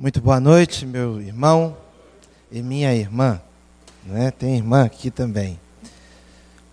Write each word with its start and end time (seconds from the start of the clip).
Muito 0.00 0.18
boa 0.18 0.40
noite, 0.40 0.86
meu 0.86 1.20
irmão 1.20 1.76
e 2.50 2.62
minha 2.62 2.94
irmã. 2.94 3.38
Né? 4.02 4.30
Tem 4.30 4.56
irmã 4.56 4.86
aqui 4.86 5.10
também. 5.10 5.60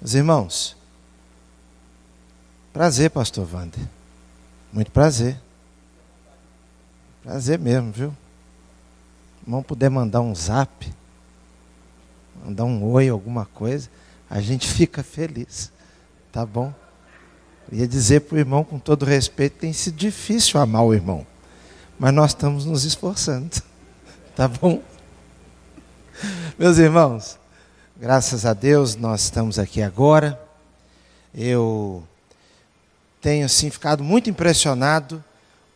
Os 0.02 0.16
irmãos, 0.16 0.78
prazer, 2.72 3.10
pastor 3.10 3.46
Wander. 3.54 3.86
Muito 4.72 4.92
prazer. 4.92 5.38
Prazer 7.22 7.60
mesmo, 7.60 7.92
viu? 7.92 8.16
Vamos 9.46 9.66
puder 9.66 9.90
mandar 9.90 10.22
um 10.22 10.34
zap, 10.34 10.90
mandar 12.46 12.64
um 12.64 12.82
oi, 12.86 13.10
alguma 13.10 13.46
coisa, 13.46 13.90
a 14.30 14.40
gente 14.40 14.66
fica 14.72 15.04
feliz. 15.04 15.70
Tá 16.32 16.46
bom? 16.46 16.74
ia 17.74 17.86
dizer 17.86 18.22
para 18.22 18.38
o 18.38 18.40
irmão, 18.40 18.64
com 18.64 18.80
todo 18.80 19.04
respeito, 19.04 19.60
tem 19.60 19.74
sido 19.74 19.98
difícil 19.98 20.62
amar 20.62 20.86
o 20.86 20.94
irmão. 20.94 21.28
Mas 22.00 22.14
nós 22.14 22.32
estamos 22.32 22.66
nos 22.66 22.84
esforçando. 22.84 23.50
Tá 24.36 24.48
bom? 24.48 24.84
Meus 26.60 26.78
irmãos, 26.78 27.40
graças 27.96 28.46
a 28.46 28.54
Deus 28.54 28.96
nós 28.96 29.24
estamos 29.24 29.58
aqui 29.58 29.82
agora. 29.82 30.40
Eu 31.34 32.04
tenho 33.20 33.48
assim 33.48 33.72
ficado 33.72 34.04
muito 34.04 34.30
impressionado 34.30 35.24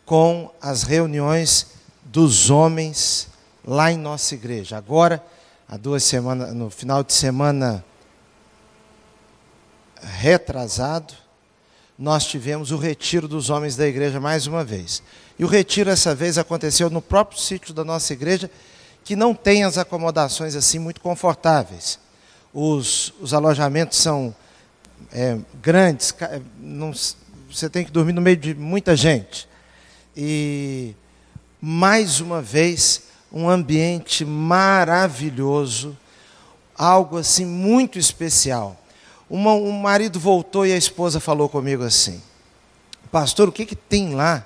com 0.06 0.52
as 0.62 0.84
reuniões 0.84 1.72
dos 2.04 2.52
homens 2.52 3.30
lá 3.66 3.92
em 3.92 3.98
nossa 3.98 4.36
igreja. 4.36 4.78
Agora, 4.78 5.26
há 5.68 5.76
duas 5.76 6.04
semanas, 6.04 6.54
no 6.54 6.70
final 6.70 7.04
de 7.04 7.14
semana 7.14 7.84
retrasado, 10.02 11.16
nós 11.98 12.26
tivemos 12.26 12.72
o 12.72 12.78
retiro 12.78 13.28
dos 13.28 13.50
homens 13.50 13.76
da 13.76 13.88
igreja 13.88 14.20
mais 14.20 14.48
uma 14.48 14.64
vez. 14.64 15.04
E 15.42 15.44
o 15.44 15.48
retiro, 15.48 15.90
essa 15.90 16.14
vez, 16.14 16.38
aconteceu 16.38 16.88
no 16.88 17.02
próprio 17.02 17.40
sítio 17.40 17.74
da 17.74 17.84
nossa 17.84 18.14
igreja, 18.14 18.48
que 19.04 19.16
não 19.16 19.34
tem 19.34 19.64
as 19.64 19.76
acomodações 19.76 20.56
assim 20.56 20.78
muito 20.78 21.02
confortáveis. 21.02 21.98
Os, 22.54 23.12
os 23.20 23.34
alojamentos 23.34 23.98
são 23.98 24.36
é, 25.12 25.40
grandes, 25.60 26.14
não, 26.60 26.94
você 27.52 27.68
tem 27.72 27.84
que 27.84 27.90
dormir 27.90 28.14
no 28.14 28.22
meio 28.22 28.38
de 28.38 28.54
muita 28.54 28.96
gente. 28.96 29.50
E, 30.16 30.94
mais 31.60 32.20
uma 32.20 32.40
vez, 32.40 33.06
um 33.34 33.50
ambiente 33.50 34.24
maravilhoso, 34.24 35.98
algo 36.78 37.18
assim 37.18 37.48
muito 37.48 37.98
especial. 37.98 38.80
Uma, 39.28 39.54
um 39.54 39.72
marido 39.72 40.20
voltou 40.20 40.68
e 40.68 40.72
a 40.72 40.78
esposa 40.78 41.20
falou 41.20 41.50
comigo 41.50 41.84
assim: 41.84 42.22
Pastor, 43.12 43.50
o 43.50 43.52
que, 43.52 43.66
que 43.66 43.76
tem 43.76 44.14
lá? 44.14 44.46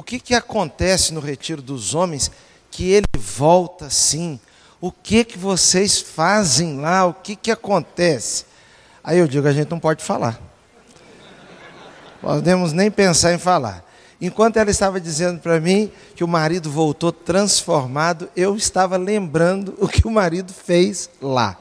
O 0.00 0.02
que, 0.02 0.18
que 0.18 0.34
acontece 0.34 1.12
no 1.12 1.20
retiro 1.20 1.60
dos 1.60 1.94
homens 1.94 2.30
que 2.70 2.90
ele 2.90 3.04
volta 3.18 3.84
assim? 3.84 4.40
O 4.80 4.90
que, 4.90 5.22
que 5.22 5.36
vocês 5.36 6.00
fazem 6.00 6.80
lá? 6.80 7.04
O 7.04 7.12
que, 7.12 7.36
que 7.36 7.50
acontece? 7.50 8.46
Aí 9.04 9.18
eu 9.18 9.28
digo: 9.28 9.46
a 9.46 9.52
gente 9.52 9.70
não 9.70 9.78
pode 9.78 10.02
falar. 10.02 10.40
Podemos 12.18 12.72
nem 12.72 12.90
pensar 12.90 13.34
em 13.34 13.38
falar. 13.38 13.84
Enquanto 14.18 14.56
ela 14.56 14.70
estava 14.70 14.98
dizendo 14.98 15.38
para 15.38 15.60
mim 15.60 15.92
que 16.16 16.24
o 16.24 16.28
marido 16.28 16.70
voltou 16.70 17.12
transformado, 17.12 18.26
eu 18.34 18.56
estava 18.56 18.96
lembrando 18.96 19.76
o 19.78 19.86
que 19.86 20.08
o 20.08 20.10
marido 20.10 20.50
fez 20.50 21.10
lá. 21.20 21.58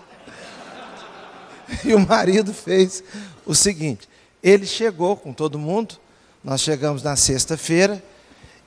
E 1.84 1.94
o 1.94 2.00
marido 2.00 2.54
fez 2.54 3.04
o 3.46 3.54
seguinte: 3.54 4.08
ele 4.42 4.66
chegou 4.66 5.18
com 5.18 5.34
todo 5.34 5.60
mundo, 5.60 5.96
nós 6.42 6.62
chegamos 6.62 7.04
na 7.04 7.18
sexta-feira 7.18 8.02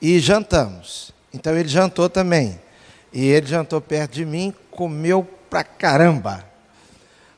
e 0.03 0.19
jantamos. 0.19 1.13
Então 1.33 1.55
ele 1.55 1.69
jantou 1.69 2.09
também. 2.09 2.59
E 3.13 3.25
ele 3.25 3.47
jantou 3.47 3.79
perto 3.79 4.11
de 4.11 4.25
mim, 4.25 4.53
comeu 4.69 5.25
pra 5.49 5.63
caramba. 5.63 6.43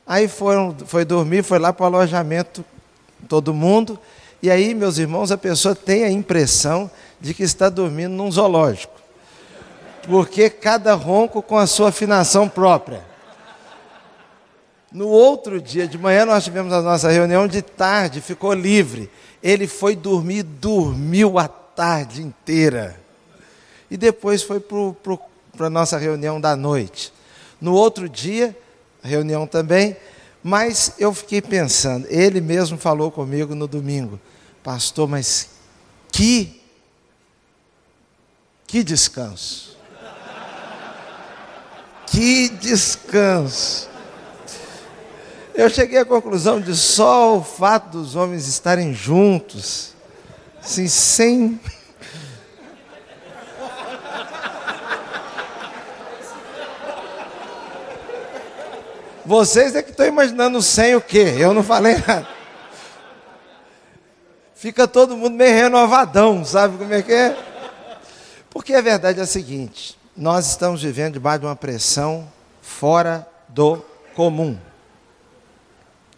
Aí 0.04 0.26
foram, 0.26 0.76
foi 0.84 1.04
dormir, 1.04 1.44
foi 1.44 1.60
lá 1.60 1.72
para 1.72 1.84
o 1.84 1.86
alojamento, 1.86 2.64
todo 3.28 3.54
mundo. 3.54 3.98
E 4.42 4.50
aí, 4.50 4.74
meus 4.74 4.98
irmãos, 4.98 5.30
a 5.30 5.38
pessoa 5.38 5.76
tem 5.76 6.02
a 6.02 6.10
impressão 6.10 6.90
de 7.20 7.32
que 7.32 7.44
está 7.44 7.68
dormindo 7.68 8.12
num 8.12 8.30
zoológico. 8.30 8.94
Porque 10.02 10.50
cada 10.50 10.94
ronco 10.94 11.40
com 11.40 11.56
a 11.56 11.66
sua 11.66 11.90
afinação 11.90 12.48
própria. 12.48 13.04
No 14.90 15.08
outro 15.08 15.60
dia 15.60 15.86
de 15.86 15.98
manhã 15.98 16.24
nós 16.24 16.44
tivemos 16.44 16.72
a 16.72 16.80
nossa 16.80 17.10
reunião 17.10 17.46
de 17.46 17.62
tarde, 17.62 18.20
ficou 18.20 18.52
livre. 18.52 19.10
Ele 19.42 19.66
foi 19.66 19.94
dormir, 19.94 20.42
dormiu 20.42 21.38
a 21.38 21.48
tarde 21.76 22.22
inteira. 22.22 22.98
E 23.90 23.96
depois 23.96 24.42
foi 24.42 24.58
para 24.58 25.66
a 25.66 25.70
nossa 25.70 25.98
reunião 25.98 26.40
da 26.40 26.56
noite. 26.56 27.12
No 27.60 27.74
outro 27.74 28.08
dia, 28.08 28.56
reunião 29.02 29.46
também, 29.46 29.96
mas 30.42 30.94
eu 30.98 31.12
fiquei 31.12 31.42
pensando, 31.42 32.06
ele 32.08 32.40
mesmo 32.40 32.78
falou 32.78 33.10
comigo 33.10 33.54
no 33.54 33.68
domingo, 33.68 34.18
pastor, 34.62 35.08
mas 35.08 35.50
que, 36.10 36.60
que 38.66 38.82
descanso. 38.82 39.76
Que 42.06 42.48
descanso. 42.48 43.88
Eu 45.52 45.68
cheguei 45.68 45.98
à 45.98 46.04
conclusão 46.04 46.60
de 46.60 46.76
só 46.76 47.38
o 47.38 47.42
fato 47.42 47.98
dos 47.98 48.14
homens 48.14 48.46
estarem 48.46 48.94
juntos, 48.94 49.95
assim, 50.66 50.88
sem. 50.88 51.60
Vocês 59.24 59.74
é 59.74 59.82
que 59.82 59.90
estão 59.90 60.06
imaginando 60.06 60.60
sem 60.62 60.94
o 60.94 61.00
quê? 61.00 61.34
Eu 61.38 61.54
não 61.54 61.62
falei 61.62 61.96
nada. 62.06 62.28
Fica 64.54 64.86
todo 64.86 65.16
mundo 65.16 65.34
meio 65.34 65.54
renovadão, 65.54 66.44
sabe 66.44 66.78
como 66.78 66.92
é 66.92 67.02
que 67.02 67.12
é? 67.12 67.36
Porque 68.50 68.74
a 68.74 68.80
verdade 68.80 69.20
é 69.20 69.22
a 69.22 69.26
seguinte: 69.26 69.98
nós 70.16 70.48
estamos 70.48 70.82
vivendo 70.82 71.14
debaixo 71.14 71.40
de 71.40 71.46
uma 71.46 71.56
pressão 71.56 72.30
fora 72.60 73.26
do 73.48 73.84
comum 74.14 74.58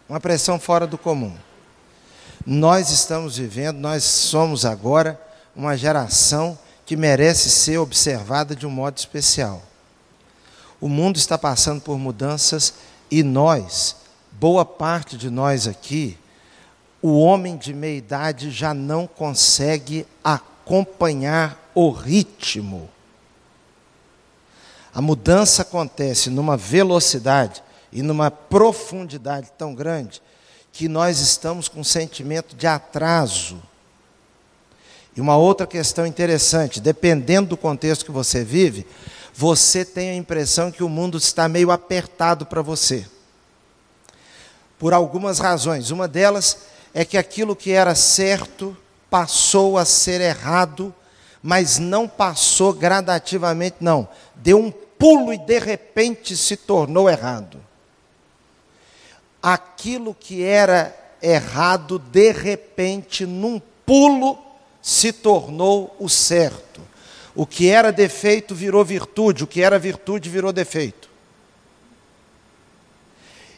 uma 0.09 0.19
pressão 0.19 0.59
fora 0.59 0.87
do 0.87 0.97
comum. 0.97 1.37
Nós 2.45 2.89
estamos 2.89 3.37
vivendo, 3.37 3.77
nós 3.77 4.03
somos 4.03 4.65
agora 4.65 5.19
uma 5.55 5.75
geração 5.75 6.57
que 6.85 6.95
merece 6.95 7.49
ser 7.49 7.77
observada 7.77 8.55
de 8.55 8.65
um 8.65 8.69
modo 8.69 8.97
especial. 8.97 9.61
O 10.79 10.87
mundo 10.87 11.17
está 11.17 11.37
passando 11.37 11.81
por 11.81 11.97
mudanças 11.99 12.73
e 13.11 13.21
nós, 13.21 13.97
boa 14.31 14.63
parte 14.63 15.17
de 15.17 15.29
nós 15.29 15.67
aqui, 15.67 16.17
o 17.01 17.19
homem 17.19 17.57
de 17.57 17.73
meia 17.73 17.97
idade 17.97 18.49
já 18.51 18.73
não 18.73 19.05
consegue 19.05 20.05
acompanhar 20.23 21.71
o 21.75 21.91
ritmo. 21.91 22.89
A 24.93 25.01
mudança 25.01 25.61
acontece 25.61 26.29
numa 26.29 26.55
velocidade 26.57 27.61
e 27.91 28.01
numa 28.01 28.31
profundidade 28.31 29.51
tão 29.57 29.75
grande 29.75 30.21
que 30.71 30.87
nós 30.87 31.19
estamos 31.19 31.67
com 31.67 31.81
um 31.81 31.83
sentimento 31.83 32.55
de 32.55 32.67
atraso. 32.67 33.61
E 35.15 35.21
uma 35.21 35.35
outra 35.35 35.67
questão 35.67 36.05
interessante, 36.05 36.79
dependendo 36.79 37.49
do 37.49 37.57
contexto 37.57 38.05
que 38.05 38.11
você 38.11 38.43
vive, 38.43 38.85
você 39.33 39.83
tem 39.83 40.11
a 40.11 40.15
impressão 40.15 40.71
que 40.71 40.83
o 40.83 40.89
mundo 40.89 41.17
está 41.17 41.47
meio 41.47 41.71
apertado 41.71 42.45
para 42.45 42.61
você. 42.61 43.05
Por 44.77 44.93
algumas 44.93 45.39
razões. 45.39 45.91
Uma 45.91 46.07
delas 46.07 46.59
é 46.93 47.03
que 47.03 47.17
aquilo 47.17 47.55
que 47.55 47.71
era 47.71 47.95
certo 47.95 48.77
passou 49.09 49.77
a 49.77 49.83
ser 49.83 50.21
errado, 50.21 50.93
mas 51.41 51.79
não 51.79 52.07
passou 52.07 52.73
gradativamente, 52.73 53.77
não. 53.79 54.07
Deu 54.35 54.57
um 54.57 54.71
pulo 54.71 55.33
e 55.33 55.37
de 55.37 55.59
repente 55.59 56.37
se 56.37 56.55
tornou 56.55 57.09
errado 57.09 57.68
aquilo 59.41 60.13
que 60.13 60.43
era 60.43 60.95
errado, 61.21 61.99
de 61.99 62.31
repente, 62.31 63.25
num 63.25 63.61
pulo, 63.85 64.37
se 64.81 65.11
tornou 65.11 65.95
o 65.99 66.07
certo. 66.07 66.81
O 67.35 67.45
que 67.45 67.69
era 67.69 67.91
defeito 67.91 68.53
virou 68.55 68.83
virtude, 68.83 69.43
o 69.43 69.47
que 69.47 69.61
era 69.61 69.79
virtude 69.79 70.29
virou 70.29 70.51
defeito. 70.51 71.09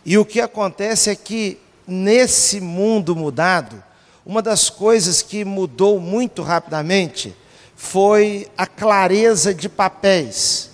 E 0.05 0.17
o 0.17 0.25
que 0.25 0.41
acontece 0.41 1.09
é 1.09 1.15
que, 1.15 1.59
nesse 1.87 2.59
mundo 2.59 3.15
mudado, 3.15 3.83
uma 4.25 4.41
das 4.41 4.69
coisas 4.69 5.21
que 5.21 5.43
mudou 5.43 5.99
muito 5.99 6.41
rapidamente 6.41 7.35
foi 7.75 8.47
a 8.55 8.67
clareza 8.67 9.53
de 9.53 9.67
papéis. 9.67 10.69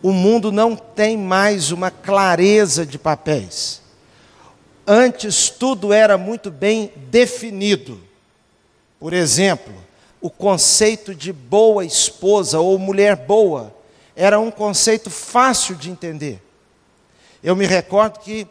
O 0.00 0.12
mundo 0.12 0.52
não 0.52 0.76
tem 0.76 1.16
mais 1.16 1.72
uma 1.72 1.90
clareza 1.90 2.86
de 2.86 2.98
papéis. 2.98 3.81
Antes 4.86 5.48
tudo 5.48 5.92
era 5.92 6.18
muito 6.18 6.50
bem 6.50 6.92
definido. 7.08 8.00
Por 8.98 9.12
exemplo, 9.12 9.74
o 10.20 10.30
conceito 10.30 11.14
de 11.14 11.32
boa 11.32 11.84
esposa 11.84 12.60
ou 12.60 12.78
mulher 12.78 13.16
boa 13.16 13.74
era 14.14 14.38
um 14.38 14.50
conceito 14.50 15.10
fácil 15.10 15.74
de 15.74 15.90
entender. 15.90 16.40
Eu 17.42 17.56
me 17.56 17.66
recordo 17.66 18.20
que 18.20 18.46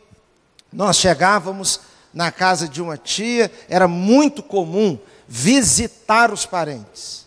nós 0.71 0.97
chegávamos 0.97 1.79
na 2.13 2.31
casa 2.31 2.67
de 2.67 2.81
uma 2.81 2.97
tia, 2.97 3.51
era 3.69 3.87
muito 3.87 4.43
comum 4.43 4.97
visitar 5.27 6.31
os 6.31 6.45
parentes. 6.45 7.25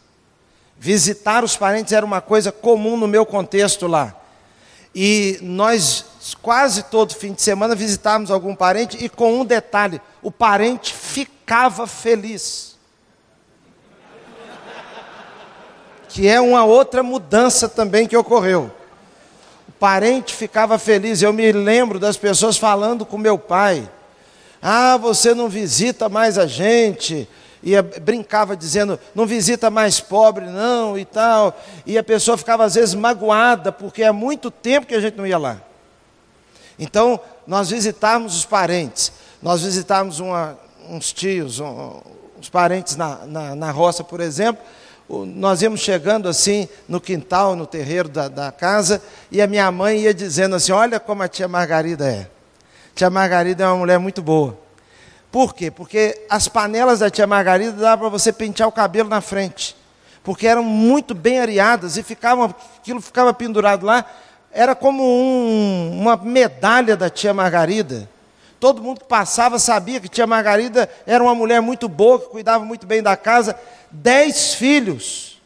Visitar 0.79 1.43
os 1.43 1.57
parentes 1.57 1.93
era 1.93 2.05
uma 2.05 2.21
coisa 2.21 2.53
comum 2.53 2.97
no 2.97 3.09
meu 3.09 3.25
contexto 3.25 3.87
lá. 3.87 4.15
E 4.95 5.39
nós, 5.41 6.05
quase 6.33 6.85
todo 6.85 7.15
fim 7.15 7.33
de 7.33 7.43
semana, 7.43 7.75
visitávamos 7.75 8.31
algum 8.31 8.55
parente, 8.55 8.97
e 9.05 9.09
com 9.09 9.41
um 9.41 9.45
detalhe: 9.45 10.01
o 10.23 10.31
parente 10.31 10.95
ficava 10.95 11.87
feliz. 11.87 12.75
que 16.15 16.29
é 16.29 16.41
uma 16.41 16.65
outra 16.65 17.03
mudança 17.03 17.69
também 17.69 18.07
que 18.07 18.17
ocorreu. 18.17 18.71
O 19.69 19.73
parente 19.73 20.33
ficava 20.33 20.79
feliz. 20.79 21.21
Eu 21.21 21.33
me 21.33 21.51
lembro 21.51 21.99
das 21.99 22.17
pessoas 22.17 22.57
falando 22.57 23.05
com 23.05 23.19
meu 23.19 23.37
pai: 23.37 23.91
Ah, 24.63 24.97
você 24.97 25.35
não 25.35 25.49
visita 25.49 26.09
mais 26.09 26.39
a 26.39 26.47
gente. 26.47 27.29
E 27.61 27.73
brincava 28.01 28.57
dizendo: 28.57 28.97
Não 29.13 29.27
visita 29.27 29.71
mais 29.71 29.99
pobre, 29.99 30.47
não, 30.47 30.97
e 30.97 31.05
tal. 31.05 31.61
E 31.85 31.99
a 31.99 32.05
pessoa 32.05 32.39
ficava 32.39 32.65
às 32.65 32.77
vezes 32.77 32.95
magoada, 32.95 33.73
porque 33.73 34.05
é 34.05 34.13
muito 34.13 34.53
tempo 34.53 34.87
que 34.87 34.95
a 34.95 35.01
gente 35.01 35.17
não 35.17 35.27
ia 35.27 35.37
lá. 35.37 35.61
Então, 36.79 37.21
nós 37.47 37.71
visitávamos 37.71 38.37
os 38.37 38.45
parentes. 38.45 39.13
Nós 39.43 39.63
visitávamos 39.63 40.21
uma, 40.21 40.59
uns 40.89 41.13
tios, 41.13 41.61
um, 41.61 42.01
uns 42.39 42.49
parentes 42.49 42.97
na, 42.97 43.27
na, 43.27 43.55
na 43.55 43.71
roça, 43.71 44.03
por 44.03 44.21
exemplo 44.21 44.63
nós 45.09 45.61
íamos 45.61 45.81
chegando 45.81 46.29
assim 46.29 46.69
no 46.89 47.01
quintal, 47.01 47.55
no 47.55 47.67
terreiro 47.67 48.09
da, 48.09 48.29
da, 48.29 48.51
casa, 48.51 49.03
e 49.31 49.43
a 49.43 49.47
minha 49.47 49.71
mãe 49.71 50.01
ia 50.01 50.15
dizendo 50.15 50.57
assim: 50.57 50.73
Olha 50.73 50.99
como 50.99 51.23
a 51.23 51.29
tia 51.29 51.47
Margarida 51.47 52.11
é. 52.11 52.27
Tia 52.95 53.11
Margarida 53.11 53.65
é 53.65 53.67
uma 53.67 53.77
mulher 53.77 53.99
muito 53.99 54.23
boa. 54.23 54.59
Por 55.31 55.55
quê? 55.55 55.71
Porque 55.71 56.25
as 56.31 56.49
panelas 56.49 57.01
da 57.01 57.11
tia 57.11 57.27
Margarida 57.27 57.73
dava 57.73 58.03
para 58.03 58.09
você 58.09 58.33
pentear 58.33 58.69
o 58.69 58.73
cabelo 58.73 59.09
na 59.09 59.21
frente. 59.21 59.77
Porque 60.23 60.47
eram 60.47 60.63
muito 60.63 61.15
bem 61.15 61.39
areadas 61.39 61.97
e 61.99 62.03
ficavam, 62.03 62.55
aquilo 62.79 63.01
ficava 63.01 63.35
pendurado 63.35 63.85
lá. 63.85 64.07
Era 64.55 64.73
como 64.77 65.03
um, 65.03 66.01
uma 66.01 66.17
medalha 66.17 66.97
da 66.97 67.11
tia 67.11 67.35
Margarida. 67.35 68.09
Todo 68.61 68.81
mundo 68.81 69.01
que 69.01 69.07
passava 69.07 69.59
sabia 69.59 69.99
que 69.99 70.09
tia 70.09 70.29
Margarida 70.29 70.89
era 71.05 71.23
uma 71.23 71.35
mulher 71.35 71.61
muito 71.61 71.89
boa, 71.89 72.21
que 72.21 72.27
cuidava 72.27 72.65
muito 72.65 72.87
bem 72.87 73.03
da 73.03 73.17
casa. 73.17 73.59
Dez 73.91 74.55
filhos. 74.55 75.43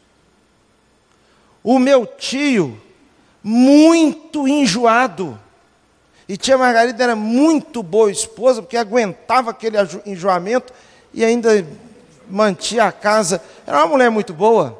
O 1.63 1.79
meu 1.79 2.05
tio, 2.05 2.79
muito 3.43 4.47
enjoado. 4.47 5.39
E 6.27 6.37
tia 6.37 6.55
Margarida 6.55 7.03
era 7.03 7.15
muito 7.15 7.81
boa 7.81 8.11
esposa, 8.11 8.61
porque 8.61 8.77
aguentava 8.77 9.49
aquele 9.49 9.77
enjoamento 10.05 10.71
e 11.11 11.25
ainda 11.25 11.65
mantinha 12.29 12.83
a 12.83 12.91
casa. 12.91 13.41
Era 13.65 13.79
uma 13.79 13.87
mulher 13.87 14.11
muito 14.11 14.35
boa. 14.35 14.79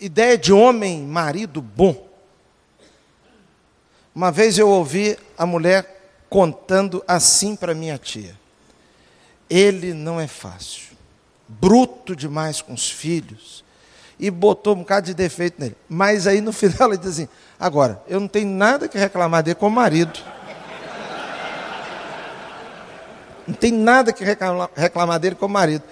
Ideia 0.00 0.38
de 0.38 0.50
homem, 0.50 1.02
marido 1.02 1.60
bom. 1.60 2.08
Uma 4.14 4.32
vez 4.32 4.58
eu 4.58 4.66
ouvi 4.66 5.18
a 5.36 5.44
mulher 5.44 6.00
contando 6.30 7.04
assim 7.06 7.54
para 7.54 7.74
minha 7.74 7.98
tia: 7.98 8.34
Ele 9.48 9.92
não 9.92 10.18
é 10.18 10.26
fácil, 10.26 10.96
bruto 11.46 12.16
demais 12.16 12.62
com 12.62 12.72
os 12.72 12.90
filhos, 12.90 13.62
e 14.18 14.30
botou 14.30 14.74
um 14.74 14.78
bocado 14.78 15.04
de 15.04 15.14
defeito 15.14 15.60
nele. 15.60 15.76
Mas 15.86 16.26
aí 16.26 16.40
no 16.40 16.50
final 16.54 16.88
ela 16.88 16.96
diz 16.96 17.10
assim: 17.10 17.28
Agora, 17.58 18.02
eu 18.08 18.18
não 18.18 18.28
tenho 18.28 18.48
nada 18.48 18.88
que 18.88 18.96
reclamar 18.96 19.42
dele 19.42 19.56
como 19.56 19.76
marido. 19.76 20.18
Não 23.46 23.54
tem 23.54 23.72
nada 23.72 24.14
que 24.14 24.24
reclamar 24.24 25.18
dele 25.18 25.34
como 25.34 25.52
marido. 25.52 25.82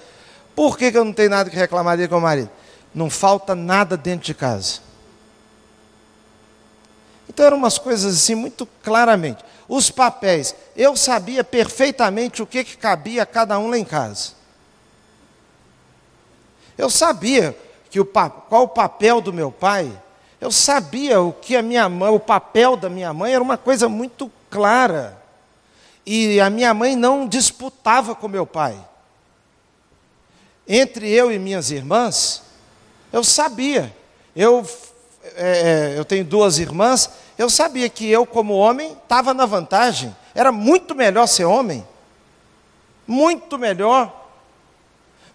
Por 0.54 0.78
que, 0.78 0.90
que 0.90 0.96
eu 0.96 1.04
não 1.04 1.12
tenho 1.12 1.28
nada 1.28 1.50
que 1.50 1.56
reclamar 1.56 1.96
dele 1.96 2.08
como 2.08 2.22
marido? 2.22 2.50
Não 2.98 3.08
falta 3.08 3.54
nada 3.54 3.96
dentro 3.96 4.26
de 4.26 4.34
casa. 4.34 4.80
Então 7.28 7.46
eram 7.46 7.56
umas 7.56 7.78
coisas 7.78 8.12
assim 8.12 8.34
muito 8.34 8.66
claramente. 8.82 9.44
Os 9.68 9.88
papéis, 9.88 10.52
eu 10.74 10.96
sabia 10.96 11.44
perfeitamente 11.44 12.42
o 12.42 12.46
que, 12.46 12.64
que 12.64 12.76
cabia 12.76 13.22
a 13.22 13.26
cada 13.26 13.56
um 13.56 13.70
lá 13.70 13.78
em 13.78 13.84
casa. 13.84 14.32
Eu 16.76 16.90
sabia 16.90 17.56
que 17.88 18.00
o, 18.00 18.04
qual 18.04 18.64
o 18.64 18.68
papel 18.68 19.20
do 19.20 19.32
meu 19.32 19.52
pai, 19.52 19.88
eu 20.40 20.50
sabia 20.50 21.20
o 21.20 21.32
que 21.32 21.54
a 21.54 21.62
minha 21.62 21.88
mãe, 21.88 22.10
o 22.10 22.18
papel 22.18 22.76
da 22.76 22.90
minha 22.90 23.12
mãe 23.12 23.32
era 23.32 23.42
uma 23.42 23.56
coisa 23.56 23.88
muito 23.88 24.28
clara. 24.50 25.16
E 26.04 26.40
a 26.40 26.50
minha 26.50 26.74
mãe 26.74 26.96
não 26.96 27.28
disputava 27.28 28.16
com 28.16 28.26
meu 28.26 28.44
pai. 28.44 28.76
Entre 30.66 31.08
eu 31.08 31.30
e 31.30 31.38
minhas 31.38 31.70
irmãs, 31.70 32.47
eu 33.12 33.24
sabia. 33.24 33.94
Eu 34.34 34.64
é, 35.36 35.94
é, 35.94 35.98
eu 35.98 36.04
tenho 36.04 36.24
duas 36.24 36.58
irmãs, 36.58 37.10
eu 37.36 37.50
sabia 37.50 37.88
que 37.88 38.08
eu, 38.08 38.24
como 38.24 38.54
homem, 38.54 38.92
estava 38.92 39.34
na 39.34 39.46
vantagem. 39.46 40.14
Era 40.34 40.52
muito 40.52 40.94
melhor 40.94 41.26
ser 41.26 41.44
homem. 41.44 41.86
Muito 43.06 43.58
melhor. 43.58 44.14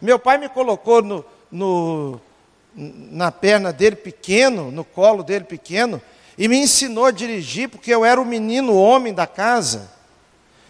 Meu 0.02 0.20
pai 0.20 0.38
me 0.38 0.50
colocou 0.50 1.02
no, 1.02 1.26
no, 1.52 2.20
na 2.76 3.32
perna 3.32 3.72
dele 3.72 3.96
pequeno, 3.96 4.72
no 4.72 4.84
colo 4.84 5.24
dele 5.24 5.46
pequeno, 5.46 6.02
e 6.38 6.48
me 6.48 6.58
ensinou 6.58 7.06
a 7.06 7.12
dirigir, 7.12 7.70
porque 7.70 7.94
eu 7.94 8.04
era 8.04 8.20
o 8.20 8.26
menino 8.26 8.76
homem 8.76 9.14
da 9.14 9.28
casa. 9.28 9.92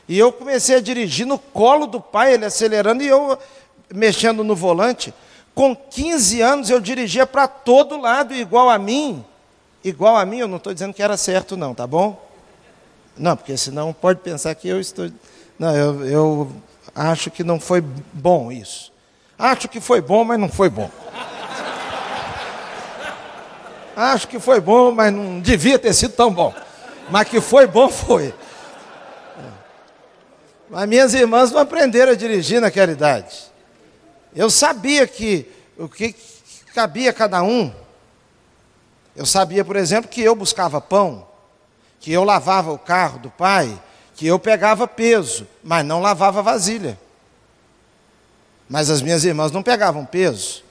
E 0.08 0.20
eu 0.20 0.32
comecei 0.32 0.76
a 0.76 0.82
dirigir 0.82 1.26
no 1.26 1.40
colo 1.40 1.88
do 1.88 2.00
pai, 2.00 2.34
ele 2.34 2.46
acelerando 2.46 3.04
e 3.04 3.08
eu 3.08 3.38
mexendo 3.94 4.44
no 4.44 4.56
volante. 4.56 5.14
Com 5.54 5.76
15 5.76 6.42
anos 6.42 6.70
eu 6.70 6.80
dirigia 6.80 7.26
para 7.28 7.48
todo 7.48 8.00
lado, 8.00 8.34
igual 8.34 8.70
a 8.70 8.78
mim. 8.78 9.24
Igual 9.84 10.16
a 10.16 10.26
mim, 10.26 10.40
eu 10.40 10.48
não 10.48 10.58
estou 10.58 10.74
dizendo 10.74 10.94
que 10.94 11.04
era 11.04 11.18
certo, 11.18 11.58
não, 11.58 11.76
tá 11.76 11.86
bom? 11.86 12.20
Não, 13.18 13.36
porque 13.36 13.56
senão 13.58 13.94
pode 13.94 14.20
pensar 14.22 14.56
que 14.56 14.68
eu 14.68 14.80
estou. 14.80 15.10
Não, 15.60 15.76
eu, 15.76 16.06
eu 16.06 16.52
acho 16.96 17.30
que 17.30 17.44
não 17.44 17.60
foi 17.60 17.82
bom 17.82 18.52
isso. 18.52 18.92
Acho 19.38 19.68
que 19.68 19.80
foi 19.80 20.02
bom, 20.02 20.24
mas 20.24 20.40
não 20.40 20.50
foi 20.50 20.70
bom. 20.70 20.90
Acho 23.96 24.28
que 24.28 24.40
foi 24.40 24.60
bom, 24.60 24.92
mas 24.92 25.14
não 25.14 25.40
devia 25.40 25.78
ter 25.78 25.94
sido 25.94 26.14
tão 26.14 26.34
bom. 26.34 26.54
Mas 27.10 27.28
que 27.28 27.40
foi 27.40 27.68
bom, 27.68 27.90
foi. 27.90 28.34
Mas 30.70 30.90
minhas 30.90 31.14
irmãs 31.14 31.52
não 31.52 31.60
aprenderam 31.60 32.14
a 32.14 32.16
dirigir 32.16 32.60
naquela 32.60 32.92
idade. 32.92 33.53
Eu 34.36 34.50
sabia 34.50 35.06
que 35.08 35.48
o 35.78 35.88
que 35.88 36.16
cabia 36.74 37.12
a 37.12 37.14
cada 37.14 37.44
um. 37.44 37.74
Eu 39.16 39.26
sabia, 39.26 39.64
por 39.64 39.76
exemplo, 39.76 40.10
que 40.10 40.22
eu 40.22 40.36
buscava 40.36 40.82
pão, 40.82 41.28
que 42.00 42.12
eu 42.12 42.24
lavava 42.24 42.72
o 42.72 42.80
carro 42.80 43.20
do 43.20 43.30
pai, 43.30 43.80
que 44.16 44.26
eu 44.26 44.40
pegava 44.40 44.88
peso, 44.88 45.48
mas 45.64 45.86
não 45.86 46.02
lavava 46.02 46.42
vasilha. 46.42 47.00
Mas 48.68 48.90
as 48.90 49.02
minhas 49.02 49.24
irmãs 49.24 49.52
não 49.52 49.62
pegavam 49.62 50.04
peso. 50.04 50.64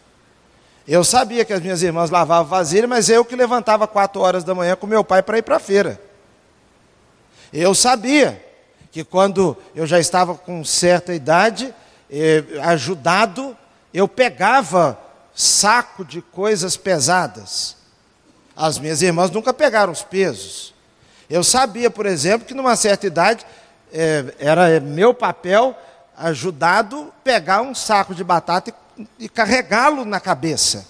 Eu 0.87 1.05
sabia 1.05 1.45
que 1.45 1.53
as 1.53 1.61
minhas 1.61 1.83
irmãs 1.83 2.11
lavavam 2.11 2.51
vasilha, 2.51 2.89
mas 2.89 3.09
eu 3.09 3.25
que 3.25 3.37
levantava 3.37 3.87
quatro 3.87 4.21
horas 4.21 4.43
da 4.43 4.55
manhã 4.55 4.75
com 4.75 4.87
meu 4.87 5.05
pai 5.05 5.23
para 5.23 5.39
ir 5.39 5.43
para 5.43 5.57
a 5.57 5.61
feira. 5.61 6.01
Eu 7.53 7.75
sabia 7.75 8.45
que 8.91 9.05
quando 9.05 9.57
eu 9.75 9.87
já 9.87 10.01
estava 10.01 10.35
com 10.35 10.65
certa 10.65 11.15
idade, 11.15 11.73
eh, 12.13 12.45
ajudado, 12.61 13.57
eu 13.95 14.07
pegava 14.07 14.99
saco 15.35 16.05
de 16.05 16.21
coisas 16.21 16.77
pesadas. 16.77 17.75
As 18.55 18.79
minhas 18.79 19.01
irmãs 19.01 19.31
nunca 19.31 19.55
pegaram 19.55 19.91
os 19.91 20.03
pesos. 20.03 20.75
Eu 21.31 21.43
sabia, 21.43 21.91
por 21.91 22.05
exemplo, 22.05 22.47
que 22.47 22.53
numa 22.53 22.77
certa 22.77 23.07
idade 23.07 23.47
eh, 23.91 24.35
era 24.39 24.79
meu 24.79 25.15
papel 25.15 25.75
ajudado 26.15 27.11
pegar 27.25 27.63
um 27.63 27.75
saco 27.75 28.15
de 28.15 28.23
batata 28.23 28.75
e, 28.99 29.09
e 29.21 29.29
carregá-lo 29.29 30.05
na 30.05 30.21
cabeça. 30.21 30.87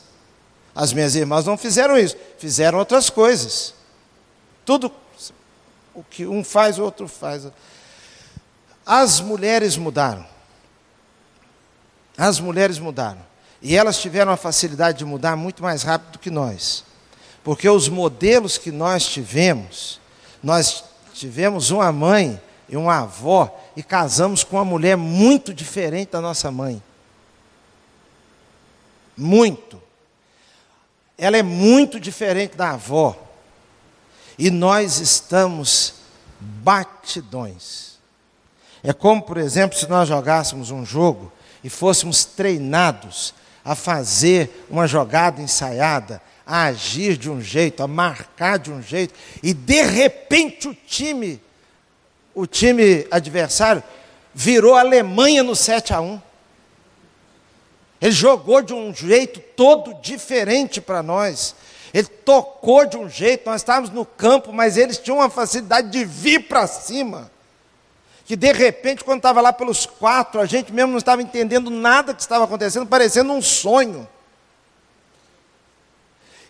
As 0.75 0.93
minhas 0.93 1.15
irmãs 1.15 1.47
não 1.47 1.57
fizeram 1.57 1.97
isso, 1.97 2.17
fizeram 2.37 2.81
outras 2.81 3.09
coisas. 3.09 3.75
Tudo 4.65 4.91
o 5.95 6.03
que 6.03 6.27
um 6.27 6.43
faz, 6.43 6.79
o 6.81 6.83
outro 6.83 7.07
faz. 7.07 7.47
As 8.85 9.21
mulheres 9.21 9.77
mudaram. 9.77 10.32
As 12.17 12.39
mulheres 12.41 12.79
mudaram. 12.79 13.21
E 13.61 13.77
elas 13.77 14.01
tiveram 14.01 14.33
a 14.33 14.37
facilidade 14.37 14.99
de 14.99 15.05
mudar 15.05 15.37
muito 15.37 15.63
mais 15.63 15.83
rápido 15.83 16.13
do 16.13 16.19
que 16.19 16.31
nós. 16.31 16.85
Porque 17.45 17.69
os 17.69 17.89
modelos 17.89 18.59
que 18.59 18.71
nós 18.71 19.07
tivemos, 19.07 20.01
nós 20.43 20.85
tivemos 21.15 21.71
uma 21.71 21.93
mãe 21.93 22.41
e 22.69 22.77
uma 22.77 23.01
avó 23.01 23.61
e 23.77 23.83
casamos 23.83 24.43
com 24.43 24.57
uma 24.57 24.65
mulher 24.65 24.97
muito 24.97 25.55
diferente 25.55 26.11
da 26.11 26.21
nossa 26.21 26.51
mãe. 26.51 26.83
Muito. 29.17 29.81
Ela 31.17 31.37
é 31.37 31.43
muito 31.43 32.01
diferente 32.01 32.57
da 32.57 32.71
avó. 32.71 33.17
E 34.39 34.51
nós 34.51 34.99
estamos 34.99 35.95
batidões. 36.41 37.93
É 38.83 38.93
como, 38.93 39.23
por 39.23 39.37
exemplo, 39.37 39.79
se 39.79 39.89
nós 39.89 40.09
jogássemos 40.09 40.71
um 40.71 40.85
jogo 40.85 41.31
e 41.63 41.71
fôssemos 41.71 42.25
treinados 42.25 43.35
a 43.65 43.75
fazer 43.75 44.67
uma 44.69 44.87
jogada 44.87 45.41
ensaiada, 45.41 46.21
a 46.47 46.65
agir 46.65 47.17
de 47.17 47.31
um 47.31 47.41
jeito, 47.41 47.83
a 47.83 47.87
marcar 47.87 48.59
de 48.59 48.71
um 48.73 48.83
jeito, 48.83 49.15
e 49.43 49.55
de 49.55 49.83
repente 49.83 50.69
o 50.69 50.75
time, 50.75 51.41
o 52.35 52.47
time 52.47 53.07
adversário, 53.11 53.83
virou 54.35 54.75
Alemanha 54.75 55.43
no 55.43 55.55
7 55.55 55.95
a 55.95 56.01
1. 56.01 56.21
Ele 58.01 58.13
jogou 58.13 58.61
de 58.63 58.75
um 58.75 58.93
jeito 58.93 59.39
todo 59.55 59.95
diferente 60.03 60.81
para 60.81 61.03
nós. 61.03 61.55
Ele 61.95 62.09
tocou 62.09 62.85
de 62.85 62.97
um 62.97 63.09
jeito, 63.09 63.49
nós 63.49 63.61
estávamos 63.61 63.91
no 63.91 64.05
campo, 64.05 64.53
mas 64.53 64.77
eles 64.77 64.99
tinham 64.99 65.19
uma 65.19 65.31
facilidade 65.31 65.91
de 65.91 66.05
vir 66.05 66.49
para 66.49 66.67
cima. 66.67 67.31
Que 68.25 68.37
de 68.37 68.53
repente, 68.53 69.05
quando 69.05 69.19
estava 69.19 69.41
lá 69.41 69.53
pelos 69.53 69.85
quatro, 69.85 70.41
a 70.41 70.47
gente 70.47 70.73
mesmo 70.73 70.93
não 70.93 70.99
estava 70.99 71.23
entendendo 71.23 71.71
nada 71.71 72.15
que 72.15 72.21
estava 72.21 72.45
acontecendo, 72.45 72.87
parecendo 72.87 73.33
um 73.33 73.43
sonho. 73.43 74.09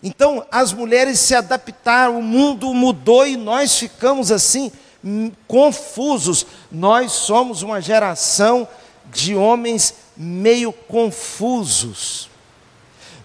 Então, 0.02 0.44
as 0.50 0.72
mulheres 0.72 1.20
se 1.20 1.34
adaptaram, 1.34 2.18
o 2.18 2.22
mundo 2.22 2.74
mudou 2.74 3.26
e 3.26 3.36
nós 3.36 3.78
ficamos 3.78 4.32
assim, 4.32 4.72
hum, 5.02 5.30
confusos. 5.46 6.44
Nós 6.70 7.12
somos 7.12 7.62
uma 7.62 7.80
geração 7.80 8.66
de 9.06 9.34
homens 9.36 9.94
meio 10.16 10.72
confusos. 10.72 12.28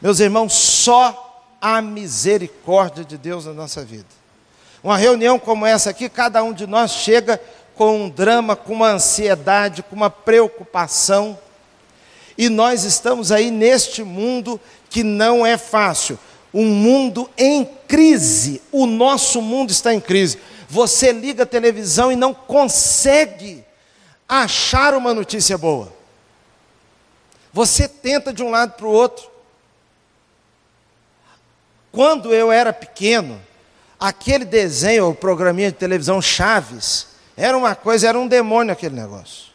Meus 0.02 0.20
irmãos, 0.20 0.54
só 0.54 1.28
a 1.60 1.82
misericórdia 1.82 3.04
de 3.04 3.18
Deus 3.18 3.46
na 3.46 3.54
nossa 3.54 3.84
vida. 3.84 4.06
Uma 4.84 4.98
reunião 4.98 5.40
como 5.40 5.66
essa 5.66 5.90
aqui, 5.90 6.08
cada 6.08 6.44
um 6.44 6.54
de 6.54 6.68
nós 6.68 6.92
chega 6.92 7.42
com 7.78 8.06
um 8.06 8.10
drama, 8.10 8.56
com 8.56 8.74
uma 8.74 8.90
ansiedade, 8.90 9.84
com 9.84 9.96
uma 9.96 10.10
preocupação. 10.10 11.38
E 12.38 12.50
nós 12.50 12.84
estamos 12.84 13.32
aí 13.32 13.52
neste 13.52 14.04
mundo 14.04 14.60
que 14.90 15.04
não 15.04 15.46
é 15.46 15.58
fácil 15.58 16.20
um 16.54 16.66
mundo 16.66 17.30
em 17.38 17.64
crise. 17.88 18.62
O 18.72 18.86
nosso 18.86 19.42
mundo 19.42 19.70
está 19.70 19.94
em 19.94 20.00
crise. 20.00 20.40
Você 20.68 21.12
liga 21.12 21.44
a 21.44 21.46
televisão 21.46 22.12
e 22.12 22.16
não 22.16 22.34
consegue 22.34 23.64
achar 24.28 24.94
uma 24.94 25.14
notícia 25.14 25.58
boa. 25.58 25.94
Você 27.54 27.88
tenta 27.88 28.34
de 28.34 28.44
um 28.44 28.50
lado 28.50 28.74
para 28.74 28.88
o 28.88 28.92
outro. 28.92 29.30
Quando 31.92 32.34
eu 32.34 32.52
era 32.52 32.74
pequeno, 32.74 33.42
aquele 34.00 34.46
desenho, 34.46 35.06
ou 35.06 35.16
programinha 35.16 35.72
de 35.72 35.78
televisão 35.78 36.22
Chaves, 36.22 37.17
era 37.38 37.56
uma 37.56 37.76
coisa, 37.76 38.08
era 38.08 38.20
um 38.20 38.28
demônio 38.28 38.74
aquele 38.74 38.96
negócio. 38.96 39.46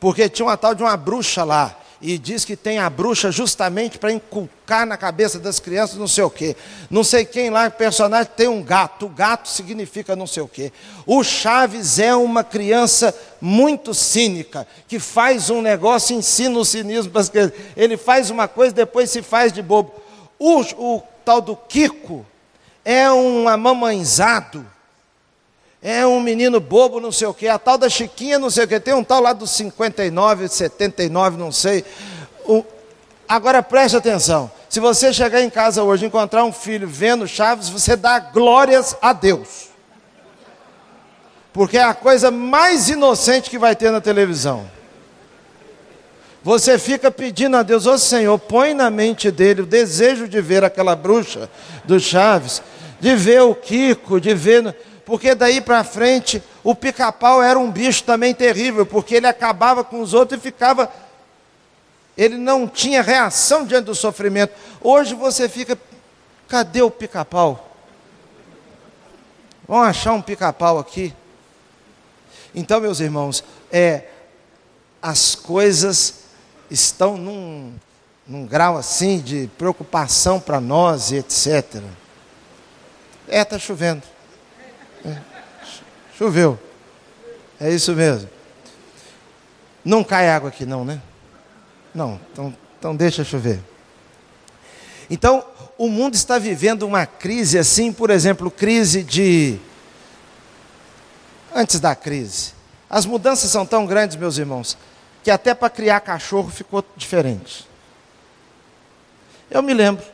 Porque 0.00 0.28
tinha 0.28 0.46
uma 0.46 0.56
tal 0.56 0.74
de 0.74 0.82
uma 0.82 0.96
bruxa 0.96 1.44
lá 1.44 1.76
e 2.00 2.16
diz 2.18 2.44
que 2.44 2.56
tem 2.56 2.78
a 2.78 2.90
bruxa 2.90 3.30
justamente 3.30 3.98
para 3.98 4.12
inculcar 4.12 4.86
na 4.86 4.96
cabeça 4.96 5.38
das 5.38 5.58
crianças 5.58 5.96
não 5.96 6.06
sei 6.08 6.24
o 6.24 6.30
quê. 6.30 6.56
Não 6.90 7.02
sei 7.02 7.24
quem 7.24 7.50
lá, 7.50 7.70
personagem 7.70 8.32
tem 8.36 8.48
um 8.48 8.62
gato, 8.62 9.06
o 9.06 9.08
gato 9.08 9.48
significa 9.48 10.16
não 10.16 10.26
sei 10.26 10.42
o 10.42 10.48
quê. 10.48 10.72
O 11.06 11.22
Chaves 11.22 12.00
é 12.00 12.14
uma 12.14 12.42
criança 12.42 13.14
muito 13.40 13.94
cínica, 13.94 14.66
que 14.86 14.98
faz 14.98 15.50
um 15.50 15.62
negócio 15.62 16.14
e 16.14 16.18
ensina 16.18 16.58
o 16.58 16.64
cinismo 16.64 17.12
para 17.12 17.20
as 17.20 17.28
crianças. 17.28 17.54
Ele 17.76 17.96
faz 17.96 18.30
uma 18.30 18.48
coisa 18.48 18.74
depois 18.74 19.10
se 19.10 19.22
faz 19.22 19.52
de 19.52 19.62
bobo. 19.62 19.92
O, 20.38 20.60
o 20.60 21.02
tal 21.24 21.40
do 21.40 21.56
Kiko 21.56 22.26
é 22.84 23.10
um 23.10 23.48
amamãezado 23.48 24.64
é 25.82 26.04
um 26.06 26.20
menino 26.20 26.60
bobo, 26.60 27.00
não 27.00 27.12
sei 27.12 27.28
o 27.28 27.34
quê. 27.34 27.48
A 27.48 27.58
tal 27.58 27.78
da 27.78 27.88
Chiquinha, 27.88 28.38
não 28.38 28.50
sei 28.50 28.64
o 28.64 28.68
quê. 28.68 28.80
Tem 28.80 28.94
um 28.94 29.04
tal 29.04 29.20
lá 29.20 29.32
dos 29.32 29.50
59, 29.50 30.48
79, 30.48 31.36
não 31.36 31.52
sei. 31.52 31.84
O... 32.44 32.64
Agora 33.28 33.62
preste 33.62 33.96
atenção. 33.96 34.50
Se 34.68 34.80
você 34.80 35.12
chegar 35.12 35.40
em 35.40 35.48
casa 35.50 35.82
hoje 35.82 36.04
e 36.04 36.08
encontrar 36.08 36.44
um 36.44 36.52
filho 36.52 36.88
vendo 36.88 37.26
Chaves, 37.26 37.68
você 37.68 37.94
dá 37.94 38.18
glórias 38.18 38.96
a 39.00 39.12
Deus. 39.12 39.68
Porque 41.52 41.78
é 41.78 41.84
a 41.84 41.94
coisa 41.94 42.30
mais 42.30 42.88
inocente 42.88 43.48
que 43.48 43.58
vai 43.58 43.74
ter 43.74 43.90
na 43.90 44.00
televisão. 44.00 44.68
Você 46.42 46.78
fica 46.78 47.10
pedindo 47.10 47.56
a 47.56 47.62
Deus, 47.62 47.86
ô 47.86 47.92
oh, 47.92 47.98
Senhor, 47.98 48.38
põe 48.38 48.74
na 48.74 48.90
mente 48.90 49.30
dele 49.30 49.62
o 49.62 49.66
desejo 49.66 50.28
de 50.28 50.40
ver 50.40 50.64
aquela 50.64 50.94
bruxa 50.94 51.48
do 51.84 51.98
Chaves, 51.98 52.62
de 53.00 53.14
ver 53.16 53.42
o 53.42 53.54
Kiko, 53.54 54.20
de 54.20 54.34
ver 54.34 54.74
porque 55.08 55.34
daí 55.34 55.62
para 55.62 55.82
frente 55.82 56.42
o 56.62 56.74
pica-pau 56.74 57.42
era 57.42 57.58
um 57.58 57.70
bicho 57.70 58.04
também 58.04 58.34
terrível, 58.34 58.84
porque 58.84 59.14
ele 59.14 59.26
acabava 59.26 59.82
com 59.82 60.02
os 60.02 60.12
outros 60.12 60.38
e 60.38 60.42
ficava. 60.42 60.92
Ele 62.14 62.36
não 62.36 62.68
tinha 62.68 63.00
reação 63.00 63.64
diante 63.64 63.86
do 63.86 63.94
sofrimento. 63.94 64.52
Hoje 64.82 65.14
você 65.14 65.48
fica, 65.48 65.78
cadê 66.46 66.82
o 66.82 66.90
pica-pau? 66.90 67.74
Vamos 69.66 69.88
achar 69.88 70.12
um 70.12 70.20
pica-pau 70.20 70.78
aqui. 70.78 71.14
Então, 72.54 72.78
meus 72.78 73.00
irmãos, 73.00 73.42
é, 73.72 74.08
as 75.00 75.34
coisas 75.34 76.24
estão 76.70 77.16
num, 77.16 77.72
num 78.26 78.44
grau 78.44 78.76
assim 78.76 79.20
de 79.20 79.48
preocupação 79.56 80.38
para 80.38 80.60
nós 80.60 81.12
e 81.12 81.16
etc. 81.16 81.82
É, 83.26 83.40
está 83.40 83.58
chovendo. 83.58 84.17
Choveu. 86.18 86.58
É 87.60 87.70
isso 87.70 87.92
mesmo. 87.92 88.28
Não 89.84 90.02
cai 90.02 90.28
água 90.28 90.48
aqui, 90.48 90.66
não, 90.66 90.84
né? 90.84 91.00
Não, 91.94 92.20
então, 92.32 92.54
então 92.76 92.96
deixa 92.96 93.22
chover. 93.22 93.60
Então, 95.08 95.44
o 95.78 95.88
mundo 95.88 96.16
está 96.16 96.36
vivendo 96.38 96.82
uma 96.82 97.06
crise 97.06 97.56
assim, 97.56 97.92
por 97.92 98.10
exemplo, 98.10 98.50
crise 98.50 99.04
de. 99.04 99.60
Antes 101.54 101.78
da 101.78 101.94
crise. 101.94 102.52
As 102.90 103.06
mudanças 103.06 103.50
são 103.50 103.64
tão 103.64 103.86
grandes, 103.86 104.16
meus 104.16 104.38
irmãos, 104.38 104.76
que 105.22 105.30
até 105.30 105.54
para 105.54 105.70
criar 105.70 106.00
cachorro 106.00 106.50
ficou 106.50 106.84
diferente. 106.96 107.66
Eu 109.48 109.62
me 109.62 109.72
lembro. 109.72 110.04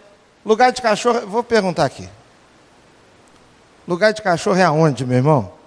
Lugar 0.45 0.71
de 0.71 0.83
cachorro, 0.83 1.27
vou 1.27 1.43
perguntar 1.43 1.87
aqui. 1.87 2.07
Lugar 3.89 4.13
de 4.13 4.21
cachorro 4.21 4.59
é 4.59 4.65
aonde, 4.65 5.07
meu 5.07 5.17
irmão? 5.17 5.64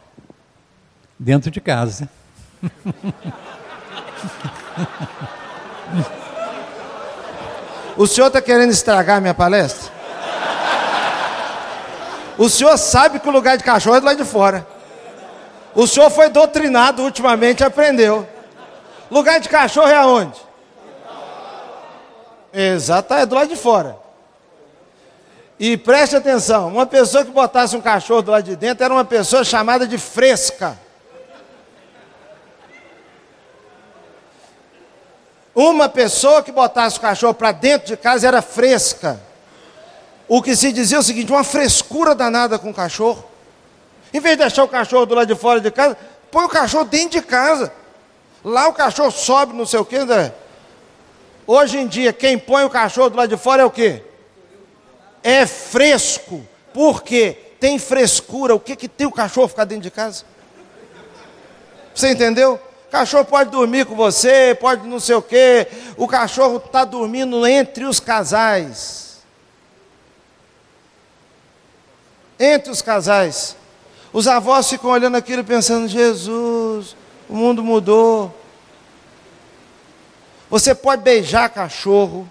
Dentro 1.20 1.50
de 1.50 1.60
casa. 1.60 2.08
O 7.98 8.06
senhor 8.06 8.28
está 8.28 8.40
querendo 8.40 8.72
estragar 8.72 9.20
minha 9.20 9.34
palestra? 9.34 9.92
O 12.38 12.48
senhor 12.48 12.78
sabe 12.78 13.20
que 13.20 13.28
o 13.28 13.32
lugar 13.32 13.58
de 13.58 13.64
cachorro 13.64 13.96
é 13.96 14.00
do 14.00 14.06
lado 14.06 14.18
de 14.18 14.30
fora. 14.30 14.68
O 15.74 15.88
senhor 15.88 16.12
foi 16.12 16.30
doutrinado 16.30 17.02
ultimamente, 17.02 17.64
aprendeu. 17.64 18.28
Lugar 19.10 19.40
de 19.40 19.50
cachorro 19.50 19.88
é 19.88 19.96
aonde? 19.96 20.40
Exato, 22.54 23.16
é 23.16 23.26
do 23.26 23.34
lado 23.34 23.50
de 23.50 23.56
fora. 23.56 23.98
E 25.60 25.76
preste 25.76 26.16
atenção: 26.16 26.68
uma 26.68 26.86
pessoa 26.86 27.26
que 27.26 27.32
botasse 27.32 27.76
um 27.76 27.82
cachorro 27.82 28.22
do 28.22 28.32
lado 28.32 28.44
de 28.44 28.56
dentro 28.56 28.84
era 28.84 28.94
uma 28.94 29.06
pessoa 29.06 29.44
chamada 29.44 29.88
de 29.88 29.98
fresca. 29.98 30.78
Uma 35.60 35.90
pessoa 35.90 36.44
que 36.44 36.52
botasse 36.52 37.00
o 37.00 37.02
cachorro 37.02 37.34
para 37.34 37.52
dentro 37.52 37.88
de 37.88 37.98
casa 37.98 38.28
era 38.28 38.44
fresca. 38.44 39.20
O 40.28 40.40
que 40.40 40.56
se 40.56 40.72
dizia 40.72 40.98
é 40.98 41.00
o 41.00 41.04
seguinte: 41.04 41.32
uma 41.32 41.44
frescura 41.44 42.14
danada 42.14 42.60
com 42.60 42.70
o 42.70 42.74
cachorro. 42.74 43.26
Em 44.14 44.20
vez 44.20 44.38
de 44.38 44.44
deixar 44.44 44.64
o 44.64 44.68
cachorro 44.68 45.08
do 45.08 45.16
lado 45.16 45.28
de 45.28 45.36
fora 45.36 45.60
de 45.60 45.72
casa, 45.72 45.98
põe 46.30 46.46
o 46.46 46.50
cachorro 46.50 46.86
dentro 46.86 47.20
de 47.20 47.26
casa. 47.26 47.74
Lá 48.44 48.68
o 48.68 48.74
cachorro 48.74 49.10
sobe, 49.10 49.54
não 49.54 49.66
sei 49.66 49.80
o 49.80 49.86
quê. 49.86 50.06
Né? 50.06 50.32
Hoje 51.48 51.80
em 51.80 51.88
dia, 51.88 52.14
quem 52.14 52.38
põe 52.38 52.64
o 52.64 52.70
cachorro 52.70 53.10
do 53.10 53.18
lado 53.18 53.30
de 53.30 53.38
fora 53.38 53.64
é 53.64 53.66
o 53.66 53.72
quê? 53.72 54.04
é 55.28 55.46
fresco, 55.46 56.48
porque 56.74 57.38
tem 57.60 57.78
frescura. 57.78 58.56
O 58.56 58.60
que, 58.60 58.78
que 58.78 58.88
tem 58.88 59.06
o 59.06 59.12
cachorro 59.12 59.50
ficar 59.50 59.66
dentro 59.66 59.84
de 59.84 59.92
casa? 59.92 60.24
Você 61.94 62.12
entendeu? 62.12 62.58
O 62.88 62.90
cachorro 62.90 63.26
pode 63.26 63.50
dormir 63.50 63.86
com 63.86 63.96
você, 63.96 64.58
pode 64.60 64.88
não 64.88 65.00
sei 65.00 65.16
o 65.16 65.22
quê. 65.22 65.68
O 65.98 66.08
cachorro 66.08 66.56
está 66.58 66.86
dormindo 66.86 67.46
entre 67.46 67.84
os 67.84 68.00
casais. 68.00 69.18
Entre 72.40 72.72
os 72.72 72.82
casais. 72.82 73.58
Os 74.14 74.26
avós 74.26 74.70
ficam 74.70 74.90
olhando 74.90 75.18
aquilo 75.18 75.44
pensando: 75.44 75.88
Jesus, 75.88 76.96
o 77.28 77.36
mundo 77.36 77.62
mudou. 77.62 78.34
Você 80.50 80.74
pode 80.74 81.02
beijar 81.02 81.50
cachorro, 81.50 82.30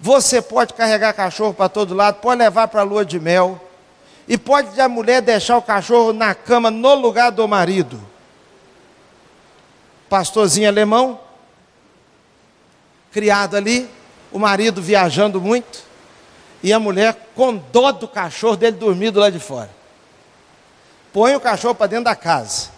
Você 0.00 0.40
pode 0.40 0.72
carregar 0.72 1.12
cachorro 1.12 1.52
para 1.52 1.68
todo 1.68 1.94
lado, 1.94 2.20
pode 2.20 2.38
levar 2.38 2.68
para 2.68 2.80
a 2.80 2.84
lua 2.84 3.04
de 3.04 3.20
mel. 3.20 3.60
E 4.26 4.38
pode 4.38 4.80
a 4.80 4.88
mulher 4.88 5.20
deixar 5.20 5.58
o 5.58 5.62
cachorro 5.62 6.14
na 6.14 6.34
cama 6.34 6.70
no 6.70 6.94
lugar 6.94 7.30
do 7.30 7.46
marido. 7.46 8.13
Pastorzinho 10.08 10.68
alemão, 10.68 11.20
criado 13.12 13.56
ali, 13.56 13.88
o 14.32 14.38
marido 14.38 14.82
viajando 14.82 15.40
muito, 15.40 15.84
e 16.62 16.72
a 16.72 16.80
mulher 16.80 17.30
com 17.34 17.56
dó 17.56 17.92
do 17.92 18.08
cachorro 18.08 18.56
dele 18.56 18.76
dormindo 18.76 19.20
lá 19.20 19.30
de 19.30 19.38
fora. 19.38 19.70
Põe 21.12 21.36
o 21.36 21.40
cachorro 21.40 21.74
para 21.74 21.86
dentro 21.86 22.06
da 22.06 22.16
casa. 22.16 22.70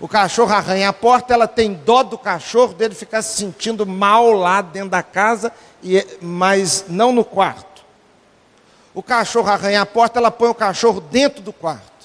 O 0.00 0.06
cachorro 0.08 0.52
arranha 0.52 0.88
a 0.90 0.92
porta, 0.92 1.32
ela 1.32 1.48
tem 1.48 1.72
dó 1.72 2.02
do 2.02 2.18
cachorro 2.18 2.74
dele 2.74 2.94
ficar 2.94 3.22
se 3.22 3.38
sentindo 3.38 3.86
mal 3.86 4.32
lá 4.32 4.60
dentro 4.60 4.90
da 4.90 5.02
casa, 5.02 5.52
mas 6.20 6.84
não 6.88 7.12
no 7.12 7.24
quarto. 7.24 7.84
O 8.92 9.02
cachorro 9.02 9.48
arranha 9.48 9.82
a 9.82 9.86
porta, 9.86 10.18
ela 10.18 10.30
põe 10.30 10.48
o 10.48 10.54
cachorro 10.54 11.00
dentro 11.00 11.42
do 11.42 11.52
quarto. 11.52 11.95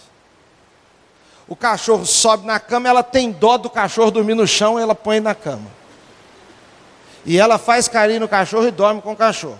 O 1.51 1.55
cachorro 1.55 2.05
sobe 2.05 2.47
na 2.47 2.61
cama, 2.61 2.87
ela 2.87 3.03
tem 3.03 3.29
dó 3.29 3.57
do 3.57 3.69
cachorro 3.69 4.09
dormir 4.09 4.35
no 4.35 4.47
chão, 4.47 4.79
ela 4.79 4.95
põe 4.95 5.19
na 5.19 5.35
cama. 5.35 5.67
E 7.25 7.37
ela 7.37 7.57
faz 7.57 7.89
carinho 7.89 8.21
no 8.21 8.27
cachorro 8.29 8.67
e 8.67 8.71
dorme 8.71 9.01
com 9.01 9.11
o 9.11 9.17
cachorro. 9.17 9.59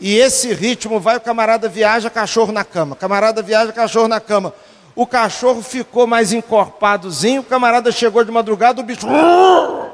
E 0.00 0.16
esse 0.16 0.54
ritmo 0.54 0.98
vai, 0.98 1.18
o 1.18 1.20
camarada 1.20 1.68
viaja, 1.68 2.08
cachorro 2.08 2.50
na 2.50 2.64
cama. 2.64 2.96
Camarada 2.96 3.42
viaja, 3.42 3.72
cachorro 3.72 4.08
na 4.08 4.20
cama 4.20 4.54
o 4.94 5.06
cachorro 5.06 5.62
ficou 5.62 6.06
mais 6.06 6.32
encorpadozinho, 6.32 7.40
o 7.42 7.44
camarada 7.44 7.90
chegou 7.92 8.24
de 8.24 8.30
madrugada, 8.30 8.80
o 8.80 8.84
bicho. 8.84 9.06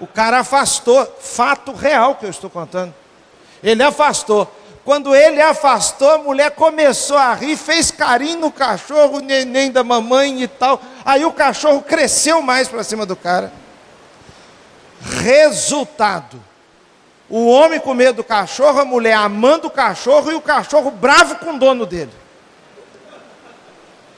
O 0.00 0.06
cara 0.06 0.38
afastou, 0.38 1.06
fato 1.20 1.72
real 1.72 2.14
que 2.14 2.24
eu 2.24 2.30
estou 2.30 2.48
contando. 2.48 2.94
Ele 3.62 3.82
afastou. 3.82 4.50
Quando 4.84 5.14
ele 5.14 5.40
afastou, 5.40 6.10
a 6.10 6.18
mulher 6.18 6.52
começou 6.52 7.16
a 7.16 7.34
rir, 7.34 7.56
fez 7.56 7.90
carinho 7.90 8.38
no 8.38 8.50
cachorro, 8.50 9.18
o 9.18 9.20
neném 9.20 9.70
da 9.70 9.84
mamãe 9.84 10.42
e 10.42 10.48
tal. 10.48 10.80
Aí 11.04 11.24
o 11.24 11.32
cachorro 11.32 11.82
cresceu 11.82 12.40
mais 12.40 12.66
para 12.66 12.82
cima 12.82 13.04
do 13.04 13.14
cara. 13.14 13.52
Resultado: 15.00 16.42
o 17.28 17.46
homem 17.46 17.78
com 17.78 17.94
medo 17.94 18.16
do 18.16 18.24
cachorro, 18.24 18.80
a 18.80 18.84
mulher 18.84 19.14
amando 19.14 19.68
o 19.68 19.70
cachorro 19.70 20.32
e 20.32 20.34
o 20.34 20.40
cachorro 20.40 20.90
bravo 20.90 21.36
com 21.36 21.52
o 21.52 21.58
dono 21.58 21.84
dele. 21.84 22.12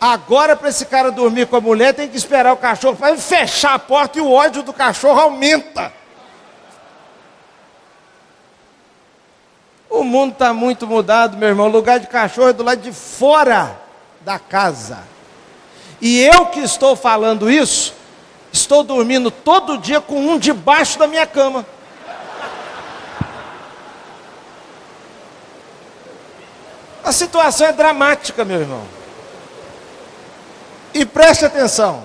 Agora, 0.00 0.56
para 0.56 0.68
esse 0.68 0.86
cara 0.86 1.12
dormir 1.12 1.46
com 1.46 1.56
a 1.56 1.60
mulher, 1.60 1.94
tem 1.94 2.08
que 2.08 2.16
esperar 2.16 2.52
o 2.52 2.56
cachorro 2.56 2.96
para 2.96 3.16
fechar 3.16 3.74
a 3.74 3.78
porta 3.78 4.18
e 4.18 4.20
o 4.20 4.32
ódio 4.32 4.62
do 4.62 4.72
cachorro 4.72 5.20
aumenta. 5.20 5.92
O 9.92 10.02
mundo 10.02 10.32
está 10.32 10.54
muito 10.54 10.86
mudado, 10.86 11.36
meu 11.36 11.50
irmão. 11.50 11.66
O 11.66 11.70
lugar 11.70 12.00
de 12.00 12.06
cachorro 12.06 12.48
é 12.48 12.52
do 12.54 12.62
lado 12.62 12.80
de 12.80 12.90
fora 12.90 13.78
da 14.22 14.38
casa. 14.38 15.00
E 16.00 16.18
eu 16.18 16.46
que 16.46 16.60
estou 16.60 16.96
falando 16.96 17.50
isso, 17.50 17.92
estou 18.50 18.82
dormindo 18.82 19.30
todo 19.30 19.76
dia 19.76 20.00
com 20.00 20.18
um 20.18 20.38
debaixo 20.38 20.98
da 20.98 21.06
minha 21.06 21.26
cama. 21.26 21.66
A 27.04 27.12
situação 27.12 27.66
é 27.66 27.72
dramática, 27.72 28.46
meu 28.46 28.60
irmão. 28.60 28.84
E 30.94 31.04
preste 31.04 31.44
atenção: 31.44 32.02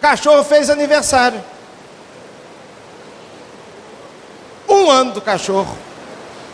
cachorro 0.00 0.44
fez 0.44 0.70
aniversário. 0.70 1.42
Um 4.68 4.88
ano 4.88 5.10
do 5.14 5.20
cachorro. 5.20 5.76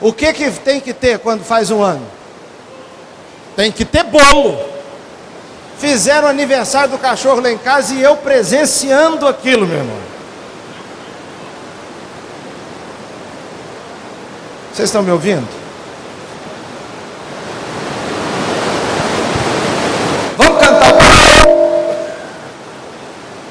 O 0.01 0.13
que, 0.13 0.33
que 0.33 0.51
tem 0.51 0.81
que 0.81 0.95
ter 0.95 1.19
quando 1.19 1.45
faz 1.45 1.71
um 1.71 1.83
ano? 1.83 2.07
Tem 3.55 3.71
que 3.71 3.85
ter 3.85 4.05
bolo. 4.05 4.59
Fizeram 5.79 6.27
o 6.27 6.31
aniversário 6.31 6.91
do 6.91 6.99
cachorro 6.99 7.41
lá 7.41 7.51
em 7.51 7.59
casa 7.59 7.95
e 7.95 8.03
eu 8.03 8.17
presenciando 8.17 9.27
aquilo, 9.27 9.67
meu 9.67 9.79
irmão. 9.79 9.99
Vocês 14.73 14.89
estão 14.89 15.03
me 15.03 15.11
ouvindo? 15.11 15.61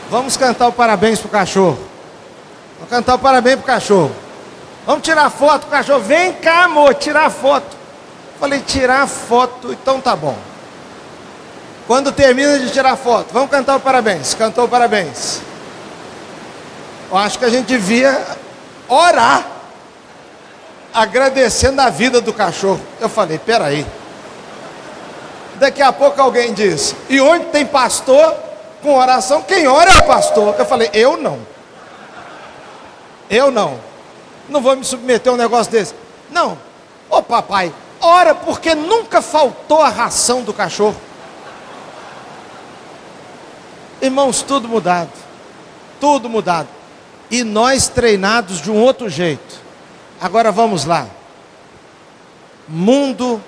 Vamos 0.09 0.35
cantar 0.37 0.67
o 0.67 0.71
parabéns 0.71 1.19
pro 1.19 1.29
cachorro. 1.29 1.77
Vamos 2.77 2.89
cantar 2.89 3.15
o 3.15 3.19
parabéns 3.19 3.57
pro 3.57 3.65
cachorro. 3.65 4.11
Vamos 4.89 5.03
tirar 5.03 5.29
foto, 5.29 5.67
o 5.67 5.69
cachorro. 5.69 5.99
Vem 5.99 6.33
cá, 6.33 6.63
amor, 6.63 6.95
tirar 6.95 7.29
foto. 7.29 7.77
Falei, 8.39 8.59
tirar 8.61 9.07
foto, 9.07 9.71
então 9.71 10.01
tá 10.01 10.15
bom. 10.15 10.35
Quando 11.85 12.11
termina 12.11 12.57
de 12.57 12.71
tirar 12.71 12.95
foto, 12.95 13.27
vamos 13.31 13.51
cantar 13.51 13.75
o 13.75 13.79
parabéns. 13.79 14.33
Cantou 14.33 14.65
o 14.65 14.67
parabéns. 14.67 15.41
Eu 17.07 17.15
acho 17.15 17.37
que 17.37 17.45
a 17.45 17.49
gente 17.51 17.67
devia 17.67 18.19
orar, 18.87 19.45
agradecendo 20.91 21.79
a 21.83 21.91
vida 21.91 22.19
do 22.19 22.33
cachorro. 22.33 22.81
Eu 22.99 23.09
falei, 23.09 23.37
peraí. 23.37 23.85
Daqui 25.59 25.83
a 25.83 25.93
pouco 25.93 26.19
alguém 26.19 26.51
diz, 26.51 26.95
e 27.07 27.21
onde 27.21 27.45
tem 27.45 27.63
pastor, 27.63 28.35
com 28.81 28.97
oração, 28.97 29.43
quem 29.43 29.67
ora 29.67 29.91
é 29.91 29.99
o 29.99 30.03
pastor. 30.07 30.55
Eu 30.57 30.65
falei, 30.65 30.89
eu 30.93 31.15
não. 31.15 31.37
Eu 33.29 33.51
não. 33.51 33.88
Não 34.49 34.61
vou 34.61 34.75
me 34.75 34.83
submeter 34.83 35.31
a 35.31 35.35
um 35.35 35.37
negócio 35.37 35.71
desse. 35.71 35.93
Não. 36.29 36.57
Ô 37.09 37.21
papai, 37.21 37.73
ora 38.01 38.33
porque 38.35 38.75
nunca 38.75 39.21
faltou 39.21 39.81
a 39.81 39.89
ração 39.89 40.41
do 40.43 40.53
cachorro. 40.53 40.99
Irmãos, 44.01 44.41
tudo 44.41 44.67
mudado. 44.67 45.11
Tudo 45.99 46.29
mudado. 46.29 46.69
E 47.29 47.43
nós 47.43 47.87
treinados 47.87 48.61
de 48.61 48.71
um 48.71 48.81
outro 48.81 49.09
jeito. 49.09 49.59
Agora 50.19 50.51
vamos 50.51 50.85
lá. 50.85 51.07
Mundo 52.67 53.41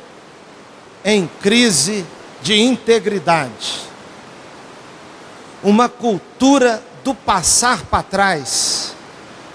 em 1.03 1.29
crise 1.41 2.05
de 2.41 2.59
integridade 2.59 3.91
uma 5.63 5.87
cultura 5.87 6.81
do 7.03 7.13
passar 7.13 7.83
para 7.85 8.03
trás, 8.03 8.95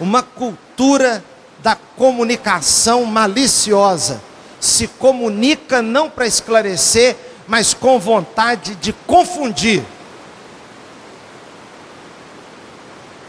uma 0.01 0.23
cultura 0.23 1.25
da 1.67 1.75
comunicação 1.75 3.05
maliciosa. 3.05 4.23
Se 4.61 4.87
comunica 4.87 5.83
não 5.83 6.09
para 6.09 6.25
esclarecer, 6.25 7.17
mas 7.49 7.75
com 7.75 7.99
vontade 7.99 8.77
de 8.77 8.93
confundir. 8.93 9.83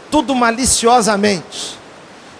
Tudo 0.08 0.36
maliciosamente. 0.36 1.76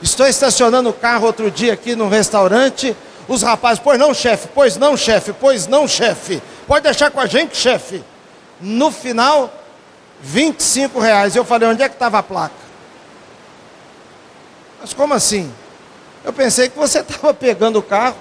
Estou 0.01 0.29
estacionando 0.29 0.89
o 0.89 0.93
carro 0.93 1.27
outro 1.27 1.51
dia 1.51 1.73
aqui 1.73 1.97
no 1.97 2.09
restaurante. 2.09 2.97
Os 3.27 3.43
rapazes, 3.43 3.83
pois 3.83 3.99
não, 3.99 4.15
chefe, 4.15 4.49
pois 4.55 4.77
não, 4.77 4.97
chefe, 4.97 5.33
pois 5.33 5.67
não, 5.67 5.89
chefe. 5.89 6.41
Pode 6.69 6.85
deixar 6.85 7.11
com 7.11 7.19
a 7.19 7.27
gente, 7.27 7.57
chefe. 7.57 8.05
No 8.61 8.93
final, 8.93 9.53
25 10.21 11.01
reais. 11.01 11.35
Eu 11.35 11.45
falei, 11.45 11.69
onde 11.69 11.83
é 11.83 11.89
que 11.89 11.97
estava 11.97 12.21
a 12.21 12.23
placa? 12.23 12.55
Mas 14.81 14.95
como 14.95 15.13
assim? 15.13 15.53
Eu 16.25 16.33
pensei 16.33 16.69
que 16.69 16.79
você 16.79 17.01
estava 17.01 17.33
pegando 17.33 17.79
o 17.79 17.83
carro. 17.83 18.17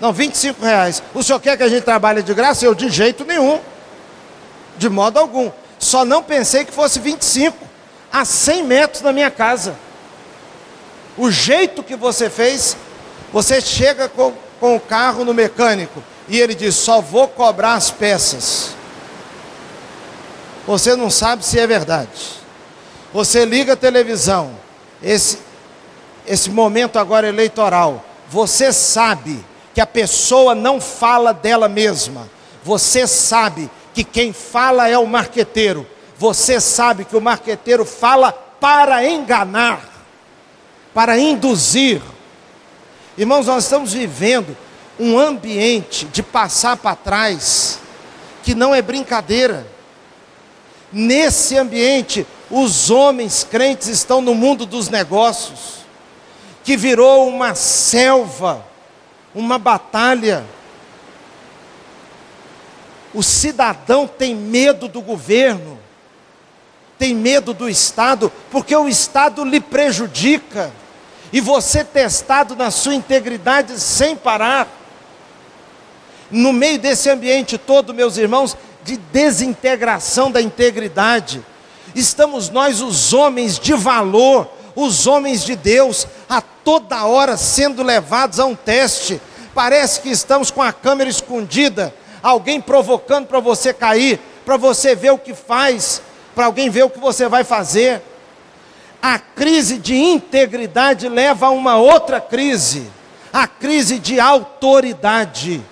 Não, 0.00 0.12
25 0.12 0.64
reais. 0.64 1.02
O 1.14 1.22
senhor 1.22 1.40
quer 1.40 1.56
que 1.56 1.62
a 1.62 1.68
gente 1.68 1.84
trabalhe 1.84 2.22
de 2.22 2.34
graça? 2.34 2.64
Eu, 2.64 2.74
de 2.74 2.88
jeito 2.88 3.24
nenhum. 3.24 3.60
De 4.76 4.88
modo 4.88 5.18
algum. 5.18 5.50
Só 5.78 6.04
não 6.04 6.22
pensei 6.22 6.64
que 6.64 6.72
fosse 6.72 6.98
25. 6.98 7.56
A 8.12 8.24
100 8.24 8.64
metros 8.64 9.02
da 9.02 9.12
minha 9.12 9.30
casa. 9.30 9.76
O 11.16 11.30
jeito 11.30 11.82
que 11.82 11.96
você 11.96 12.28
fez, 12.28 12.76
você 13.32 13.60
chega 13.60 14.08
com, 14.08 14.34
com 14.60 14.76
o 14.76 14.80
carro 14.80 15.24
no 15.24 15.32
mecânico 15.32 16.02
e 16.28 16.38
ele 16.38 16.54
diz: 16.54 16.74
só 16.74 17.00
vou 17.00 17.26
cobrar 17.28 17.74
as 17.74 17.90
peças. 17.90 18.74
Você 20.66 20.94
não 20.96 21.08
sabe 21.08 21.44
se 21.44 21.58
é 21.58 21.66
verdade. 21.66 22.36
Você 23.14 23.44
liga 23.44 23.74
a 23.74 23.76
televisão, 23.76 24.50
esse, 25.02 25.38
esse 26.26 26.50
momento 26.50 26.98
agora 26.98 27.28
eleitoral, 27.28 28.04
você 28.28 28.72
sabe 28.72 29.44
que 29.74 29.80
a 29.80 29.86
pessoa 29.86 30.54
não 30.54 30.80
fala 30.80 31.32
dela 31.32 31.68
mesma. 31.68 32.28
Você 32.64 33.06
sabe 33.06 33.70
que 33.94 34.02
quem 34.02 34.32
fala 34.32 34.88
é 34.88 34.98
o 34.98 35.06
marqueteiro. 35.06 35.86
Você 36.18 36.60
sabe 36.60 37.04
que 37.04 37.16
o 37.16 37.20
marqueteiro 37.20 37.84
fala 37.84 38.32
para 38.32 39.06
enganar, 39.06 39.88
para 40.94 41.18
induzir. 41.18 42.00
Irmãos, 43.18 43.46
nós 43.46 43.64
estamos 43.64 43.92
vivendo 43.92 44.56
um 44.98 45.18
ambiente 45.18 46.06
de 46.06 46.22
passar 46.22 46.76
para 46.76 46.96
trás 46.96 47.78
que 48.42 48.54
não 48.54 48.74
é 48.74 48.80
brincadeira. 48.80 49.66
Nesse 50.92 51.58
ambiente, 51.58 52.26
os 52.50 52.90
homens 52.90 53.44
crentes 53.44 53.88
estão 53.88 54.20
no 54.20 54.34
mundo 54.34 54.64
dos 54.64 54.88
negócios, 54.88 55.75
que 56.66 56.76
virou 56.76 57.28
uma 57.28 57.54
selva, 57.54 58.66
uma 59.32 59.56
batalha. 59.56 60.44
O 63.14 63.22
cidadão 63.22 64.08
tem 64.08 64.34
medo 64.34 64.88
do 64.88 65.00
governo, 65.00 65.78
tem 66.98 67.14
medo 67.14 67.54
do 67.54 67.68
Estado, 67.68 68.32
porque 68.50 68.74
o 68.74 68.88
Estado 68.88 69.44
lhe 69.44 69.60
prejudica, 69.60 70.72
e 71.32 71.40
você 71.40 71.84
testado 71.84 72.56
na 72.56 72.72
sua 72.72 72.96
integridade 72.96 73.78
sem 73.78 74.16
parar. 74.16 74.66
No 76.32 76.52
meio 76.52 76.80
desse 76.80 77.08
ambiente 77.08 77.56
todo, 77.56 77.94
meus 77.94 78.16
irmãos, 78.16 78.56
de 78.82 78.96
desintegração 78.96 80.32
da 80.32 80.42
integridade, 80.42 81.40
estamos 81.94 82.50
nós, 82.50 82.80
os 82.80 83.12
homens 83.12 83.56
de 83.56 83.72
valor, 83.72 84.55
os 84.76 85.06
homens 85.06 85.42
de 85.42 85.56
Deus, 85.56 86.06
a 86.28 86.42
toda 86.42 87.06
hora 87.06 87.36
sendo 87.38 87.82
levados 87.82 88.38
a 88.38 88.44
um 88.44 88.54
teste. 88.54 89.20
Parece 89.54 90.02
que 90.02 90.10
estamos 90.10 90.50
com 90.50 90.62
a 90.62 90.70
câmera 90.70 91.08
escondida, 91.08 91.94
alguém 92.22 92.60
provocando 92.60 93.26
para 93.26 93.40
você 93.40 93.72
cair, 93.72 94.20
para 94.44 94.58
você 94.58 94.94
ver 94.94 95.12
o 95.12 95.18
que 95.18 95.34
faz, 95.34 96.02
para 96.34 96.44
alguém 96.44 96.68
ver 96.68 96.84
o 96.84 96.90
que 96.90 97.00
você 97.00 97.26
vai 97.26 97.42
fazer. 97.42 98.02
A 99.02 99.18
crise 99.18 99.78
de 99.78 99.96
integridade 99.96 101.08
leva 101.08 101.46
a 101.46 101.50
uma 101.50 101.76
outra 101.78 102.20
crise, 102.20 102.90
a 103.32 103.46
crise 103.48 103.98
de 103.98 104.20
autoridade. 104.20 105.62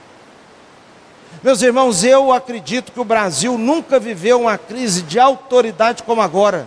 Meus 1.43 1.61
irmãos, 1.61 2.03
eu 2.03 2.33
acredito 2.33 2.91
que 2.91 3.01
o 3.01 3.05
Brasil 3.05 3.59
nunca 3.59 4.01
viveu 4.01 4.41
uma 4.41 4.57
crise 4.57 5.03
de 5.03 5.21
autoridade 5.21 6.03
como 6.03 6.23
agora. 6.23 6.67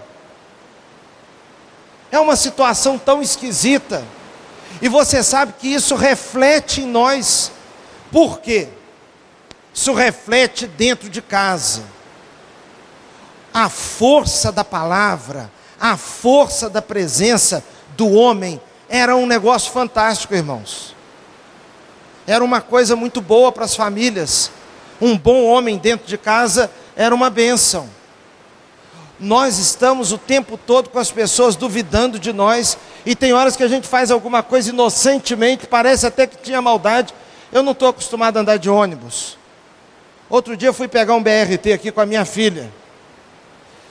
É 2.12 2.20
uma 2.20 2.36
situação 2.36 2.98
tão 2.98 3.22
esquisita. 3.22 4.04
E 4.82 4.88
você 4.88 5.24
sabe 5.24 5.54
que 5.60 5.68
isso 5.68 5.96
reflete 5.96 6.82
em 6.82 6.86
nós. 6.86 7.52
Por 8.12 8.40
quê? 8.40 8.70
Isso 9.74 9.94
reflete 9.94 10.66
dentro 10.68 11.10
de 11.10 11.22
casa. 11.22 11.84
A 13.54 13.70
força 13.70 14.52
da 14.52 14.64
palavra, 14.64 15.52
a 15.80 15.98
força 15.98 16.70
da 16.70 16.82
presença 16.82 17.64
do 17.96 18.12
homem 18.12 18.62
era 18.90 19.16
um 19.16 19.26
negócio 19.26 19.72
fantástico, 19.72 20.34
irmãos. 20.34 20.96
Era 22.26 22.44
uma 22.44 22.62
coisa 22.62 22.96
muito 22.96 23.22
boa 23.22 23.52
para 23.52 23.66
as 23.66 23.76
famílias. 23.76 24.52
Um 25.00 25.18
bom 25.18 25.44
homem 25.46 25.78
dentro 25.78 26.08
de 26.08 26.18
casa 26.18 26.70
era 26.96 27.14
uma 27.14 27.30
bênção. 27.30 27.90
Nós 29.20 29.58
estamos 29.58 30.12
o 30.12 30.18
tempo 30.18 30.58
todo 30.58 30.90
com 30.90 31.00
as 31.00 31.10
pessoas 31.10 31.56
duvidando 31.56 32.20
de 32.20 32.32
nós, 32.32 32.78
e 33.06 33.16
tem 33.16 33.34
horas 33.34 33.56
que 33.56 33.64
a 33.64 33.68
gente 33.68 33.88
faz 33.88 34.12
alguma 34.12 34.44
coisa 34.44 34.70
inocentemente, 34.70 35.66
parece 35.66 36.06
até 36.06 36.28
que 36.28 36.38
tinha 36.38 36.62
maldade. 36.62 37.14
Eu 37.52 37.64
não 37.64 37.72
estou 37.72 37.88
acostumado 37.88 38.38
a 38.38 38.42
andar 38.42 38.58
de 38.58 38.70
ônibus. 38.70 39.38
Outro 40.30 40.56
dia 40.56 40.74
fui 40.74 40.88
pegar 40.88 41.16
um 41.16 41.24
BRT 41.24 41.74
aqui 41.74 41.92
com 41.92 42.02
a 42.02 42.06
minha 42.06 42.26
filha. 42.26 42.72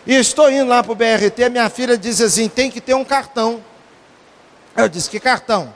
E 0.07 0.15
estou 0.15 0.51
indo 0.51 0.69
lá 0.69 0.83
para 0.83 0.93
o 0.93 0.95
BRT, 0.95 1.45
a 1.45 1.51
minha 1.51 1.69
filha 1.69 1.99
diz 1.99 2.21
assim: 2.21 2.49
tem 2.49 2.71
que 2.71 2.81
ter 2.81 2.95
um 2.95 3.05
cartão. 3.05 3.61
Eu 4.77 4.89
disse: 4.89 5.11
que 5.11 5.19
cartão? 5.19 5.75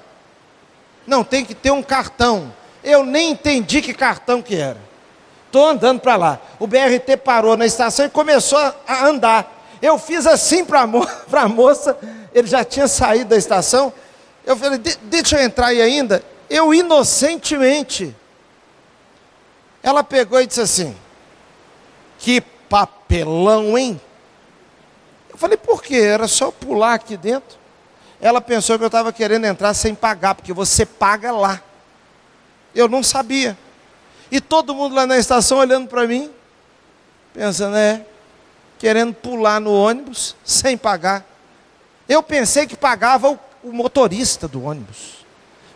Não, 1.07 1.25
tem 1.25 1.45
que 1.45 1.55
ter 1.55 1.73
um 1.73 1.83
cartão. 1.83 2.53
Eu 2.85 3.05
nem 3.05 3.33
entendi 3.33 3.83
que 3.83 3.93
cartão 3.93 4.41
que 4.41 4.55
era. 4.55 4.90
Estou 5.51 5.69
andando 5.69 6.01
para 6.01 6.15
lá. 6.15 6.41
O 6.61 6.67
BRT 6.69 7.17
parou 7.25 7.57
na 7.57 7.67
estação 7.67 8.07
e 8.07 8.09
começou 8.09 8.57
a 8.87 9.05
andar. 9.05 9.67
Eu 9.83 9.99
fiz 9.99 10.25
assim 10.25 10.65
para 10.65 10.83
a 10.83 10.87
mo 10.87 11.05
moça, 11.53 11.99
ele 12.33 12.47
já 12.47 12.63
tinha 12.63 12.87
saído 12.87 13.31
da 13.31 13.37
estação. 13.37 13.93
Eu 14.47 14.57
falei, 14.57 14.79
de 14.79 14.95
deixa 15.03 15.41
eu 15.41 15.45
entrar 15.45 15.67
aí 15.67 15.83
ainda. 15.83 16.23
Eu 16.49 16.73
inocentemente. 16.73 18.15
Ela 19.83 20.05
pegou 20.05 20.41
e 20.41 20.47
disse 20.47 20.61
assim: 20.61 20.97
Que 22.17 22.41
papelão, 22.41 23.77
hein? 23.77 24.01
Eu 25.31 25.37
falei, 25.37 25.57
por 25.57 25.83
quê? 25.83 25.97
Era 25.97 26.29
só 26.29 26.53
pular 26.53 26.95
aqui 26.95 27.17
dentro. 27.17 27.59
Ela 28.21 28.41
pensou 28.41 28.79
que 28.79 28.85
eu 28.85 28.89
estava 28.89 29.13
querendo 29.13 29.47
entrar 29.47 29.75
sem 29.75 29.97
pagar, 29.97 30.37
porque 30.37 30.53
você 30.53 30.87
paga 30.87 31.33
lá. 31.33 31.61
Eu 32.73 32.89
não 32.89 33.03
sabia. 33.03 33.59
E 34.31 34.41
todo 34.41 34.75
mundo 34.75 34.95
lá 34.95 35.07
na 35.07 35.19
estação 35.19 35.59
olhando 35.59 35.89
para 35.89 36.07
mim, 36.07 36.31
pensando, 37.35 37.77
é, 37.77 38.05
querendo 38.79 39.13
pular 39.13 39.61
no 39.61 39.73
ônibus 39.73 40.37
sem 40.45 40.77
pagar. 40.77 41.25
Eu 42.09 42.23
pensei 42.23 42.67
que 42.67 42.77
pagava 42.77 43.31
o, 43.31 43.39
o 43.63 43.73
motorista 43.73 44.47
do 44.47 44.65
ônibus. 44.65 45.25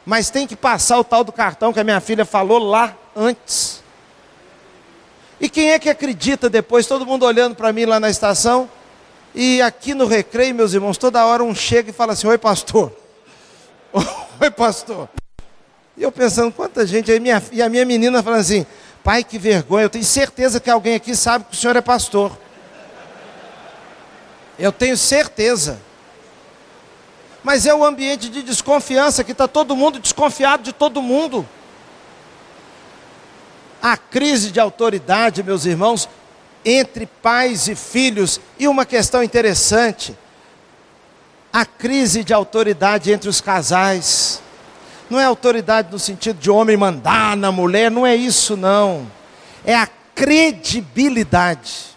Mas 0.06 0.30
tem 0.30 0.46
que 0.46 0.54
passar 0.54 0.98
o 0.98 1.04
tal 1.04 1.24
do 1.24 1.32
cartão 1.32 1.72
que 1.72 1.80
a 1.80 1.84
minha 1.84 2.00
filha 2.00 2.24
falou 2.24 2.58
lá 2.58 2.96
antes. 3.16 3.82
E 5.40 5.48
quem 5.48 5.72
é 5.72 5.78
que 5.78 5.88
acredita 5.88 6.48
depois? 6.48 6.86
Todo 6.86 7.06
mundo 7.06 7.24
olhando 7.24 7.54
para 7.54 7.72
mim 7.72 7.84
lá 7.84 7.98
na 7.98 8.10
estação. 8.10 8.68
E 9.34 9.60
aqui 9.60 9.94
no 9.94 10.06
recreio, 10.06 10.54
meus 10.54 10.74
irmãos, 10.74 10.96
toda 10.96 11.24
hora 11.26 11.42
um 11.42 11.54
chega 11.54 11.90
e 11.90 11.92
fala 11.92 12.12
assim: 12.12 12.26
Oi, 12.26 12.38
pastor. 12.38 12.92
Oi, 14.40 14.50
pastor. 14.50 15.08
E 15.96 16.02
eu 16.02 16.10
pensando, 16.10 16.52
quanta 16.52 16.86
gente 16.86 17.10
aí, 17.10 17.20
minha, 17.20 17.42
e 17.52 17.62
a 17.62 17.68
minha 17.68 17.84
menina 17.84 18.22
falando 18.22 18.40
assim, 18.40 18.66
pai, 19.02 19.22
que 19.22 19.38
vergonha, 19.38 19.84
eu 19.84 19.90
tenho 19.90 20.04
certeza 20.04 20.58
que 20.58 20.68
alguém 20.68 20.94
aqui 20.94 21.14
sabe 21.14 21.44
que 21.44 21.54
o 21.54 21.58
senhor 21.58 21.76
é 21.76 21.80
pastor. 21.80 22.36
Eu 24.58 24.72
tenho 24.72 24.96
certeza. 24.96 25.80
Mas 27.42 27.66
é 27.66 27.74
o 27.74 27.78
um 27.78 27.84
ambiente 27.84 28.28
de 28.28 28.42
desconfiança 28.42 29.22
que 29.22 29.32
está 29.32 29.46
todo 29.46 29.76
mundo 29.76 29.98
desconfiado 29.98 30.62
de 30.62 30.72
todo 30.72 31.02
mundo. 31.02 31.46
A 33.82 33.96
crise 33.96 34.50
de 34.50 34.58
autoridade, 34.58 35.42
meus 35.42 35.66
irmãos, 35.66 36.08
entre 36.64 37.04
pais 37.06 37.68
e 37.68 37.74
filhos, 37.74 38.40
e 38.58 38.66
uma 38.66 38.86
questão 38.86 39.22
interessante: 39.22 40.16
a 41.52 41.66
crise 41.66 42.24
de 42.24 42.32
autoridade 42.32 43.12
entre 43.12 43.28
os 43.28 43.42
casais. 43.42 44.42
Não 45.08 45.20
é 45.20 45.24
autoridade 45.24 45.92
no 45.92 45.98
sentido 45.98 46.38
de 46.38 46.50
homem 46.50 46.76
mandar 46.76 47.36
na 47.36 47.52
mulher, 47.52 47.90
não 47.90 48.06
é 48.06 48.16
isso 48.16 48.56
não. 48.56 49.10
É 49.64 49.74
a 49.74 49.86
credibilidade. 50.14 51.94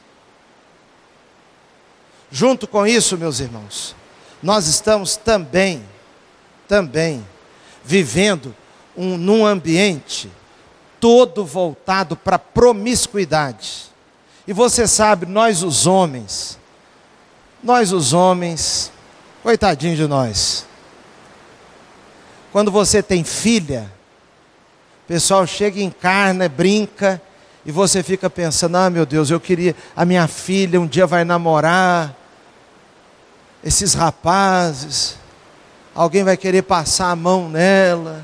Junto 2.29 2.67
com 2.67 2.85
isso, 2.85 3.17
meus 3.17 3.39
irmãos, 3.39 3.95
nós 4.43 4.67
estamos 4.67 5.15
também, 5.15 5.83
também, 6.67 7.25
vivendo 7.83 8.53
um, 8.95 9.17
num 9.17 9.45
ambiente 9.45 10.29
todo 10.99 11.45
voltado 11.45 12.15
para 12.15 12.37
promiscuidade. 12.37 13.85
E 14.45 14.53
você 14.53 14.87
sabe, 14.87 15.25
nós 15.25 15.63
os 15.63 15.87
homens, 15.87 16.59
nós 17.63 17.91
os 17.91 18.13
homens, 18.13 18.91
coitadinho 19.41 19.95
de 19.95 20.07
nós, 20.07 20.66
quando 22.51 22.71
você 22.71 23.03
tem 23.03 23.23
filha, 23.23 23.91
o 25.05 25.07
pessoal 25.07 25.45
chega 25.45 25.79
em 25.79 25.89
carne, 25.89 26.47
brinca, 26.47 27.21
e 27.65 27.71
você 27.71 28.01
fica 28.01 28.29
pensando: 28.29 28.77
ah, 28.77 28.89
meu 28.89 29.05
Deus, 29.05 29.29
eu 29.29 29.39
queria, 29.39 29.75
a 29.95 30.05
minha 30.05 30.27
filha 30.27 30.79
um 30.79 30.87
dia 30.87 31.05
vai 31.05 31.23
namorar, 31.23 32.15
esses 33.63 33.93
rapazes, 33.93 35.15
alguém 35.93 36.23
vai 36.23 36.37
querer 36.37 36.63
passar 36.63 37.11
a 37.11 37.15
mão 37.15 37.49
nela. 37.49 38.23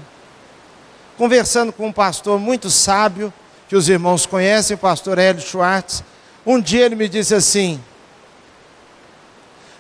Conversando 1.18 1.72
com 1.72 1.88
um 1.88 1.94
pastor 1.94 2.40
muito 2.40 2.70
sábio, 2.70 3.32
que 3.68 3.76
os 3.76 3.88
irmãos 3.88 4.26
conhecem, 4.26 4.76
o 4.76 4.80
pastor 4.80 5.18
Hélio 5.18 5.42
Schwartz, 5.42 6.04
um 6.46 6.60
dia 6.60 6.86
ele 6.86 6.96
me 6.96 7.08
disse 7.08 7.36
assim: 7.36 7.80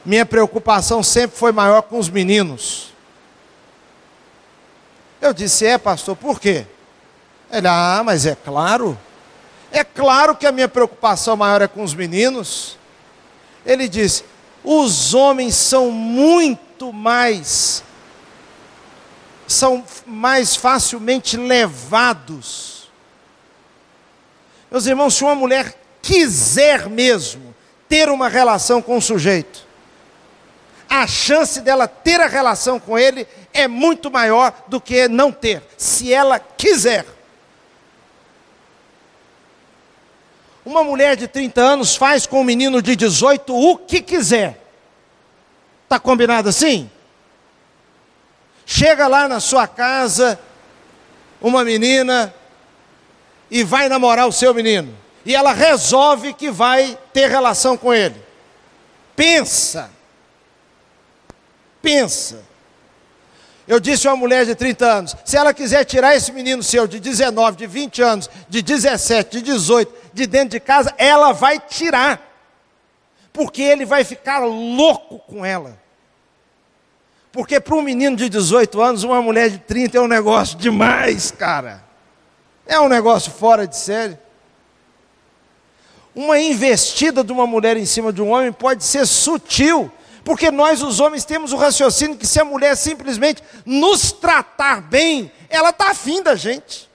minha 0.05 0.25
preocupação 0.25 1.01
sempre 1.01 1.37
foi 1.37 1.51
maior 1.51 1.81
com 1.81 1.97
os 1.97 2.09
meninos. 2.09 2.92
Eu 5.23 5.33
disse: 5.33 5.65
É, 5.65 5.77
pastor, 5.77 6.17
por 6.17 6.37
quê? 6.37 6.67
Ele, 7.49 7.65
ah, 7.65 8.01
mas 8.03 8.25
é 8.25 8.35
claro. 8.35 8.99
É 9.71 9.81
claro 9.81 10.35
que 10.35 10.45
a 10.45 10.51
minha 10.51 10.67
preocupação 10.67 11.37
maior 11.37 11.61
é 11.61 11.67
com 11.67 11.81
os 11.81 11.93
meninos. 11.93 12.77
Ele 13.65 13.87
disse: 13.87 14.25
Os 14.61 15.13
homens 15.13 15.55
são 15.55 15.89
muito 15.89 16.91
mais, 16.91 17.81
são 19.47 19.85
mais 20.05 20.57
facilmente 20.57 21.37
levados. 21.37 22.91
Meus 24.69 24.85
irmãos, 24.85 25.15
se 25.15 25.23
uma 25.23 25.35
mulher 25.35 25.73
quiser 26.01 26.89
mesmo 26.89 27.55
ter 27.87 28.09
uma 28.09 28.27
relação 28.27 28.81
com 28.81 28.97
o 28.97 29.01
sujeito, 29.01 29.65
a 30.95 31.07
chance 31.07 31.59
dela 31.59 31.87
ter 31.87 32.21
a 32.21 32.27
relação 32.27 32.79
com 32.79 32.99
ele 32.99 33.27
é 33.51 33.67
muito 33.67 34.11
maior 34.11 34.53
do 34.67 34.79
que 34.79 35.07
não 35.07 35.31
ter, 35.31 35.63
se 35.75 36.13
ela 36.13 36.37
quiser. 36.37 37.03
Uma 40.63 40.83
mulher 40.83 41.17
de 41.17 41.27
30 41.27 41.59
anos 41.59 41.95
faz 41.95 42.27
com 42.27 42.41
um 42.41 42.43
menino 42.43 42.79
de 42.79 42.95
18 42.95 43.55
o 43.55 43.75
que 43.75 44.01
quiser. 44.01 44.61
Está 45.83 45.99
combinado 45.99 46.47
assim? 46.47 46.89
Chega 48.63 49.07
lá 49.07 49.27
na 49.27 49.39
sua 49.39 49.67
casa 49.67 50.39
uma 51.41 51.65
menina 51.65 52.31
e 53.49 53.63
vai 53.63 53.89
namorar 53.89 54.27
o 54.27 54.31
seu 54.31 54.53
menino. 54.53 54.95
E 55.25 55.33
ela 55.33 55.53
resolve 55.53 56.33
que 56.33 56.51
vai 56.51 56.95
ter 57.11 57.31
relação 57.31 57.75
com 57.75 57.91
ele. 57.91 58.21
Pensa. 59.15 59.89
Pensa. 61.83 62.41
Eu 63.67 63.77
disse 63.77 64.07
a 64.07 64.11
uma 64.11 64.17
mulher 64.17 64.45
de 64.45 64.55
30 64.55 64.85
anos: 64.85 65.15
se 65.25 65.35
ela 65.35 65.53
quiser 65.53 65.83
tirar 65.83 66.15
esse 66.15 66.31
menino 66.31 66.63
seu 66.63 66.87
de 66.87 66.97
19, 66.97 67.57
de 67.57 67.67
20 67.67 68.01
anos, 68.01 68.29
de 68.47 68.61
17, 68.61 69.37
de 69.37 69.43
18, 69.43 69.93
de 70.13 70.25
dentro 70.25 70.49
de 70.51 70.61
casa, 70.61 70.93
ela 70.97 71.33
vai 71.33 71.59
tirar. 71.59 72.31
Porque 73.33 73.61
ele 73.61 73.85
vai 73.85 74.05
ficar 74.05 74.39
louco 74.39 75.19
com 75.19 75.45
ela. 75.45 75.77
Porque 77.33 77.59
para 77.59 77.75
um 77.75 77.81
menino 77.81 78.15
de 78.15 78.29
18 78.29 78.81
anos, 78.81 79.03
uma 79.03 79.21
mulher 79.21 79.49
de 79.49 79.57
30 79.57 79.97
é 79.97 80.01
um 80.01 80.07
negócio 80.07 80.57
demais, 80.57 81.31
cara. 81.31 81.83
É 82.65 82.79
um 82.79 82.87
negócio 82.87 83.31
fora 83.31 83.67
de 83.67 83.75
série. 83.75 84.17
Uma 86.15 86.39
investida 86.39 87.23
de 87.23 87.31
uma 87.33 87.47
mulher 87.47 87.75
em 87.75 87.85
cima 87.85 88.13
de 88.13 88.21
um 88.21 88.29
homem 88.29 88.53
pode 88.53 88.83
ser 88.83 89.05
sutil, 89.05 89.91
porque 90.23 90.49
nós, 90.51 90.81
os 90.81 90.99
homens, 90.99 91.25
temos 91.25 91.51
o 91.51 91.57
raciocínio 91.57 92.17
que 92.17 92.25
se 92.25 92.39
a 92.39 92.45
mulher 92.45 92.75
simplesmente 92.75 93.43
nos 93.65 94.11
tratar 94.11 94.81
bem, 94.81 95.31
ela 95.49 95.69
está 95.69 95.91
afim 95.91 96.21
da 96.21 96.35
gente. 96.35 96.89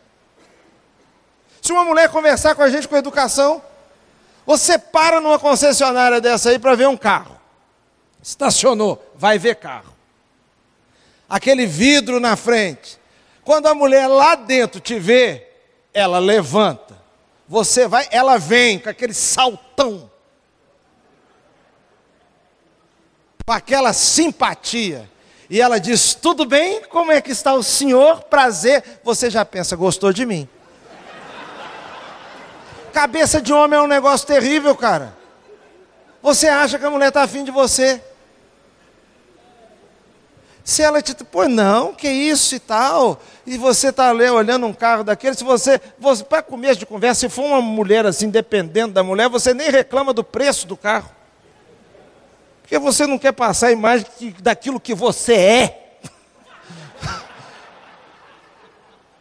Se 1.60 1.72
uma 1.72 1.84
mulher 1.84 2.08
conversar 2.08 2.54
com 2.54 2.62
a 2.62 2.70
gente 2.70 2.88
com 2.88 2.96
educação, 2.96 3.62
você 4.46 4.78
para 4.78 5.20
numa 5.20 5.38
concessionária 5.38 6.20
dessa 6.20 6.50
aí 6.50 6.58
para 6.58 6.74
ver 6.74 6.88
um 6.88 6.96
carro. 6.96 7.38
Estacionou, 8.22 9.12
vai 9.16 9.38
ver 9.38 9.56
carro 9.56 9.98
aquele 11.28 11.66
vidro 11.66 12.18
na 12.18 12.34
frente. 12.36 12.98
Quando 13.44 13.66
a 13.66 13.74
mulher 13.74 14.06
lá 14.06 14.34
dentro 14.34 14.80
te 14.80 14.98
vê, 14.98 15.46
ela 15.92 16.18
levanta. 16.18 16.96
Você 17.46 17.86
vai, 17.86 18.06
ela 18.10 18.38
vem 18.38 18.78
com 18.78 18.88
aquele 18.88 19.14
saltão. 19.14 20.10
Com 23.48 23.52
aquela 23.52 23.94
simpatia. 23.94 25.08
E 25.48 25.58
ela 25.58 25.80
diz: 25.80 26.12
Tudo 26.12 26.44
bem? 26.44 26.82
Como 26.82 27.10
é 27.10 27.18
que 27.18 27.30
está 27.30 27.54
o 27.54 27.62
senhor? 27.62 28.24
Prazer. 28.24 28.84
Você 29.02 29.30
já 29.30 29.42
pensa, 29.42 29.74
gostou 29.74 30.12
de 30.12 30.26
mim? 30.26 30.46
Cabeça 32.92 33.40
de 33.40 33.50
homem 33.50 33.78
é 33.78 33.82
um 33.82 33.86
negócio 33.86 34.26
terrível, 34.26 34.76
cara. 34.76 35.16
Você 36.20 36.46
acha 36.46 36.78
que 36.78 36.84
a 36.84 36.90
mulher 36.90 37.08
está 37.08 37.22
afim 37.22 37.42
de 37.42 37.50
você? 37.50 38.02
Se 40.62 40.82
ela 40.82 41.00
te, 41.00 41.14
pô, 41.14 41.48
não, 41.48 41.94
que 41.94 42.06
isso 42.06 42.54
e 42.54 42.60
tal, 42.60 43.18
e 43.46 43.56
você 43.56 43.88
está 43.88 44.12
olhando 44.12 44.66
um 44.66 44.74
carro 44.74 45.02
daquele, 45.02 45.34
se 45.34 45.42
você, 45.42 45.80
você 45.98 46.22
para 46.22 46.42
começo 46.42 46.80
de 46.80 46.84
conversa, 46.84 47.20
se 47.20 47.28
for 47.30 47.46
uma 47.46 47.62
mulher 47.62 48.04
assim, 48.04 48.28
dependendo 48.28 48.92
da 48.92 49.02
mulher, 49.02 49.30
você 49.30 49.54
nem 49.54 49.70
reclama 49.70 50.12
do 50.12 50.22
preço 50.22 50.66
do 50.66 50.76
carro. 50.76 51.16
Porque 52.68 52.78
você 52.78 53.06
não 53.06 53.18
quer 53.18 53.32
passar 53.32 53.68
a 53.68 53.72
imagem 53.72 54.06
daquilo 54.40 54.78
que 54.78 54.94
você 54.94 55.32
é. 55.32 55.88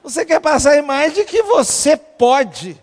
Você 0.03 0.25
quer 0.25 0.41
passar 0.41 0.71
a 0.71 0.77
imagem 0.77 1.11
de 1.11 1.23
que 1.23 1.41
você 1.43 1.95
pode. 1.95 2.77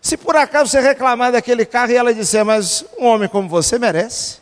Se 0.00 0.16
por 0.16 0.36
acaso 0.36 0.70
você 0.70 0.80
reclamar 0.80 1.32
daquele 1.32 1.66
carro 1.66 1.92
e 1.92 1.96
ela 1.96 2.14
disser, 2.14 2.46
mas 2.46 2.82
um 2.98 3.04
homem 3.04 3.28
como 3.28 3.46
você 3.46 3.78
merece. 3.78 4.38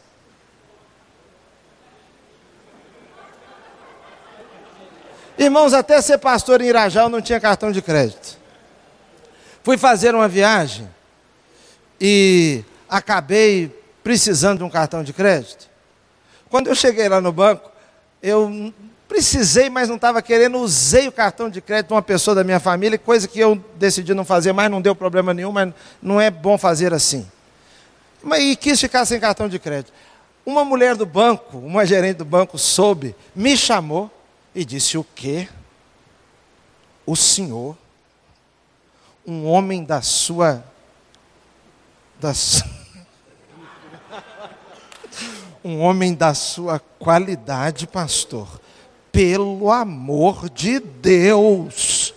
Irmãos, 5.36 5.74
até 5.74 6.00
ser 6.00 6.18
pastor 6.18 6.60
em 6.60 6.66
Irajá 6.66 7.02
eu 7.02 7.08
não 7.08 7.20
tinha 7.20 7.40
cartão 7.40 7.72
de 7.72 7.82
crédito. 7.82 8.38
Fui 9.64 9.76
fazer 9.76 10.14
uma 10.14 10.28
viagem 10.28 10.88
e 12.00 12.64
acabei 12.88 13.83
precisando 14.04 14.58
de 14.58 14.64
um 14.64 14.70
cartão 14.70 15.02
de 15.02 15.14
crédito. 15.14 15.68
Quando 16.50 16.68
eu 16.68 16.74
cheguei 16.74 17.08
lá 17.08 17.20
no 17.20 17.32
banco, 17.32 17.72
eu 18.22 18.72
precisei, 19.08 19.70
mas 19.70 19.88
não 19.88 19.96
estava 19.96 20.20
querendo, 20.20 20.58
usei 20.58 21.08
o 21.08 21.12
cartão 21.12 21.48
de 21.48 21.60
crédito 21.60 21.88
de 21.88 21.94
uma 21.94 22.02
pessoa 22.02 22.34
da 22.34 22.44
minha 22.44 22.60
família, 22.60 22.98
coisa 22.98 23.26
que 23.26 23.40
eu 23.40 23.56
decidi 23.76 24.12
não 24.12 24.24
fazer 24.24 24.52
mais, 24.52 24.70
não 24.70 24.82
deu 24.82 24.94
problema 24.94 25.32
nenhum, 25.32 25.50
mas 25.50 25.72
não 26.02 26.20
é 26.20 26.30
bom 26.30 26.58
fazer 26.58 26.92
assim. 26.92 27.26
E 28.38 28.54
quis 28.56 28.78
ficar 28.78 29.04
sem 29.06 29.18
cartão 29.18 29.48
de 29.48 29.58
crédito. 29.58 29.92
Uma 30.44 30.64
mulher 30.64 30.94
do 30.94 31.06
banco, 31.06 31.56
uma 31.58 31.86
gerente 31.86 32.18
do 32.18 32.24
banco, 32.24 32.58
soube, 32.58 33.16
me 33.34 33.56
chamou 33.56 34.10
e 34.54 34.64
disse: 34.64 34.98
O 34.98 35.04
que? 35.04 35.48
O 37.06 37.16
Senhor, 37.16 37.76
um 39.26 39.46
homem 39.46 39.82
da 39.82 40.02
sua. 40.02 40.64
Das, 42.20 42.62
um 45.64 45.80
homem 45.80 46.12
da 46.12 46.34
sua 46.34 46.78
qualidade, 46.78 47.86
pastor, 47.86 48.60
pelo 49.10 49.72
amor 49.72 50.50
de 50.50 50.78
Deus. 50.78 52.14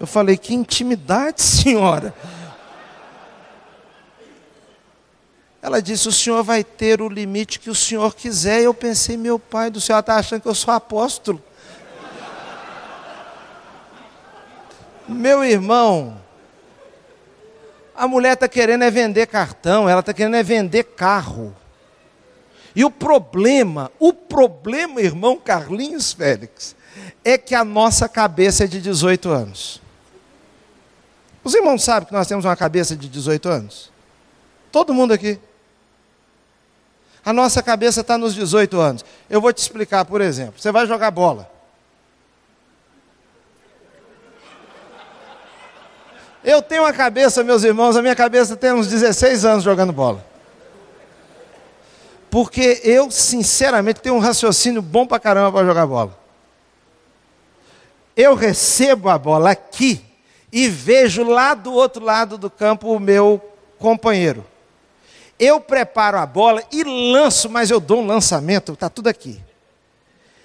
Eu 0.00 0.06
falei: 0.06 0.36
Que 0.36 0.52
intimidade, 0.52 1.40
senhora. 1.42 2.12
Ela 5.62 5.80
disse: 5.80 6.08
O 6.08 6.12
senhor 6.12 6.42
vai 6.42 6.64
ter 6.64 7.00
o 7.00 7.08
limite 7.08 7.60
que 7.60 7.70
o 7.70 7.74
senhor 7.74 8.14
quiser. 8.16 8.62
E 8.62 8.64
eu 8.64 8.74
pensei: 8.74 9.16
Meu 9.16 9.38
pai 9.38 9.70
do 9.70 9.80
céu, 9.80 10.00
está 10.00 10.16
achando 10.16 10.42
que 10.42 10.48
eu 10.48 10.54
sou 10.54 10.74
apóstolo. 10.74 11.40
Meu 15.08 15.44
irmão, 15.44 16.20
a 17.94 18.08
mulher 18.08 18.32
está 18.32 18.48
querendo 18.48 18.82
é 18.82 18.90
vender 18.90 19.26
cartão, 19.26 19.88
ela 19.88 20.00
está 20.00 20.12
querendo 20.12 20.34
é 20.34 20.42
vender 20.42 20.82
carro. 20.82 21.54
E 22.76 22.84
o 22.84 22.90
problema, 22.90 23.90
o 23.98 24.12
problema, 24.12 25.00
irmão 25.00 25.38
Carlinhos 25.38 26.12
Félix, 26.12 26.76
é 27.24 27.38
que 27.38 27.54
a 27.54 27.64
nossa 27.64 28.06
cabeça 28.06 28.64
é 28.64 28.66
de 28.66 28.82
18 28.82 29.30
anos. 29.30 29.80
Os 31.42 31.54
irmãos 31.54 31.82
sabem 31.82 32.06
que 32.06 32.12
nós 32.12 32.26
temos 32.26 32.44
uma 32.44 32.54
cabeça 32.54 32.94
de 32.94 33.08
18 33.08 33.48
anos? 33.48 33.90
Todo 34.70 34.92
mundo 34.92 35.14
aqui. 35.14 35.40
A 37.24 37.32
nossa 37.32 37.62
cabeça 37.62 38.02
está 38.02 38.18
nos 38.18 38.34
18 38.34 38.78
anos. 38.78 39.04
Eu 39.30 39.40
vou 39.40 39.54
te 39.54 39.58
explicar, 39.58 40.04
por 40.04 40.20
exemplo. 40.20 40.60
Você 40.60 40.70
vai 40.70 40.86
jogar 40.86 41.10
bola. 41.10 41.50
Eu 46.44 46.60
tenho 46.60 46.82
uma 46.82 46.92
cabeça, 46.92 47.42
meus 47.42 47.64
irmãos, 47.64 47.96
a 47.96 48.02
minha 48.02 48.14
cabeça 48.14 48.54
tem 48.54 48.72
uns 48.72 48.86
16 48.86 49.46
anos 49.46 49.64
jogando 49.64 49.94
bola. 49.94 50.35
Porque 52.36 52.82
eu, 52.84 53.10
sinceramente, 53.10 54.02
tenho 54.02 54.14
um 54.14 54.18
raciocínio 54.18 54.82
bom 54.82 55.06
pra 55.06 55.18
caramba 55.18 55.50
para 55.50 55.66
jogar 55.66 55.86
bola. 55.86 56.20
Eu 58.14 58.34
recebo 58.34 59.08
a 59.08 59.16
bola 59.16 59.52
aqui 59.52 60.04
e 60.52 60.68
vejo 60.68 61.24
lá 61.24 61.54
do 61.54 61.72
outro 61.72 62.04
lado 62.04 62.36
do 62.36 62.50
campo 62.50 62.94
o 62.94 63.00
meu 63.00 63.40
companheiro. 63.78 64.44
Eu 65.38 65.58
preparo 65.62 66.18
a 66.18 66.26
bola 66.26 66.62
e 66.70 66.84
lanço, 66.84 67.48
mas 67.48 67.70
eu 67.70 67.80
dou 67.80 68.02
um 68.02 68.06
lançamento, 68.06 68.74
está 68.74 68.90
tudo 68.90 69.08
aqui. 69.08 69.40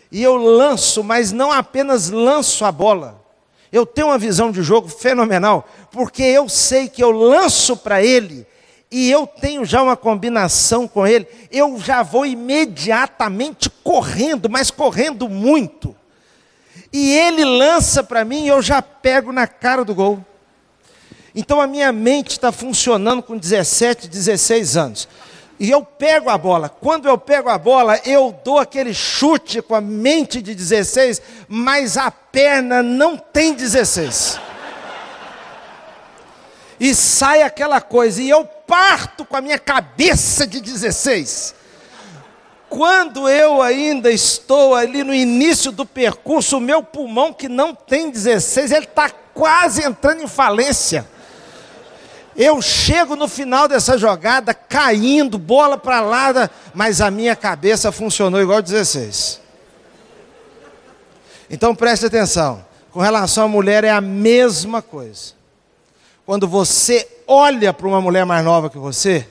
E 0.10 0.24
eu 0.24 0.38
lanço, 0.38 1.04
mas 1.04 1.34
não 1.34 1.52
apenas 1.52 2.10
lanço 2.10 2.64
a 2.64 2.72
bola. 2.72 3.22
Eu 3.70 3.86
tenho 3.86 4.08
uma 4.08 4.18
visão 4.18 4.50
de 4.50 4.64
jogo 4.64 4.88
fenomenal, 4.88 5.68
porque 5.92 6.24
eu 6.24 6.48
sei 6.48 6.88
que 6.88 7.04
eu 7.04 7.12
lanço 7.12 7.76
para 7.76 8.02
ele 8.02 8.48
e 8.92 9.10
eu 9.10 9.26
tenho 9.26 9.64
já 9.64 9.82
uma 9.82 9.96
combinação 9.96 10.86
com 10.86 11.08
ele, 11.08 11.26
eu 11.50 11.80
já 11.80 12.04
vou 12.04 12.26
imediatamente 12.26 13.70
correndo, 13.70 14.50
mas 14.50 14.70
correndo 14.70 15.30
muito. 15.30 15.96
E 16.92 17.14
ele 17.14 17.46
lança 17.46 18.04
para 18.04 18.26
mim 18.26 18.44
e 18.44 18.50
eu 18.50 18.62
já 18.62 18.82
pego 18.82 19.32
na 19.32 19.48
cara 19.48 19.86
do 19.86 19.96
gol. 19.96 20.24
Então 21.34 21.62
a 21.62 21.68
minha 21.68 21.94
mente 21.94 22.32
está 22.32 22.52
funcionando 22.52 23.24
com 23.24 23.38
17, 23.38 24.10
16 24.10 24.76
anos. 24.76 25.08
E 25.58 25.70
eu 25.70 25.86
pego 25.86 26.30
a 26.30 26.38
bola. 26.38 26.68
Quando 26.68 27.08
eu 27.08 27.18
pego 27.18 27.48
a 27.48 27.58
bola, 27.58 27.98
eu 28.04 28.38
dou 28.44 28.60
aquele 28.60 28.94
chute 28.94 29.62
com 29.62 29.76
a 29.76 29.80
mente 29.80 30.42
de 30.42 30.54
16, 30.54 31.22
mas 31.48 31.96
a 31.96 32.12
perna 32.12 32.84
não 32.84 33.16
tem 33.16 33.54
16. 33.54 34.51
E 36.82 36.96
sai 36.96 37.44
aquela 37.44 37.80
coisa, 37.80 38.24
e 38.24 38.28
eu 38.28 38.44
parto 38.44 39.24
com 39.24 39.38
a 39.38 39.42
minha 39.42 39.60
cabeça 39.60 40.48
de 40.48 40.60
16. 40.60 41.54
Quando 42.68 43.30
eu 43.30 43.62
ainda 43.62 44.12
estou 44.12 44.74
ali 44.74 45.04
no 45.04 45.14
início 45.14 45.72
do 45.72 45.86
percurso, 45.86 46.58
o 46.58 46.60
meu 46.60 46.82
pulmão, 46.82 47.32
que 47.32 47.48
não 47.48 47.76
tem 47.76 48.10
16, 48.10 48.72
ele 48.72 48.86
está 48.86 49.12
quase 49.12 49.84
entrando 49.84 50.24
em 50.24 50.28
falência. 50.28 51.08
Eu 52.36 52.60
chego 52.64 53.16
no 53.16 53.28
final 53.28 53.68
dessa 53.68 53.96
jogada 53.96 54.52
caindo, 54.52 55.38
bola 55.38 55.78
para 55.78 56.02
lá, 56.02 56.50
mas 56.74 57.00
a 57.00 57.12
minha 57.12 57.36
cabeça 57.36 57.92
funcionou 57.92 58.42
igual 58.42 58.60
16. 58.60 59.40
Então 61.48 61.76
preste 61.76 62.08
atenção. 62.08 62.66
Com 62.92 63.02
relação 63.02 63.44
à 63.44 63.48
mulher 63.48 63.84
é 63.84 63.92
a 63.92 64.02
mesma 64.02 64.82
coisa. 64.82 65.41
Quando 66.26 66.48
você 66.48 67.08
olha 67.28 67.74
para 67.74 67.88
uma 67.88 68.02
mulher 68.02 68.26
mais 68.26 68.44
nova 68.44 68.70
que 68.70 68.78
você, 68.78 69.28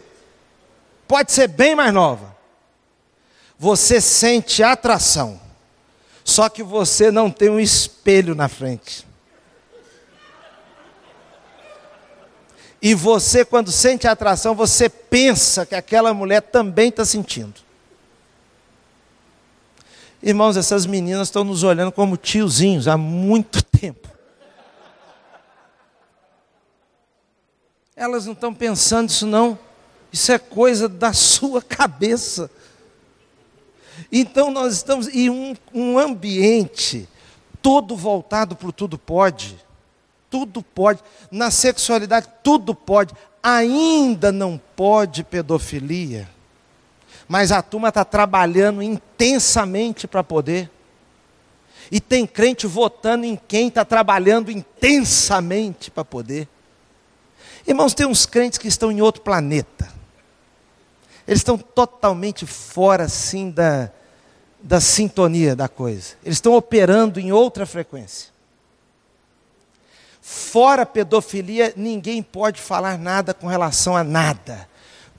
pode 1.06 1.32
ser 1.32 1.48
bem 1.48 1.74
mais 1.74 1.92
nova, 1.92 2.36
você 3.58 4.00
sente 4.00 4.62
atração. 4.62 5.40
Só 6.24 6.48
que 6.48 6.62
você 6.62 7.10
não 7.10 7.30
tem 7.30 7.50
um 7.50 7.60
espelho 7.60 8.34
na 8.34 8.48
frente. 8.48 9.06
E 12.82 12.94
você, 12.94 13.44
quando 13.44 13.70
sente 13.70 14.06
atração, 14.06 14.54
você 14.54 14.88
pensa 14.88 15.66
que 15.66 15.74
aquela 15.74 16.14
mulher 16.14 16.40
também 16.40 16.88
está 16.88 17.04
sentindo. 17.04 17.60
Irmãos, 20.22 20.56
essas 20.56 20.86
meninas 20.86 21.28
estão 21.28 21.44
nos 21.44 21.62
olhando 21.62 21.92
como 21.92 22.16
tiozinhos 22.16 22.88
há 22.88 22.96
muito 22.96 23.62
tempo. 23.64 24.08
Elas 28.00 28.24
não 28.24 28.32
estão 28.32 28.54
pensando 28.54 29.10
isso, 29.10 29.26
não. 29.26 29.58
Isso 30.10 30.32
é 30.32 30.38
coisa 30.38 30.88
da 30.88 31.12
sua 31.12 31.60
cabeça. 31.60 32.50
Então 34.10 34.50
nós 34.50 34.72
estamos 34.72 35.06
em 35.08 35.28
um, 35.28 35.54
um 35.74 35.98
ambiente 35.98 37.06
todo 37.60 37.94
voltado 37.94 38.56
para 38.56 38.68
o 38.70 38.72
tudo 38.72 38.96
pode. 38.96 39.54
Tudo 40.30 40.62
pode. 40.62 41.00
Na 41.30 41.50
sexualidade, 41.50 42.26
tudo 42.42 42.74
pode. 42.74 43.12
Ainda 43.42 44.32
não 44.32 44.58
pode 44.74 45.22
pedofilia. 45.22 46.26
Mas 47.28 47.52
a 47.52 47.60
turma 47.60 47.88
está 47.90 48.02
trabalhando 48.02 48.80
intensamente 48.80 50.08
para 50.08 50.24
poder. 50.24 50.70
E 51.92 52.00
tem 52.00 52.26
crente 52.26 52.66
votando 52.66 53.26
em 53.26 53.36
quem 53.36 53.68
está 53.68 53.84
trabalhando 53.84 54.50
intensamente 54.50 55.90
para 55.90 56.02
poder. 56.02 56.48
Irmãos, 57.66 57.94
tem 57.94 58.06
uns 58.06 58.26
crentes 58.26 58.58
que 58.58 58.68
estão 58.68 58.90
em 58.90 59.00
outro 59.00 59.22
planeta. 59.22 59.88
Eles 61.26 61.40
estão 61.40 61.56
totalmente 61.56 62.46
fora, 62.46 63.04
assim, 63.04 63.50
da, 63.50 63.90
da 64.62 64.80
sintonia 64.80 65.54
da 65.54 65.68
coisa. 65.68 66.14
Eles 66.24 66.36
estão 66.36 66.54
operando 66.54 67.20
em 67.20 67.32
outra 67.32 67.64
frequência. 67.66 68.30
Fora 70.20 70.84
pedofilia, 70.84 71.72
ninguém 71.76 72.22
pode 72.22 72.60
falar 72.60 72.98
nada 72.98 73.32
com 73.34 73.46
relação 73.46 73.96
a 73.96 74.04
nada. 74.04 74.68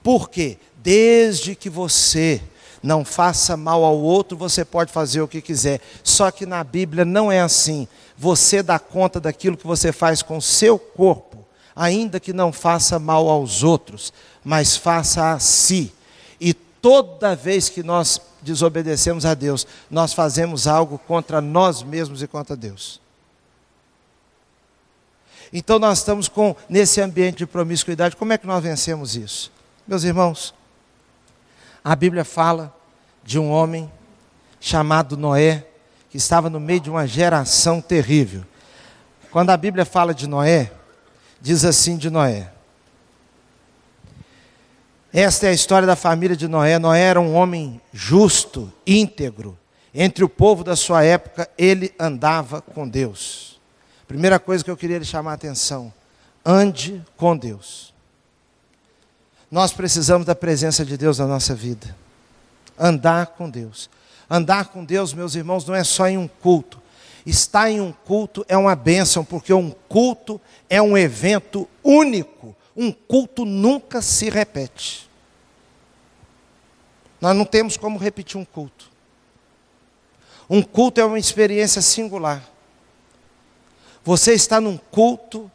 Por 0.03 0.29
quê? 0.29 0.57
Desde 0.77 1.55
que 1.55 1.69
você 1.69 2.41
não 2.81 3.05
faça 3.05 3.55
mal 3.55 3.83
ao 3.83 3.97
outro, 3.99 4.37
você 4.37 4.65
pode 4.65 4.91
fazer 4.91 5.21
o 5.21 5.27
que 5.27 5.41
quiser. 5.41 5.79
Só 6.03 6.31
que 6.31 6.45
na 6.45 6.63
Bíblia 6.63 7.05
não 7.05 7.31
é 7.31 7.41
assim. 7.41 7.87
Você 8.17 8.63
dá 8.63 8.79
conta 8.79 9.19
daquilo 9.19 9.57
que 9.57 9.67
você 9.67 9.91
faz 9.91 10.21
com 10.21 10.37
o 10.37 10.41
seu 10.41 10.77
corpo, 10.79 11.30
ainda 11.75 12.19
que 12.19 12.33
não 12.33 12.51
faça 12.51 12.99
mal 12.99 13.27
aos 13.29 13.63
outros, 13.63 14.13
mas 14.43 14.75
faça 14.75 15.31
a 15.31 15.39
si. 15.39 15.93
E 16.39 16.53
toda 16.53 17.35
vez 17.35 17.69
que 17.69 17.83
nós 17.83 18.21
desobedecemos 18.41 19.25
a 19.25 19.33
Deus, 19.33 19.67
nós 19.89 20.13
fazemos 20.13 20.67
algo 20.67 20.97
contra 20.97 21.39
nós 21.39 21.83
mesmos 21.83 22.21
e 22.21 22.27
contra 22.27 22.55
Deus. 22.55 22.99
Então 25.53 25.77
nós 25.77 25.99
estamos 25.99 26.27
com 26.27 26.55
nesse 26.69 27.01
ambiente 27.01 27.39
de 27.39 27.45
promiscuidade, 27.45 28.15
como 28.15 28.33
é 28.33 28.37
que 28.37 28.47
nós 28.47 28.63
vencemos 28.63 29.15
isso? 29.15 29.51
Meus 29.85 30.03
irmãos, 30.03 30.53
a 31.83 31.95
Bíblia 31.95 32.23
fala 32.23 32.73
de 33.23 33.37
um 33.37 33.49
homem 33.51 33.91
chamado 34.59 35.17
Noé, 35.17 35.67
que 36.09 36.17
estava 36.17 36.49
no 36.49 36.59
meio 36.59 36.79
de 36.79 36.89
uma 36.89 37.07
geração 37.07 37.81
terrível. 37.81 38.43
Quando 39.31 39.49
a 39.49 39.57
Bíblia 39.57 39.85
fala 39.85 40.13
de 40.13 40.27
Noé, 40.27 40.71
diz 41.41 41.65
assim 41.65 41.97
de 41.97 42.09
Noé: 42.09 42.51
Esta 45.11 45.47
é 45.47 45.49
a 45.49 45.53
história 45.53 45.87
da 45.87 45.95
família 45.95 46.35
de 46.35 46.47
Noé. 46.47 46.77
Noé 46.77 47.01
era 47.01 47.19
um 47.19 47.33
homem 47.33 47.81
justo, 47.91 48.71
íntegro. 48.85 49.57
Entre 49.93 50.23
o 50.23 50.29
povo 50.29 50.63
da 50.63 50.75
sua 50.75 51.03
época, 51.03 51.49
ele 51.57 51.93
andava 51.99 52.61
com 52.61 52.87
Deus. 52.87 53.59
Primeira 54.07 54.39
coisa 54.39 54.63
que 54.63 54.71
eu 54.71 54.77
queria 54.77 54.99
lhe 54.99 55.05
chamar 55.05 55.31
a 55.31 55.35
atenção: 55.35 55.91
ande 56.45 57.03
com 57.17 57.35
Deus. 57.35 57.91
Nós 59.49 59.73
precisamos 59.73 60.25
da 60.25 60.33
presença 60.33 60.85
de 60.85 60.95
Deus 60.95 61.19
na 61.19 61.27
nossa 61.27 61.53
vida. 61.53 61.93
Andar 62.79 63.27
com 63.27 63.49
Deus. 63.49 63.89
Andar 64.29 64.65
com 64.65 64.85
Deus, 64.85 65.13
meus 65.13 65.35
irmãos, 65.35 65.65
não 65.65 65.75
é 65.75 65.83
só 65.83 66.07
em 66.07 66.17
um 66.17 66.25
culto. 66.25 66.80
Estar 67.25 67.69
em 67.69 67.79
um 67.79 67.91
culto 67.91 68.45
é 68.47 68.57
uma 68.57 68.75
bênção, 68.75 69.23
porque 69.23 69.53
um 69.53 69.71
culto 69.87 70.41
é 70.69 70.81
um 70.81 70.97
evento 70.97 71.67
único. 71.83 72.55
Um 72.75 72.91
culto 72.91 73.45
nunca 73.45 74.01
se 74.01 74.29
repete. 74.29 75.09
Nós 77.19 77.35
não 77.35 77.45
temos 77.45 77.77
como 77.77 77.99
repetir 77.99 78.39
um 78.39 78.45
culto. 78.45 78.89
Um 80.49 80.61
culto 80.61 80.99
é 80.99 81.05
uma 81.05 81.19
experiência 81.19 81.81
singular. 81.81 82.43
Você 84.03 84.33
está 84.33 84.59
num 84.59 84.77
culto, 84.77 85.49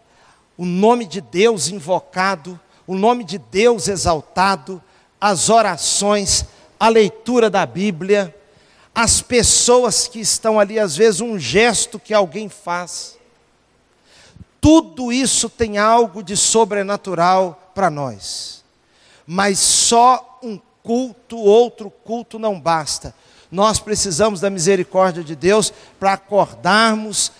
o 0.56 0.64
nome 0.64 1.04
de 1.04 1.20
Deus 1.20 1.68
invocado, 1.68 2.58
o 2.86 2.94
nome 2.94 3.24
de 3.24 3.38
Deus 3.38 3.88
exaltado, 3.88 4.80
as 5.20 5.50
orações, 5.50 6.46
a 6.78 6.88
leitura 6.88 7.50
da 7.50 7.66
Bíblia, 7.66 8.34
as 8.98 9.20
pessoas 9.20 10.08
que 10.08 10.18
estão 10.18 10.58
ali, 10.58 10.78
às 10.78 10.96
vezes, 10.96 11.20
um 11.20 11.38
gesto 11.38 11.98
que 11.98 12.14
alguém 12.14 12.48
faz. 12.48 13.18
Tudo 14.58 15.12
isso 15.12 15.50
tem 15.50 15.76
algo 15.76 16.22
de 16.22 16.34
sobrenatural 16.34 17.70
para 17.74 17.90
nós. 17.90 18.64
Mas 19.26 19.58
só 19.58 20.38
um 20.42 20.58
culto, 20.82 21.36
outro 21.36 21.90
culto 21.90 22.38
não 22.38 22.58
basta. 22.58 23.14
Nós 23.52 23.78
precisamos 23.78 24.40
da 24.40 24.48
misericórdia 24.48 25.22
de 25.22 25.36
Deus 25.36 25.70
para 26.00 26.14
acordarmos 26.14 27.30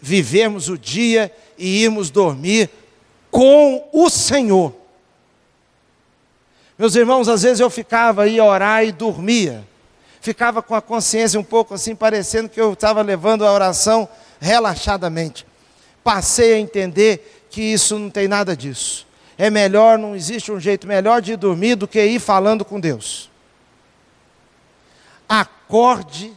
vivermos 0.00 0.68
o 0.68 0.76
dia 0.76 1.32
e 1.56 1.84
irmos 1.84 2.10
dormir 2.10 2.68
com 3.30 3.88
o 3.92 4.10
Senhor. 4.10 4.74
Meus 6.76 6.96
irmãos, 6.96 7.28
às 7.28 7.42
vezes 7.42 7.60
eu 7.60 7.70
ficava 7.70 8.24
aí 8.24 8.40
a 8.40 8.44
orar 8.44 8.84
e 8.84 8.90
dormia. 8.90 9.64
Ficava 10.24 10.62
com 10.62 10.74
a 10.74 10.80
consciência 10.80 11.38
um 11.38 11.44
pouco 11.44 11.74
assim, 11.74 11.94
parecendo 11.94 12.48
que 12.48 12.58
eu 12.58 12.72
estava 12.72 13.02
levando 13.02 13.44
a 13.44 13.52
oração 13.52 14.08
relaxadamente. 14.40 15.46
Passei 16.02 16.54
a 16.54 16.58
entender 16.58 17.46
que 17.50 17.60
isso 17.60 17.98
não 17.98 18.08
tem 18.08 18.26
nada 18.26 18.56
disso. 18.56 19.06
É 19.36 19.50
melhor, 19.50 19.98
não 19.98 20.16
existe 20.16 20.50
um 20.50 20.58
jeito 20.58 20.86
melhor 20.86 21.20
de 21.20 21.36
dormir 21.36 21.74
do 21.74 21.86
que 21.86 22.02
ir 22.02 22.18
falando 22.18 22.64
com 22.64 22.80
Deus. 22.80 23.28
Acorde 25.28 26.32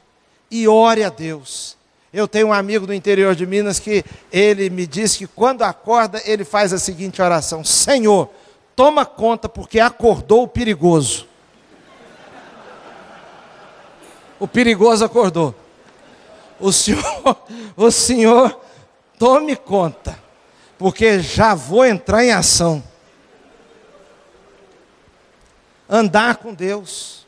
e 0.52 0.67
ore 0.67 1.06
a 1.06 1.10
Deus. 1.10 1.78
Eu 2.12 2.28
tenho 2.28 2.47
um 2.47 2.54
amigo 2.54 2.86
do 2.86 2.93
interior 2.93 3.36
de 3.36 3.45
Minas 3.45 3.80
que 3.80 4.04
ele 4.30 4.69
me 4.69 4.86
disse 4.86 5.19
que 5.19 5.28
quando 5.28 5.62
acorda, 5.62 6.21
ele 6.26 6.43
faz 6.43 6.73
a 6.73 6.78
seguinte 6.78 7.21
oração: 7.21 7.63
Senhor, 7.63 8.30
toma 8.76 9.06
conta, 9.06 9.47
porque 9.47 9.80
acordou 9.80 10.43
o 10.43 10.47
perigoso. 10.50 11.27
O 14.39 14.47
perigoso 14.47 15.04
acordou. 15.04 15.56
O 16.60 16.71
Senhor, 16.71 17.38
o 17.76 17.91
Senhor, 17.91 18.60
tome 19.17 19.56
conta, 19.56 20.17
porque 20.78 21.19
já 21.19 21.54
vou 21.56 21.86
entrar 21.86 22.23
em 22.23 22.32
ação. 22.32 22.84
Andar 25.89 26.38
com 26.38 26.54
Deus, 26.54 27.26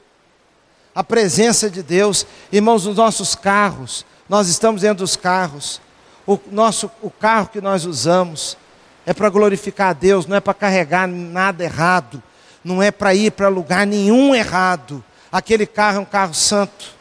a 0.94 1.04
presença 1.04 1.70
de 1.70 1.82
Deus, 1.82 2.26
irmãos, 2.52 2.86
nos 2.86 2.98
nossos 2.98 3.34
carros, 3.34 4.06
nós 4.28 4.50
estamos 4.50 4.82
dentro 4.82 5.04
dos 5.04 5.16
carros. 5.16 5.82
O, 6.28 6.38
nosso, 6.52 6.92
o 7.02 7.10
carro 7.10 7.48
que 7.48 7.62
nós 7.62 7.86
usamos 7.86 8.58
é 9.06 9.14
para 9.14 9.30
glorificar 9.30 9.90
a 9.90 9.94
Deus, 9.94 10.28
não 10.28 10.36
é 10.36 10.40
para 10.40 10.54
carregar 10.54 11.08
nada 11.08 11.64
errado, 11.64 12.22
não 12.64 12.84
é 12.84 12.92
para 12.92 13.16
ir 13.16 13.32
para 13.32 13.48
lugar 13.48 13.88
nenhum 13.88 14.36
errado. 14.36 15.04
Aquele 15.32 15.66
carro 15.66 15.98
é 15.98 16.02
um 16.02 16.06
carro 16.06 16.34
santo. 16.34 16.99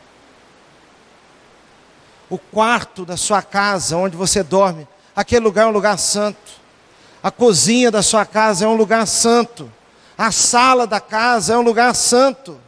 O 2.31 2.39
quarto 2.39 3.05
da 3.05 3.16
sua 3.16 3.43
casa, 3.43 3.97
onde 3.97 4.16
você 4.16 4.43
dorme, 4.43 4.87
aquele 5.14 5.45
lugar 5.45 5.64
é 5.64 5.68
um 5.68 5.72
lugar 5.72 5.99
santo. 5.99 6.59
A 7.22 7.31
cozinha 7.31 7.91
da 7.91 8.03
sua 8.03 8.26
casa 8.26 8.64
é 8.64 8.68
um 8.68 8.76
lugar 8.76 9.07
santo. 9.07 9.70
A 10.16 10.31
sala 10.31 10.87
da 10.87 11.01
casa 11.01 11.55
é 11.55 11.57
um 11.57 11.62
lugar 11.62 11.95
santo. 11.95 12.59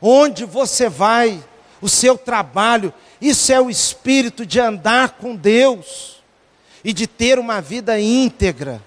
Onde 0.00 0.44
você 0.44 0.88
vai, 0.88 1.42
o 1.80 1.88
seu 1.88 2.16
trabalho 2.16 2.92
isso 3.20 3.52
é 3.52 3.60
o 3.60 3.70
espírito 3.70 4.44
de 4.44 4.60
andar 4.60 5.10
com 5.10 5.34
Deus 5.34 6.16
e 6.84 6.92
de 6.92 7.06
ter 7.06 7.38
uma 7.38 7.60
vida 7.60 7.98
íntegra. 7.98 8.82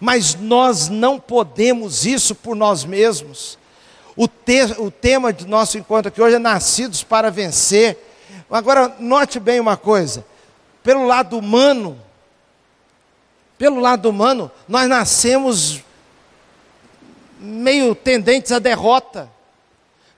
Mas 0.00 0.34
nós 0.34 0.88
não 0.88 1.20
podemos 1.20 2.06
isso 2.06 2.34
por 2.34 2.56
nós 2.56 2.84
mesmos. 2.84 3.58
O, 4.16 4.26
te, 4.26 4.62
o 4.78 4.90
tema 4.90 5.32
do 5.32 5.46
nosso 5.46 5.78
encontro 5.78 6.08
aqui 6.08 6.20
hoje 6.20 6.36
é 6.36 6.38
Nascidos 6.38 7.02
para 7.02 7.30
Vencer. 7.30 7.96
Agora, 8.52 8.94
note 8.98 9.40
bem 9.40 9.58
uma 9.58 9.78
coisa: 9.78 10.24
pelo 10.82 11.06
lado 11.06 11.38
humano, 11.38 11.98
pelo 13.56 13.80
lado 13.80 14.10
humano, 14.10 14.50
nós 14.68 14.86
nascemos 14.88 15.80
meio 17.40 17.94
tendentes 17.94 18.52
à 18.52 18.58
derrota, 18.58 19.30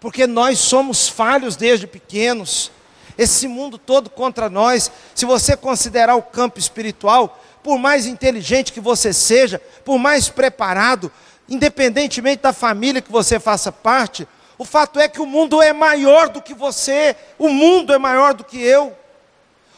porque 0.00 0.26
nós 0.26 0.58
somos 0.58 1.08
falhos 1.08 1.54
desde 1.54 1.86
pequenos. 1.86 2.72
Esse 3.16 3.46
mundo 3.46 3.78
todo 3.78 4.10
contra 4.10 4.50
nós, 4.50 4.90
se 5.14 5.24
você 5.24 5.56
considerar 5.56 6.16
o 6.16 6.22
campo 6.22 6.58
espiritual, 6.58 7.40
por 7.62 7.78
mais 7.78 8.04
inteligente 8.04 8.72
que 8.72 8.80
você 8.80 9.12
seja, 9.12 9.62
por 9.84 9.96
mais 9.96 10.28
preparado, 10.28 11.12
independentemente 11.48 12.42
da 12.42 12.52
família 12.52 13.00
que 13.00 13.12
você 13.12 13.38
faça 13.38 13.70
parte, 13.70 14.26
o 14.64 14.66
fato 14.66 14.98
é 14.98 15.06
que 15.06 15.20
o 15.20 15.26
mundo 15.26 15.60
é 15.60 15.74
maior 15.74 16.30
do 16.30 16.40
que 16.40 16.54
você, 16.54 17.14
o 17.38 17.50
mundo 17.50 17.92
é 17.92 17.98
maior 17.98 18.32
do 18.32 18.42
que 18.42 18.58
eu. 18.58 18.96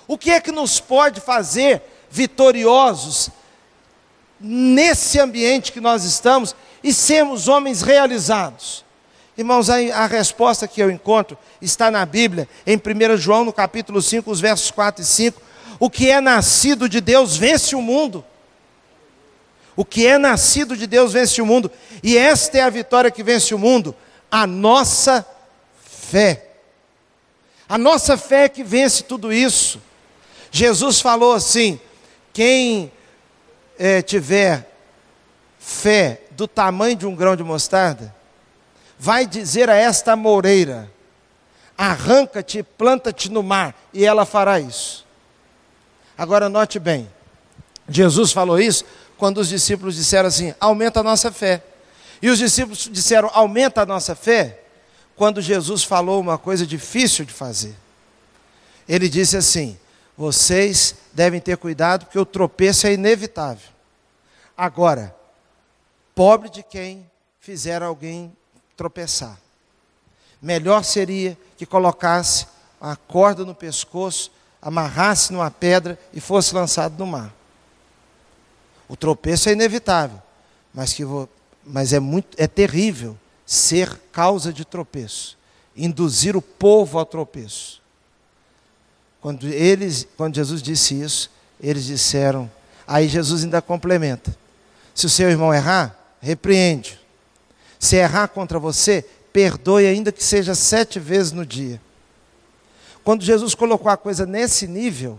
O 0.06 0.16
que 0.16 0.30
é 0.30 0.40
que 0.40 0.52
nos 0.52 0.78
pode 0.78 1.20
fazer 1.20 1.82
vitoriosos 2.08 3.30
nesse 4.38 5.18
ambiente 5.18 5.72
que 5.72 5.80
nós 5.80 6.04
estamos 6.04 6.54
e 6.84 6.94
sermos 6.94 7.48
homens 7.48 7.82
realizados? 7.82 8.84
Irmãos, 9.36 9.68
a, 9.68 9.74
a, 9.74 10.06
resposta 10.06 10.68
que 10.68 10.80
eu 10.80 10.88
encontro 10.88 11.36
está 11.60 11.90
na 11.90 12.06
Bíblia, 12.06 12.48
em 12.64 12.76
1 12.76 13.16
João, 13.16 13.44
no 13.44 13.52
capítulo 13.52 14.00
5, 14.00 14.30
os 14.30 14.38
versos 14.38 14.70
4 14.70 15.02
e 15.02 15.04
5. 15.04 15.42
O 15.80 15.90
que 15.90 16.08
é 16.08 16.20
nascido 16.20 16.88
de 16.88 17.00
Deus 17.00 17.36
vence 17.36 17.74
o 17.74 17.82
mundo. 17.82 18.24
O 19.74 19.84
que 19.84 20.06
é 20.06 20.16
nascido 20.16 20.76
de 20.76 20.86
Deus 20.86 21.12
vence 21.12 21.42
o 21.42 21.46
mundo. 21.46 21.72
E 22.04 22.16
esta 22.16 22.58
é 22.58 22.60
a 22.60 22.70
vitória 22.70 23.10
que 23.10 23.24
vence 23.24 23.52
o 23.52 23.58
mundo: 23.58 23.92
a 24.36 24.46
nossa 24.46 25.26
fé. 25.82 26.48
A 27.66 27.78
nossa 27.78 28.18
fé 28.18 28.44
é 28.44 28.48
que 28.50 28.62
vence 28.62 29.02
tudo 29.02 29.32
isso. 29.32 29.80
Jesus 30.50 31.00
falou 31.00 31.32
assim: 31.32 31.80
quem 32.34 32.92
é, 33.78 34.02
tiver 34.02 34.70
fé 35.58 36.20
do 36.32 36.46
tamanho 36.46 36.94
de 36.94 37.06
um 37.06 37.16
grão 37.16 37.34
de 37.34 37.42
mostarda, 37.42 38.14
vai 38.98 39.24
dizer 39.24 39.70
a 39.70 39.74
esta 39.74 40.14
moreira: 40.14 40.92
arranca-te, 41.78 42.62
planta-te 42.62 43.30
no 43.30 43.42
mar, 43.42 43.74
e 43.90 44.04
ela 44.04 44.26
fará 44.26 44.60
isso. 44.60 45.06
Agora 46.16 46.50
note 46.50 46.78
bem, 46.78 47.10
Jesus 47.88 48.32
falou 48.32 48.60
isso 48.60 48.84
quando 49.16 49.38
os 49.38 49.48
discípulos 49.48 49.96
disseram 49.96 50.28
assim: 50.28 50.54
aumenta 50.60 51.00
a 51.00 51.02
nossa 51.02 51.32
fé. 51.32 51.62
E 52.20 52.30
os 52.30 52.38
discípulos 52.38 52.88
disseram: 52.90 53.30
aumenta 53.32 53.82
a 53.82 53.86
nossa 53.86 54.14
fé, 54.14 54.62
quando 55.14 55.40
Jesus 55.40 55.82
falou 55.82 56.20
uma 56.20 56.38
coisa 56.38 56.66
difícil 56.66 57.24
de 57.24 57.32
fazer. 57.32 57.74
Ele 58.88 59.08
disse 59.08 59.36
assim: 59.36 59.78
vocês 60.16 60.94
devem 61.12 61.40
ter 61.40 61.56
cuidado, 61.56 62.06
porque 62.06 62.18
o 62.18 62.26
tropeço 62.26 62.86
é 62.86 62.92
inevitável. 62.92 63.68
Agora, 64.56 65.14
pobre 66.14 66.48
de 66.48 66.62
quem 66.62 67.08
fizer 67.40 67.82
alguém 67.82 68.34
tropeçar. 68.76 69.38
Melhor 70.40 70.84
seria 70.84 71.36
que 71.56 71.66
colocasse 71.66 72.46
a 72.80 72.96
corda 72.96 73.44
no 73.44 73.54
pescoço, 73.54 74.30
amarrasse 74.60 75.32
numa 75.32 75.50
pedra 75.50 75.98
e 76.12 76.20
fosse 76.20 76.54
lançado 76.54 76.98
no 76.98 77.06
mar. 77.06 77.32
O 78.88 78.96
tropeço 78.96 79.48
é 79.48 79.52
inevitável, 79.52 80.22
mas, 80.72 80.92
que 80.92 81.04
mas 81.66 81.92
é, 81.92 81.98
muito, 81.98 82.28
é 82.38 82.46
terrível 82.46 83.18
ser 83.44 83.98
causa 84.12 84.52
de 84.52 84.64
tropeço, 84.64 85.36
induzir 85.76 86.36
o 86.36 86.42
povo 86.42 86.98
ao 86.98 87.04
tropeço. 87.04 87.82
Quando, 89.20 89.48
eles, 89.48 90.06
quando 90.16 90.36
Jesus 90.36 90.62
disse 90.62 91.00
isso, 91.00 91.30
eles 91.60 91.84
disseram, 91.84 92.50
aí 92.86 93.08
Jesus 93.08 93.42
ainda 93.42 93.60
complementa: 93.60 94.36
se 94.94 95.06
o 95.06 95.10
seu 95.10 95.28
irmão 95.28 95.52
errar, 95.52 95.98
repreende. 96.20 97.00
Se 97.78 97.96
errar 97.96 98.28
contra 98.28 98.58
você, 98.58 99.04
perdoe, 99.32 99.86
ainda 99.86 100.12
que 100.12 100.22
seja 100.22 100.54
sete 100.54 100.98
vezes 100.98 101.32
no 101.32 101.44
dia. 101.44 101.80
Quando 103.04 103.22
Jesus 103.22 103.54
colocou 103.54 103.90
a 103.90 103.96
coisa 103.96 104.24
nesse 104.24 104.66
nível, 104.66 105.18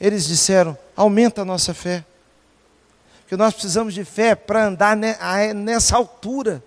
eles 0.00 0.26
disseram: 0.26 0.76
aumenta 0.96 1.42
a 1.42 1.44
nossa 1.44 1.72
fé 1.74 2.04
que 3.26 3.36
nós 3.36 3.52
precisamos 3.52 3.92
de 3.92 4.04
fé 4.04 4.34
para 4.34 4.66
andar 4.66 4.96
nessa 4.96 5.96
altura. 5.96 6.62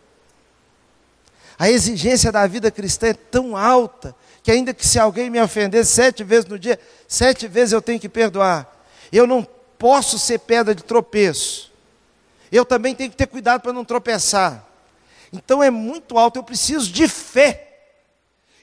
A 1.57 1.69
exigência 1.69 2.31
da 2.31 2.45
vida 2.47 2.71
cristã 2.71 3.07
é 3.07 3.13
tão 3.13 3.55
alta 3.55 4.15
que 4.41 4.51
ainda 4.51 4.73
que 4.73 4.87
se 4.87 4.97
alguém 4.97 5.29
me 5.29 5.41
ofender 5.41 5.85
sete 5.85 6.23
vezes 6.23 6.45
no 6.45 6.57
dia, 6.57 6.79
sete 7.07 7.47
vezes 7.47 7.73
eu 7.73 7.81
tenho 7.81 7.99
que 7.99 8.09
perdoar. 8.09 8.67
Eu 9.11 9.27
não 9.27 9.45
posso 9.77 10.17
ser 10.17 10.39
pedra 10.39 10.73
de 10.73 10.83
tropeço. 10.83 11.71
Eu 12.51 12.65
também 12.65 12.95
tenho 12.95 13.09
que 13.09 13.17
ter 13.17 13.27
cuidado 13.27 13.61
para 13.61 13.73
não 13.73 13.85
tropeçar. 13.85 14.65
Então 15.31 15.61
é 15.61 15.69
muito 15.69 16.17
alto, 16.17 16.37
eu 16.37 16.43
preciso 16.43 16.91
de 16.91 17.07
fé. 17.07 17.67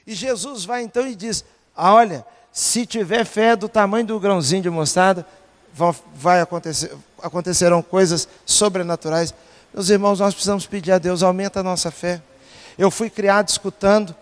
E 0.05 0.13
Jesus 0.13 0.65
vai 0.65 0.83
então 0.83 1.07
e 1.07 1.15
diz: 1.15 1.45
ah, 1.75 1.93
olha, 1.93 2.25
se 2.51 2.85
tiver 2.85 3.25
fé 3.25 3.55
do 3.55 3.69
tamanho 3.69 4.05
do 4.05 4.19
grãozinho 4.19 4.63
de 4.63 4.69
mostarda, 4.69 5.25
vai 6.15 6.41
acontecer, 6.41 6.91
acontecerão 7.21 7.81
coisas 7.81 8.27
sobrenaturais. 8.45 9.33
Meus 9.73 9.89
irmãos, 9.89 10.19
nós 10.19 10.33
precisamos 10.33 10.65
pedir 10.65 10.91
a 10.91 10.97
Deus, 10.97 11.23
aumenta 11.23 11.59
a 11.59 11.63
nossa 11.63 11.91
fé. 11.91 12.21
Eu 12.77 12.89
fui 12.91 13.09
criado 13.09 13.49
escutando 13.49 14.15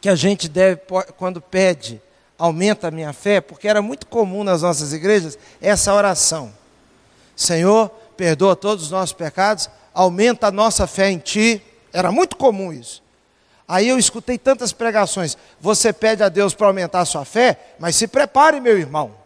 que 0.00 0.08
a 0.08 0.14
gente 0.14 0.48
deve, 0.48 0.80
quando 1.16 1.40
pede, 1.40 2.00
aumenta 2.38 2.88
a 2.88 2.90
minha 2.90 3.12
fé, 3.12 3.40
porque 3.40 3.68
era 3.68 3.82
muito 3.82 4.06
comum 4.06 4.44
nas 4.44 4.62
nossas 4.62 4.92
igrejas 4.92 5.38
essa 5.60 5.92
oração: 5.94 6.52
Senhor, 7.36 7.88
perdoa 8.16 8.56
todos 8.56 8.84
os 8.84 8.90
nossos 8.90 9.12
pecados, 9.12 9.68
aumenta 9.92 10.48
a 10.48 10.52
nossa 10.52 10.86
fé 10.86 11.10
em 11.10 11.18
Ti. 11.18 11.62
Era 11.92 12.12
muito 12.12 12.36
comum 12.36 12.72
isso. 12.72 13.02
Aí 13.66 13.88
eu 13.88 13.98
escutei 13.98 14.38
tantas 14.38 14.72
pregações. 14.72 15.36
Você 15.60 15.92
pede 15.92 16.22
a 16.22 16.28
Deus 16.28 16.54
para 16.54 16.68
aumentar 16.68 17.00
a 17.00 17.04
sua 17.04 17.24
fé, 17.24 17.58
mas 17.78 17.96
se 17.96 18.06
prepare, 18.06 18.60
meu 18.60 18.78
irmão 18.78 19.19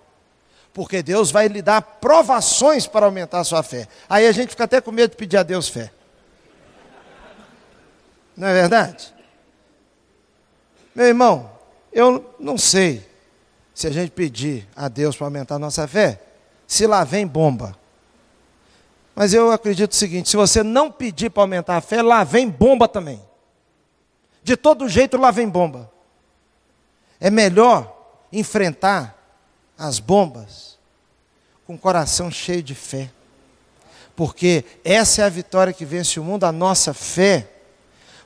porque 0.74 1.04
Deus 1.04 1.30
vai 1.30 1.46
lhe 1.46 1.62
dar 1.62 1.80
provações 1.80 2.84
para 2.84 3.06
aumentar 3.06 3.38
a 3.38 3.44
sua 3.44 3.62
fé. 3.62 3.86
Aí 4.08 4.26
a 4.26 4.32
gente 4.32 4.50
fica 4.50 4.64
até 4.64 4.80
com 4.80 4.90
medo 4.90 5.12
de 5.12 5.16
pedir 5.16 5.36
a 5.36 5.44
Deus 5.44 5.68
fé. 5.68 5.92
Não 8.36 8.48
é 8.48 8.52
verdade? 8.52 9.14
Meu 10.92 11.06
irmão, 11.06 11.48
eu 11.92 12.34
não 12.40 12.58
sei 12.58 13.08
se 13.72 13.86
a 13.86 13.90
gente 13.90 14.10
pedir 14.10 14.68
a 14.74 14.88
Deus 14.88 15.16
para 15.16 15.28
aumentar 15.28 15.54
a 15.54 15.60
nossa 15.60 15.86
fé, 15.86 16.20
se 16.66 16.88
lá 16.88 17.04
vem 17.04 17.24
bomba. 17.24 17.78
Mas 19.14 19.32
eu 19.32 19.52
acredito 19.52 19.92
o 19.92 19.96
seguinte: 19.96 20.28
se 20.28 20.36
você 20.36 20.64
não 20.64 20.90
pedir 20.90 21.30
para 21.30 21.44
aumentar 21.44 21.76
a 21.76 21.80
fé, 21.80 22.02
lá 22.02 22.24
vem 22.24 22.50
bomba 22.50 22.88
também. 22.88 23.22
De 24.42 24.56
todo 24.56 24.88
jeito, 24.88 25.16
lá 25.16 25.30
vem 25.30 25.48
bomba. 25.48 25.88
É 27.20 27.30
melhor 27.30 27.96
enfrentar 28.32 29.23
as 29.78 29.98
bombas 29.98 30.78
com 31.66 31.74
o 31.74 31.78
coração 31.78 32.30
cheio 32.30 32.62
de 32.62 32.74
fé. 32.74 33.10
Porque 34.16 34.64
essa 34.84 35.22
é 35.22 35.24
a 35.24 35.28
vitória 35.28 35.72
que 35.72 35.84
vence 35.84 36.20
o 36.20 36.24
mundo, 36.24 36.44
a 36.44 36.52
nossa 36.52 36.94
fé. 36.94 37.50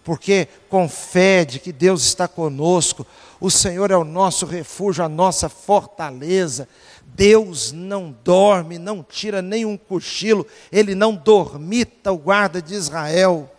Porque 0.05 0.49
com 0.68 0.88
fé 0.88 1.44
de 1.44 1.59
que 1.59 1.72
Deus 1.72 2.03
está 2.03 2.26
conosco, 2.26 3.07
o 3.40 3.51
Senhor 3.51 3.90
é 3.90 3.96
o 3.96 4.05
nosso 4.05 4.46
refúgio, 4.46 5.05
a 5.05 5.09
nossa 5.09 5.49
fortaleza. 5.49 6.68
Deus 7.05 7.72
não 7.72 8.14
dorme, 8.24 8.78
não 8.78 9.03
tira 9.03 9.42
nenhum 9.42 9.76
cochilo, 9.76 10.46
Ele 10.70 10.94
não 10.94 11.14
dormita 11.14 12.12
o 12.12 12.18
guarda 12.18 12.61
de 12.61 12.74
Israel. 12.74 13.51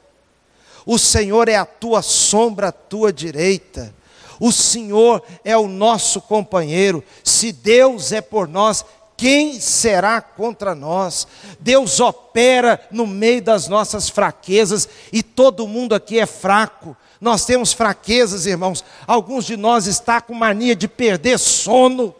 O 0.85 0.97
Senhor 0.97 1.47
é 1.47 1.55
a 1.55 1.65
tua 1.65 2.01
sombra 2.01 2.69
à 2.69 2.71
tua 2.71 3.11
direita. 3.11 3.93
O 4.39 4.51
Senhor 4.51 5.21
é 5.43 5.57
o 5.57 5.67
nosso 5.67 6.21
companheiro. 6.21 7.03
Se 7.39 7.53
Deus 7.53 8.11
é 8.11 8.19
por 8.19 8.49
nós, 8.49 8.83
quem 9.15 9.61
será 9.61 10.19
contra 10.19 10.75
nós? 10.75 11.25
Deus 11.57 12.01
opera 12.01 12.77
no 12.91 13.07
meio 13.07 13.41
das 13.41 13.69
nossas 13.69 14.09
fraquezas 14.09 14.89
e 15.09 15.23
todo 15.23 15.65
mundo 15.65 15.95
aqui 15.95 16.19
é 16.19 16.25
fraco. 16.25 16.97
Nós 17.21 17.45
temos 17.45 17.71
fraquezas, 17.71 18.45
irmãos. 18.45 18.83
Alguns 19.07 19.45
de 19.45 19.55
nós 19.55 19.87
está 19.87 20.19
com 20.19 20.33
mania 20.33 20.75
de 20.75 20.89
perder 20.89 21.39
sono, 21.39 22.13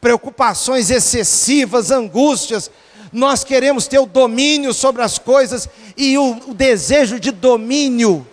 preocupações 0.00 0.88
excessivas, 0.88 1.90
angústias. 1.90 2.70
Nós 3.12 3.44
queremos 3.44 3.86
ter 3.86 3.98
o 3.98 4.06
domínio 4.06 4.72
sobre 4.72 5.02
as 5.02 5.18
coisas 5.18 5.68
e 5.94 6.16
o, 6.16 6.38
o 6.48 6.54
desejo 6.54 7.20
de 7.20 7.30
domínio 7.30 8.26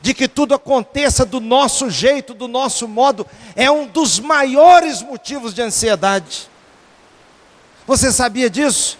de 0.00 0.14
que 0.14 0.26
tudo 0.26 0.54
aconteça 0.54 1.24
do 1.24 1.40
nosso 1.40 1.90
jeito, 1.90 2.32
do 2.32 2.48
nosso 2.48 2.88
modo, 2.88 3.26
é 3.54 3.70
um 3.70 3.86
dos 3.86 4.18
maiores 4.18 5.02
motivos 5.02 5.52
de 5.52 5.62
ansiedade. 5.62 6.48
Você 7.86 8.10
sabia 8.10 8.48
disso? 8.48 8.98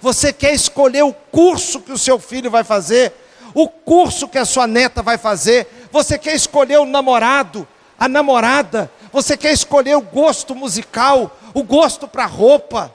Você 0.00 0.32
quer 0.32 0.52
escolher 0.54 1.02
o 1.02 1.12
curso 1.12 1.80
que 1.80 1.92
o 1.92 1.98
seu 1.98 2.18
filho 2.18 2.50
vai 2.50 2.62
fazer, 2.62 3.12
o 3.54 3.68
curso 3.68 4.28
que 4.28 4.38
a 4.38 4.44
sua 4.44 4.66
neta 4.66 5.02
vai 5.02 5.18
fazer, 5.18 5.66
você 5.90 6.16
quer 6.18 6.34
escolher 6.34 6.78
o 6.78 6.86
namorado, 6.86 7.66
a 7.98 8.08
namorada, 8.08 8.90
Você 9.12 9.36
quer 9.36 9.52
escolher 9.52 9.96
o 9.96 10.02
gosto 10.02 10.54
musical, 10.54 11.36
o 11.54 11.62
gosto 11.62 12.06
para 12.06 12.26
roupa. 12.26 12.94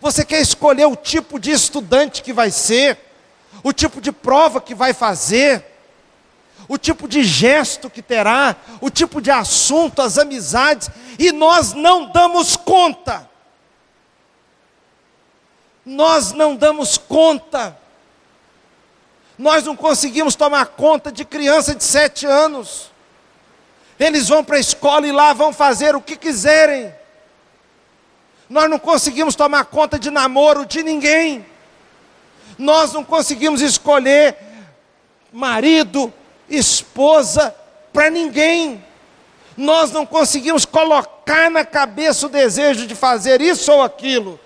Você 0.00 0.24
quer 0.24 0.40
escolher 0.40 0.86
o 0.86 0.96
tipo 0.96 1.38
de 1.38 1.52
estudante 1.52 2.22
que 2.22 2.32
vai 2.32 2.50
ser, 2.50 2.98
o 3.62 3.72
tipo 3.72 4.00
de 4.00 4.10
prova 4.10 4.60
que 4.60 4.74
vai 4.74 4.92
fazer, 4.92 5.64
o 6.68 6.78
tipo 6.78 7.08
de 7.08 7.24
gesto 7.24 7.90
que 7.90 8.02
terá, 8.02 8.56
o 8.80 8.90
tipo 8.90 9.20
de 9.20 9.30
assunto, 9.30 10.00
as 10.00 10.18
amizades, 10.18 10.88
e 11.18 11.32
nós 11.32 11.72
não 11.72 12.06
damos 12.06 12.56
conta. 12.56 13.28
Nós 15.84 16.32
não 16.32 16.54
damos 16.54 16.96
conta. 16.96 17.76
Nós 19.36 19.64
não 19.64 19.74
conseguimos 19.74 20.34
tomar 20.34 20.66
conta 20.66 21.10
de 21.10 21.24
criança 21.24 21.74
de 21.74 21.82
sete 21.82 22.26
anos. 22.26 22.90
Eles 23.98 24.28
vão 24.28 24.44
para 24.44 24.56
a 24.56 24.60
escola 24.60 25.06
e 25.06 25.12
lá 25.12 25.32
vão 25.32 25.52
fazer 25.52 25.94
o 25.94 26.00
que 26.00 26.16
quiserem. 26.16 26.94
Nós 28.48 28.68
não 28.68 28.78
conseguimos 28.78 29.34
tomar 29.34 29.64
conta 29.64 29.98
de 29.98 30.10
namoro 30.10 30.66
de 30.66 30.82
ninguém. 30.82 31.44
Nós 32.58 32.92
não 32.92 33.02
conseguimos 33.02 33.60
escolher 33.60 34.36
marido, 35.32 36.12
esposa 36.56 37.54
para 37.92 38.10
ninguém. 38.10 38.82
Nós 39.56 39.92
não 39.92 40.06
conseguimos 40.06 40.64
colocar 40.64 41.50
na 41.50 41.64
cabeça 41.64 42.26
o 42.26 42.30
desejo 42.30 42.86
de 42.86 42.94
fazer 42.94 43.40
isso 43.40 43.70
ou 43.72 43.82
aquilo. 43.82 44.38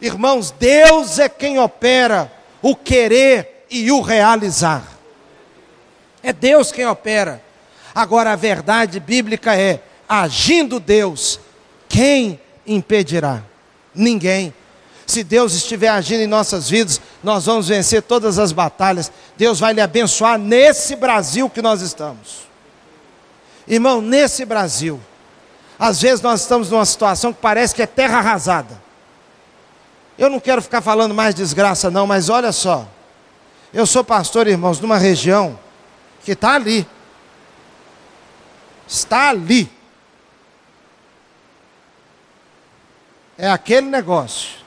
Irmãos, 0.00 0.50
Deus 0.50 1.18
é 1.18 1.28
quem 1.28 1.58
opera 1.58 2.30
o 2.62 2.74
querer 2.74 3.66
e 3.70 3.90
o 3.90 4.00
realizar. 4.00 4.82
É 6.22 6.32
Deus 6.32 6.72
quem 6.72 6.86
opera. 6.86 7.42
Agora 7.94 8.32
a 8.32 8.36
verdade 8.36 9.00
bíblica 9.00 9.56
é: 9.56 9.80
agindo 10.08 10.78
Deus, 10.80 11.40
quem 11.88 12.40
impedirá? 12.66 13.42
Ninguém. 13.94 14.54
Se 15.06 15.24
Deus 15.24 15.54
estiver 15.54 15.88
agindo 15.88 16.20
em 16.20 16.26
nossas 16.26 16.68
vidas, 16.68 17.00
nós 17.24 17.46
vamos 17.46 17.68
vencer 17.68 18.02
todas 18.02 18.38
as 18.38 18.52
batalhas. 18.52 19.10
Deus 19.38 19.60
vai 19.60 19.72
lhe 19.72 19.80
abençoar 19.80 20.36
nesse 20.36 20.96
Brasil 20.96 21.48
que 21.48 21.62
nós 21.62 21.80
estamos. 21.80 22.48
Irmão, 23.68 24.02
nesse 24.02 24.44
Brasil, 24.44 25.00
às 25.78 26.02
vezes 26.02 26.20
nós 26.20 26.40
estamos 26.40 26.72
numa 26.72 26.84
situação 26.84 27.32
que 27.32 27.40
parece 27.40 27.72
que 27.72 27.80
é 27.80 27.86
terra 27.86 28.18
arrasada. 28.18 28.82
Eu 30.18 30.28
não 30.28 30.40
quero 30.40 30.60
ficar 30.60 30.82
falando 30.82 31.14
mais 31.14 31.36
desgraça, 31.36 31.88
não, 31.88 32.04
mas 32.04 32.28
olha 32.28 32.50
só. 32.50 32.88
Eu 33.72 33.86
sou 33.86 34.02
pastor, 34.02 34.48
irmãos, 34.48 34.80
numa 34.80 34.98
região 34.98 35.56
que 36.24 36.32
está 36.32 36.54
ali. 36.54 36.84
Está 38.88 39.28
ali. 39.28 39.70
É 43.36 43.48
aquele 43.48 43.86
negócio. 43.86 44.58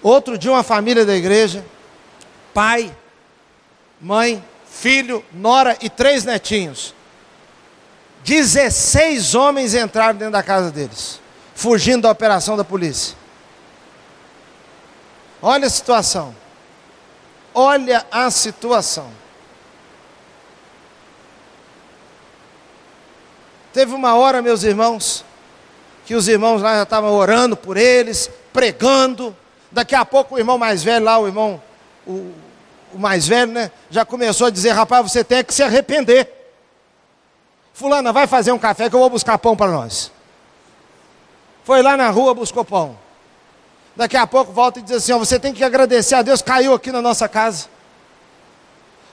Outro 0.00 0.38
dia, 0.38 0.52
uma 0.52 0.62
família 0.62 1.04
da 1.04 1.16
igreja, 1.16 1.64
pai, 2.58 2.92
mãe, 4.00 4.44
filho, 4.68 5.24
nora 5.32 5.76
e 5.80 5.88
três 5.88 6.24
netinhos. 6.24 6.92
16 8.24 9.36
homens 9.36 9.74
entraram 9.74 10.18
dentro 10.18 10.32
da 10.32 10.42
casa 10.42 10.68
deles, 10.72 11.20
fugindo 11.54 12.02
da 12.02 12.10
operação 12.10 12.56
da 12.56 12.64
polícia. 12.64 13.16
Olha 15.40 15.68
a 15.68 15.70
situação. 15.70 16.34
Olha 17.54 18.04
a 18.10 18.28
situação. 18.28 19.08
Teve 23.72 23.94
uma 23.94 24.16
hora, 24.16 24.42
meus 24.42 24.64
irmãos, 24.64 25.24
que 26.04 26.16
os 26.16 26.26
irmãos 26.26 26.60
lá 26.60 26.78
já 26.78 26.82
estavam 26.82 27.12
orando 27.12 27.56
por 27.56 27.76
eles, 27.76 28.28
pregando. 28.52 29.36
Daqui 29.70 29.94
a 29.94 30.04
pouco 30.04 30.34
o 30.34 30.38
irmão 30.40 30.58
mais 30.58 30.82
velho 30.82 31.04
lá, 31.04 31.20
o 31.20 31.28
irmão, 31.28 31.62
o, 32.04 32.34
o 32.92 32.98
mais 32.98 33.26
velho, 33.26 33.52
né, 33.52 33.70
já 33.90 34.04
começou 34.04 34.46
a 34.46 34.50
dizer: 34.50 34.70
rapaz, 34.70 35.10
você 35.10 35.22
tem 35.24 35.44
que 35.44 35.54
se 35.54 35.62
arrepender. 35.62 36.32
Fulana, 37.72 38.12
vai 38.12 38.26
fazer 38.26 38.50
um 38.50 38.58
café 38.58 38.90
que 38.90 38.96
eu 38.96 39.00
vou 39.00 39.10
buscar 39.10 39.38
pão 39.38 39.56
para 39.56 39.70
nós. 39.70 40.10
Foi 41.64 41.82
lá 41.82 41.96
na 41.96 42.10
rua, 42.10 42.34
buscou 42.34 42.64
pão. 42.64 42.98
Daqui 43.94 44.16
a 44.16 44.26
pouco 44.26 44.52
volta 44.52 44.78
e 44.78 44.82
diz 44.82 44.96
assim: 44.96 45.12
ó, 45.12 45.18
você 45.18 45.38
tem 45.38 45.52
que 45.52 45.62
agradecer 45.62 46.14
a 46.14 46.22
Deus, 46.22 46.42
caiu 46.42 46.74
aqui 46.74 46.90
na 46.90 47.02
nossa 47.02 47.28
casa. 47.28 47.68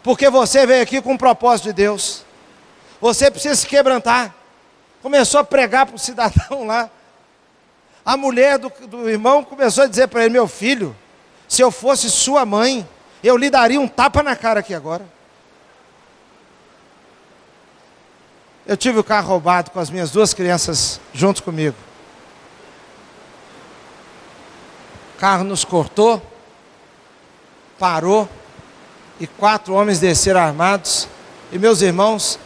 Porque 0.02 0.30
você 0.30 0.66
veio 0.66 0.84
aqui 0.84 1.02
com 1.02 1.14
um 1.14 1.18
propósito 1.18 1.66
de 1.66 1.74
Deus. 1.74 2.24
Você 3.02 3.30
precisa 3.30 3.56
se 3.56 3.68
quebrantar. 3.68 4.34
Começou 5.02 5.40
a 5.40 5.44
pregar 5.44 5.86
para 5.86 5.96
o 5.96 6.00
cidadão 6.00 6.66
lá. 6.66 6.90
A 8.06 8.16
mulher 8.16 8.58
do, 8.60 8.72
do 8.88 9.10
irmão 9.10 9.44
começou 9.44 9.84
a 9.84 9.88
dizer 9.88 10.08
para 10.08 10.24
ele: 10.24 10.34
Meu 10.34 10.48
filho, 10.48 10.96
se 11.48 11.62
eu 11.62 11.72
fosse 11.72 12.10
sua 12.10 12.46
mãe, 12.46 12.88
eu 13.28 13.38
lhe 13.38 13.50
daria 13.50 13.82
um 13.82 13.88
tapa 13.88 14.22
na 14.22 14.36
cara 14.36 14.60
aqui 14.60 14.74
agora. 14.74 15.04
Eu 18.68 18.78
tive 18.78 19.00
o 19.00 19.04
carro 19.04 19.30
roubado 19.30 19.72
com 19.72 19.80
as 19.80 19.90
minhas 19.90 20.12
duas 20.12 20.32
crianças 20.32 21.00
junto 21.12 21.42
comigo. 21.42 21.76
O 25.16 25.20
carro 25.20 25.44
nos 25.44 25.66
cortou, 25.66 26.22
parou, 27.80 28.30
e 29.20 29.26
quatro 29.26 29.74
homens 29.74 30.00
desceram 30.00 30.42
armados. 30.42 31.08
E 31.52 31.58
meus 31.58 31.82
irmãos, 31.82 32.38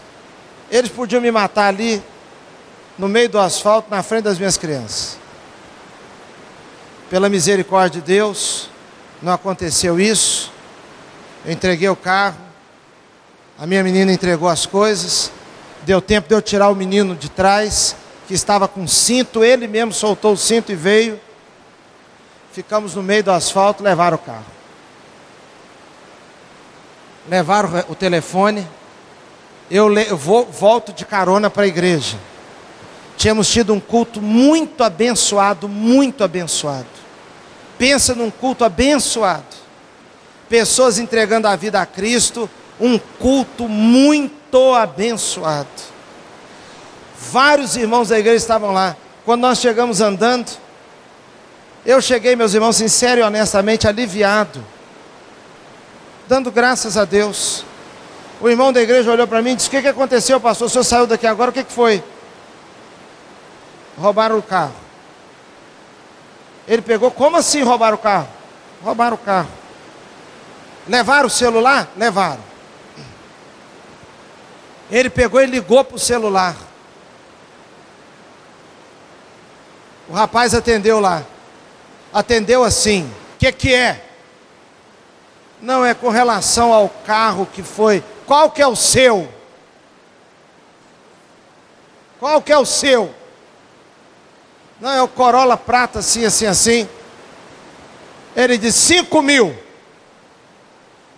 eles 0.72 0.92
podiam 0.92 1.22
me 1.22 1.32
matar 1.32 1.68
ali, 1.68 2.02
no 2.98 3.10
meio 3.10 3.28
do 3.28 3.40
asfalto, 3.40 3.90
na 3.90 4.02
frente 4.02 4.24
das 4.24 4.38
minhas 4.38 4.56
crianças. 4.56 5.18
Pela 7.10 7.28
misericórdia 7.28 8.00
de 8.00 8.08
Deus, 8.08 8.70
não 9.22 9.34
aconteceu 9.34 10.00
isso. 10.00 10.59
Eu 11.50 11.54
entreguei 11.54 11.90
o 11.90 11.96
carro, 11.96 12.38
a 13.58 13.66
minha 13.66 13.84
menina 13.84 14.14
entregou 14.14 14.48
as 14.48 14.68
coisas, 14.68 15.32
deu 15.82 16.00
tempo 16.00 16.28
de 16.30 16.36
eu 16.36 16.44
tirar 16.44 16.70
o 16.70 16.76
menino 16.76 17.16
de 17.16 17.28
trás, 17.28 17.96
que 18.28 18.36
estava 18.36 18.68
com 18.68 18.88
cinto, 18.88 19.44
ele 19.44 19.68
mesmo 19.68 19.92
soltou 19.92 20.34
o 20.34 20.38
cinto 20.38 20.72
e 20.72 20.76
veio. 20.76 21.20
Ficamos 22.52 22.94
no 22.94 23.02
meio 23.02 23.24
do 23.24 23.32
asfalto, 23.32 23.82
levaram 23.82 24.18
o 24.18 24.20
carro. 24.20 24.46
Levaram 27.28 27.84
o 27.90 27.96
telefone. 27.96 28.68
Eu, 29.72 29.92
eu 29.98 30.16
vou, 30.16 30.46
volto 30.46 30.94
de 30.94 31.04
carona 31.04 31.50
para 31.50 31.64
a 31.64 31.68
igreja. 31.68 32.16
Tínhamos 33.18 33.50
tido 33.50 33.74
um 33.74 33.80
culto 33.80 34.22
muito 34.22 34.84
abençoado, 34.84 35.68
muito 35.68 36.24
abençoado. 36.24 36.86
Pensa 37.76 38.14
num 38.14 38.30
culto 38.30 38.64
abençoado. 38.64 39.59
Pessoas 40.50 40.98
entregando 40.98 41.48
a 41.48 41.56
vida 41.56 41.80
a 41.80 41.86
Cristo, 41.86 42.50
um 42.80 42.98
culto 42.98 43.70
muito 43.70 44.74
abençoado. 44.74 45.68
Vários 47.32 47.76
irmãos 47.78 48.10
da 48.10 48.20
igreja 48.20 48.38
estavam 48.38 48.72
lá. 48.72 48.98
Quando 49.24 49.42
nós 49.42 49.60
chegamos 49.60 50.02
andando, 50.02 50.50
eu 51.86 52.02
cheguei, 52.02 52.36
meus 52.36 52.54
irmãos, 52.54 52.76
sincero 52.76 53.22
e 53.22 53.24
honestamente 53.24 53.88
aliviado, 53.88 54.66
dando 56.28 56.52
graças 56.52 56.98
a 56.98 57.06
Deus. 57.06 57.64
O 58.42 58.50
irmão 58.50 58.74
da 58.74 58.82
igreja 58.82 59.12
olhou 59.12 59.28
para 59.28 59.42
mim 59.42 59.52
e 59.52 59.56
disse: 59.56 59.68
O 59.68 59.72
que, 59.72 59.82
que 59.82 59.88
aconteceu, 59.88 60.40
pastor? 60.40 60.68
O 60.68 60.70
senhor 60.70 60.84
saiu 60.84 61.06
daqui 61.06 61.28
agora, 61.28 61.52
o 61.52 61.54
que, 61.54 61.64
que 61.64 61.72
foi? 61.72 62.04
roubaram 64.00 64.38
o 64.38 64.42
carro. 64.42 64.74
Ele 66.68 66.82
pegou, 66.82 67.12
como 67.12 67.38
assim 67.38 67.62
roubaram 67.62 67.96
o 67.96 68.00
carro? 68.00 68.28
Roubaram 68.84 69.16
o 69.16 69.18
carro. 69.18 69.50
Levaram 70.90 71.28
o 71.28 71.30
celular? 71.30 71.88
Levaram. 71.96 72.44
Ele 74.90 75.08
pegou 75.08 75.40
e 75.40 75.46
ligou 75.46 75.84
para 75.84 75.96
o 75.96 76.00
celular. 76.00 76.56
O 80.10 80.14
rapaz 80.14 80.56
atendeu 80.56 81.00
lá. 81.00 81.24
Atendeu 82.12 82.64
assim. 82.64 83.04
O 83.36 83.38
que, 83.38 83.52
que 83.52 83.72
é? 83.72 84.04
Não 85.62 85.86
é 85.86 85.94
com 85.94 86.10
relação 86.10 86.74
ao 86.74 86.90
carro 86.90 87.46
que 87.46 87.62
foi. 87.62 88.04
Qual 88.26 88.50
que 88.50 88.60
é 88.60 88.68
o 88.68 88.76
seu? 88.76 89.32
Qual 92.20 92.42
que 92.42 92.52
é 92.52 92.58
o 92.58 92.66
seu? 92.66 93.14
Não, 94.82 94.92
é 94.92 95.04
o 95.04 95.08
Corolla 95.08 95.56
prata, 95.56 96.00
assim, 96.00 96.26
assim, 96.26 96.48
assim. 96.48 96.90
Ele 98.36 98.58
disse: 98.58 98.96
5 98.96 99.22
mil. 99.22 99.69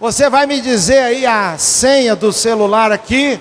Você 0.01 0.31
vai 0.31 0.47
me 0.47 0.59
dizer 0.59 0.97
aí 0.97 1.27
a 1.27 1.59
senha 1.59 2.15
do 2.15 2.33
celular 2.33 2.91
aqui, 2.91 3.39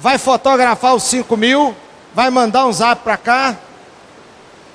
vai 0.00 0.18
fotografar 0.18 0.96
os 0.96 1.04
5 1.04 1.36
mil, 1.36 1.76
vai 2.12 2.28
mandar 2.28 2.66
um 2.66 2.72
zap 2.72 3.04
para 3.04 3.16
cá, 3.16 3.56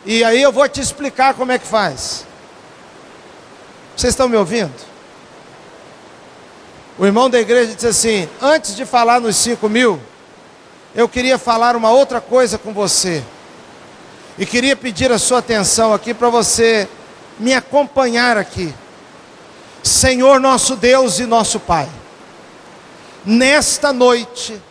e 0.06 0.24
aí 0.24 0.42
eu 0.42 0.54
vou 0.54 0.70
te 0.70 0.80
explicar 0.80 1.34
como 1.34 1.52
é 1.52 1.60
que 1.60 1.68
faz. 1.68 2.26
Vocês 3.94 4.14
estão 4.14 4.30
me 4.30 4.38
ouvindo? 4.38 4.72
O 6.98 7.06
irmão 7.06 7.30
da 7.30 7.42
igreja 7.42 7.76
disse 7.76 7.88
assim: 7.88 8.30
antes 8.42 8.74
de 8.74 8.86
falar 8.86 9.20
nos 9.20 9.36
5 9.36 9.68
mil, 9.68 10.00
eu 10.96 11.10
queria 11.10 11.38
falar 11.38 11.76
uma 11.76 11.92
outra 11.92 12.22
coisa 12.22 12.58
com 12.58 12.72
você. 12.72 13.22
E 14.38 14.46
queria 14.46 14.78
pedir 14.78 15.12
a 15.12 15.20
sua 15.20 15.40
atenção 15.40 15.94
aqui 15.94 16.14
para 16.14 16.30
você 16.30 16.88
me 17.38 17.54
acompanhar 17.54 18.38
aqui. 18.38 18.74
Senhor 19.88 20.40
nosso 20.40 20.76
Deus 20.76 21.20
e 21.20 21.26
nosso 21.26 21.60
Pai, 21.60 21.88
nesta 23.26 23.92
noite, 23.92 24.62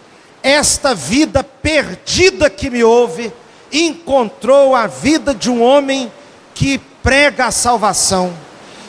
esta 0.42 0.94
vida 0.94 1.42
perdida 1.42 2.48
que 2.48 2.70
me 2.70 2.84
ouve, 2.84 3.32
encontrou 3.72 4.74
a 4.74 4.86
vida 4.86 5.34
de 5.34 5.50
um 5.50 5.62
homem 5.62 6.12
que 6.54 6.78
prega 7.02 7.46
a 7.46 7.50
salvação. 7.50 8.32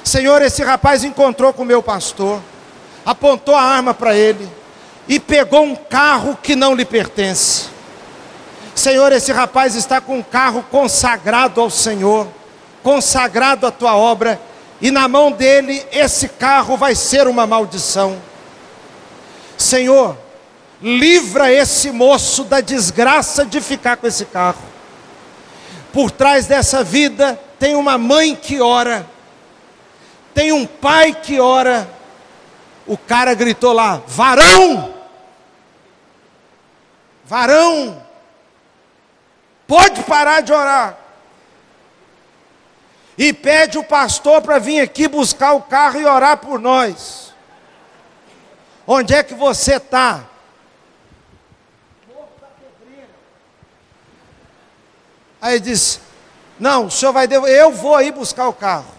Senhor, 0.03 0.41
esse 0.41 0.63
rapaz 0.63 1.03
encontrou 1.03 1.51
com 1.51 1.63
o 1.63 1.65
meu 1.65 1.81
pastor, 1.81 2.41
apontou 3.05 3.55
a 3.55 3.61
arma 3.61 3.93
para 3.93 4.15
ele 4.15 4.47
e 5.07 5.19
pegou 5.19 5.63
um 5.63 5.75
carro 5.75 6.37
que 6.41 6.55
não 6.55 6.75
lhe 6.75 6.85
pertence. 6.85 7.65
Senhor, 8.75 9.11
esse 9.11 9.31
rapaz 9.31 9.75
está 9.75 9.99
com 9.99 10.19
um 10.19 10.23
carro 10.23 10.63
consagrado 10.69 11.59
ao 11.59 11.69
Senhor, 11.69 12.27
consagrado 12.83 13.65
à 13.65 13.71
tua 13.71 13.95
obra, 13.95 14.39
e 14.81 14.91
na 14.91 15.07
mão 15.07 15.31
dele 15.31 15.85
esse 15.91 16.27
carro 16.27 16.77
vai 16.77 16.93
ser 16.93 17.27
uma 17.27 17.47
maldição. 17.47 18.21
Senhor, 19.57 20.17
livra 20.81 21.51
esse 21.51 21.91
moço 21.91 22.43
da 22.43 22.61
desgraça 22.61 23.45
de 23.45 23.59
ficar 23.59 23.97
com 23.97 24.07
esse 24.07 24.25
carro. 24.25 24.61
Por 25.91 26.11
trás 26.11 26.45
dessa 26.45 26.83
vida 26.83 27.39
tem 27.57 27.75
uma 27.75 27.97
mãe 27.97 28.35
que 28.35 28.61
ora, 28.61 29.07
tem 30.33 30.51
um 30.51 30.65
pai 30.65 31.13
que 31.13 31.39
ora. 31.39 31.89
O 32.85 32.97
cara 32.97 33.33
gritou 33.33 33.73
lá: 33.73 34.01
varão! 34.07 34.93
Varão! 37.25 38.01
Pode 39.67 40.03
parar 40.03 40.41
de 40.41 40.53
orar. 40.53 41.06
E 43.17 43.33
pede 43.33 43.77
o 43.77 43.83
pastor 43.83 44.41
para 44.41 44.59
vir 44.59 44.79
aqui 44.79 45.07
buscar 45.07 45.53
o 45.53 45.61
carro 45.61 45.99
e 45.99 46.05
orar 46.05 46.37
por 46.37 46.59
nós. 46.59 47.33
Onde 48.85 49.13
é 49.13 49.23
que 49.23 49.33
você 49.33 49.77
está? 49.77 50.25
Aí 55.41 55.55
ele 55.55 55.59
disse: 55.59 55.99
Não, 56.59 56.85
o 56.85 56.91
senhor 56.91 57.11
vai 57.11 57.27
devolver, 57.27 57.55
eu 57.55 57.71
vou 57.71 57.95
aí 57.95 58.11
buscar 58.11 58.47
o 58.47 58.53
carro. 58.53 58.97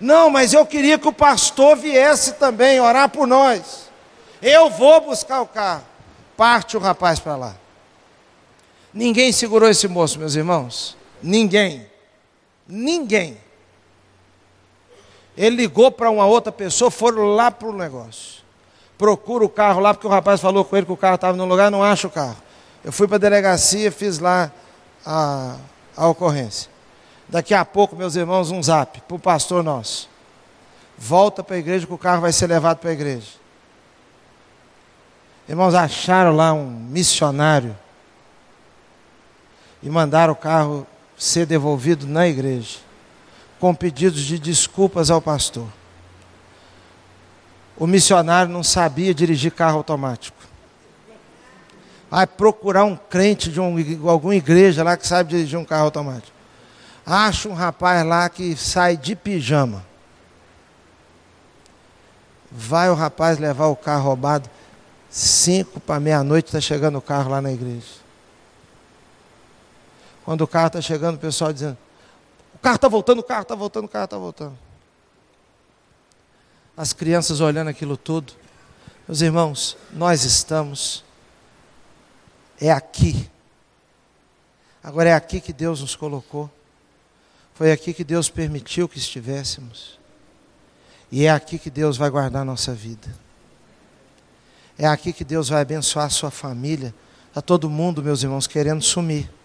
Não, 0.00 0.30
mas 0.30 0.52
eu 0.52 0.64
queria 0.64 0.98
que 0.98 1.08
o 1.08 1.12
pastor 1.12 1.76
viesse 1.76 2.34
também 2.34 2.80
orar 2.80 3.08
por 3.08 3.26
nós. 3.26 3.88
Eu 4.40 4.70
vou 4.70 5.00
buscar 5.00 5.40
o 5.40 5.46
carro. 5.46 5.84
Parte 6.36 6.76
o 6.76 6.80
rapaz 6.80 7.18
para 7.18 7.34
lá. 7.34 7.56
Ninguém 8.94 9.32
segurou 9.32 9.68
esse 9.68 9.88
moço, 9.88 10.18
meus 10.18 10.36
irmãos. 10.36 10.96
Ninguém. 11.20 11.88
Ninguém. 12.68 13.38
Ele 15.36 15.56
ligou 15.56 15.90
para 15.90 16.10
uma 16.10 16.26
outra 16.26 16.52
pessoa, 16.52 16.90
foram 16.90 17.34
lá 17.34 17.50
para 17.50 17.68
o 17.68 17.72
negócio. 17.72 18.42
Procura 18.98 19.44
o 19.44 19.48
carro 19.48 19.80
lá, 19.80 19.94
porque 19.94 20.06
o 20.06 20.10
rapaz 20.10 20.40
falou 20.40 20.64
com 20.64 20.76
ele 20.76 20.84
que 20.84 20.92
o 20.92 20.96
carro 20.96 21.14
estava 21.14 21.36
no 21.36 21.44
lugar, 21.46 21.70
não 21.70 21.82
acha 21.82 22.06
o 22.06 22.10
carro. 22.10 22.36
Eu 22.84 22.92
fui 22.92 23.06
para 23.06 23.16
a 23.16 23.20
delegacia, 23.20 23.90
fiz 23.90 24.18
lá 24.18 24.50
a, 25.06 25.56
a 25.96 26.08
ocorrência. 26.08 26.70
Daqui 27.28 27.54
a 27.54 27.64
pouco, 27.64 27.94
meus 27.94 28.16
irmãos, 28.16 28.50
um 28.50 28.62
zap 28.62 29.00
para 29.02 29.16
o 29.16 29.18
pastor 29.18 29.62
nosso. 29.62 30.10
Volta 30.96 31.44
para 31.44 31.56
a 31.56 31.58
igreja 31.58 31.86
que 31.86 31.92
o 31.92 31.98
carro 31.98 32.22
vai 32.22 32.32
ser 32.32 32.48
levado 32.48 32.78
para 32.78 32.90
a 32.90 32.92
igreja. 32.92 33.28
Irmãos, 35.48 35.74
acharam 35.74 36.34
lá 36.34 36.52
um 36.52 36.66
missionário 36.66 37.76
e 39.82 39.88
mandaram 39.88 40.32
o 40.32 40.36
carro 40.36 40.86
ser 41.18 41.44
devolvido 41.44 42.06
na 42.06 42.28
igreja, 42.28 42.78
com 43.58 43.74
pedidos 43.74 44.22
de 44.22 44.38
desculpas 44.38 45.10
ao 45.10 45.20
pastor. 45.20 45.66
O 47.76 47.86
missionário 47.86 48.52
não 48.52 48.62
sabia 48.62 49.12
dirigir 49.12 49.52
carro 49.52 49.78
automático. 49.78 50.38
Vai 52.10 52.26
procurar 52.26 52.84
um 52.84 52.96
crente 52.96 53.50
de 53.50 53.60
um, 53.60 53.76
alguma 54.08 54.34
igreja 54.34 54.82
lá 54.82 54.96
que 54.96 55.06
sabe 55.06 55.30
dirigir 55.30 55.58
um 55.58 55.64
carro 55.64 55.84
automático. 55.84 56.32
Acha 57.04 57.48
um 57.48 57.54
rapaz 57.54 58.04
lá 58.06 58.28
que 58.28 58.56
sai 58.56 58.96
de 58.96 59.14
pijama. 59.14 59.84
Vai 62.50 62.90
o 62.90 62.94
rapaz 62.94 63.38
levar 63.38 63.66
o 63.66 63.76
carro 63.76 64.04
roubado. 64.04 64.48
Cinco 65.10 65.80
para 65.80 66.00
meia-noite 66.00 66.48
está 66.48 66.60
chegando 66.60 66.98
o 66.98 67.02
carro 67.02 67.30
lá 67.30 67.40
na 67.40 67.52
igreja. 67.52 68.07
Quando 70.28 70.42
o 70.42 70.46
carro 70.46 70.66
está 70.66 70.82
chegando, 70.82 71.14
o 71.14 71.18
pessoal 71.18 71.54
dizendo: 71.54 71.78
o 72.54 72.58
carro 72.58 72.76
está 72.76 72.86
voltando, 72.86 73.20
o 73.20 73.22
carro 73.22 73.40
está 73.40 73.54
voltando, 73.54 73.86
o 73.86 73.88
carro 73.88 74.04
está 74.04 74.18
voltando. 74.18 74.58
As 76.76 76.92
crianças 76.92 77.40
olhando 77.40 77.68
aquilo 77.68 77.96
tudo. 77.96 78.34
Meus 79.08 79.22
irmãos, 79.22 79.74
nós 79.90 80.24
estamos. 80.24 81.02
É 82.60 82.70
aqui. 82.70 83.26
Agora 84.84 85.08
é 85.08 85.14
aqui 85.14 85.40
que 85.40 85.50
Deus 85.50 85.80
nos 85.80 85.96
colocou. 85.96 86.50
Foi 87.54 87.72
aqui 87.72 87.94
que 87.94 88.04
Deus 88.04 88.28
permitiu 88.28 88.86
que 88.86 88.98
estivéssemos. 88.98 89.98
E 91.10 91.24
é 91.24 91.30
aqui 91.30 91.58
que 91.58 91.70
Deus 91.70 91.96
vai 91.96 92.10
guardar 92.10 92.42
a 92.42 92.44
nossa 92.44 92.74
vida. 92.74 93.08
É 94.76 94.86
aqui 94.86 95.10
que 95.10 95.24
Deus 95.24 95.48
vai 95.48 95.62
abençoar 95.62 96.04
a 96.04 96.10
sua 96.10 96.30
família. 96.30 96.94
Está 97.28 97.40
todo 97.40 97.70
mundo, 97.70 98.02
meus 98.02 98.22
irmãos, 98.22 98.46
querendo 98.46 98.82
sumir. 98.82 99.37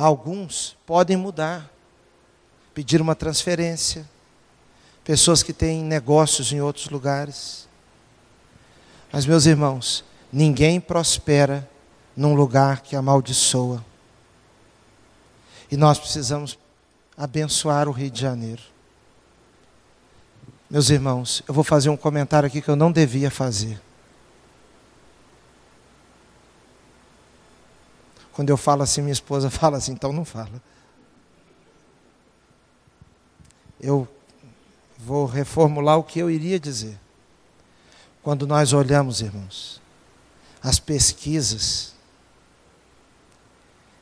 Alguns 0.00 0.78
podem 0.86 1.14
mudar, 1.14 1.70
pedir 2.72 3.02
uma 3.02 3.14
transferência. 3.14 4.08
Pessoas 5.04 5.42
que 5.42 5.52
têm 5.52 5.84
negócios 5.84 6.50
em 6.54 6.60
outros 6.62 6.88
lugares. 6.88 7.68
Mas, 9.12 9.26
meus 9.26 9.44
irmãos, 9.44 10.02
ninguém 10.32 10.80
prospera 10.80 11.68
num 12.16 12.32
lugar 12.32 12.80
que 12.80 12.96
amaldiçoa. 12.96 13.84
E 15.70 15.76
nós 15.76 15.98
precisamos 15.98 16.58
abençoar 17.14 17.86
o 17.86 17.92
Rio 17.92 18.10
de 18.10 18.22
Janeiro. 18.22 18.62
Meus 20.70 20.88
irmãos, 20.88 21.42
eu 21.46 21.52
vou 21.52 21.62
fazer 21.62 21.90
um 21.90 21.96
comentário 21.96 22.46
aqui 22.46 22.62
que 22.62 22.70
eu 22.70 22.76
não 22.76 22.90
devia 22.90 23.30
fazer. 23.30 23.78
Quando 28.32 28.50
eu 28.50 28.56
falo 28.56 28.82
assim, 28.82 29.00
minha 29.02 29.12
esposa 29.12 29.48
fala 29.50 29.76
assim, 29.78 29.92
então 29.92 30.12
não 30.12 30.24
fala. 30.24 30.62
Eu 33.80 34.06
vou 34.98 35.24
reformular 35.26 35.98
o 35.98 36.04
que 36.04 36.18
eu 36.18 36.30
iria 36.30 36.60
dizer. 36.60 36.98
Quando 38.22 38.46
nós 38.46 38.72
olhamos, 38.72 39.22
irmãos, 39.22 39.80
as 40.62 40.78
pesquisas 40.78 41.94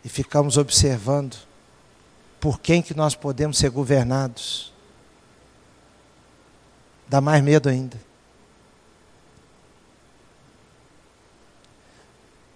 e 0.05 0.09
ficamos 0.09 0.57
observando 0.57 1.37
por 2.41 2.61
quem 2.61 2.83
que 2.83 2.95
nós 2.95 3.15
podemos 3.15 3.59
ser 3.59 3.71
governados, 3.71 4.73
dá 7.07 7.21
mais 7.21 7.43
medo 7.43 7.69
ainda. 7.69 8.08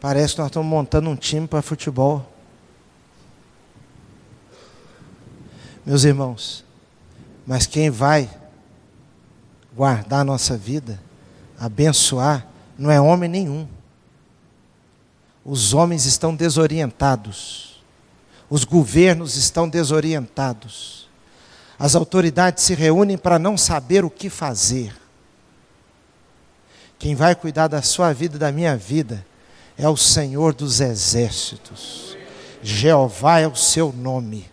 Parece 0.02 0.34
que 0.34 0.40
nós 0.40 0.48
estamos 0.48 0.68
montando 0.68 1.08
um 1.08 1.14
time 1.14 1.46
para 1.46 1.62
futebol. 1.62 2.28
Meus 5.86 6.02
irmãos, 6.02 6.64
mas 7.46 7.66
quem 7.66 7.88
vai 7.88 8.28
guardar 9.72 10.22
a 10.22 10.24
nossa 10.24 10.56
vida, 10.56 11.00
abençoar, 11.56 12.44
não 12.76 12.90
é 12.90 13.00
homem 13.00 13.30
nenhum. 13.30 13.68
Os 15.44 15.72
homens 15.72 16.04
estão 16.04 16.34
desorientados. 16.34 17.80
Os 18.50 18.64
governos 18.64 19.36
estão 19.36 19.68
desorientados. 19.68 21.08
As 21.78 21.94
autoridades 21.94 22.64
se 22.64 22.74
reúnem 22.74 23.16
para 23.16 23.38
não 23.38 23.56
saber 23.56 24.04
o 24.04 24.10
que 24.10 24.28
fazer. 24.28 24.92
Quem 26.98 27.14
vai 27.14 27.36
cuidar 27.36 27.68
da 27.68 27.82
sua 27.82 28.12
vida 28.12 28.34
e 28.34 28.40
da 28.40 28.50
minha 28.50 28.76
vida 28.76 29.24
é 29.82 29.88
o 29.88 29.96
Senhor 29.96 30.54
dos 30.54 30.80
exércitos. 30.80 32.16
Jeová 32.62 33.40
é 33.40 33.48
o 33.48 33.56
seu 33.56 33.92
nome. 33.92 34.48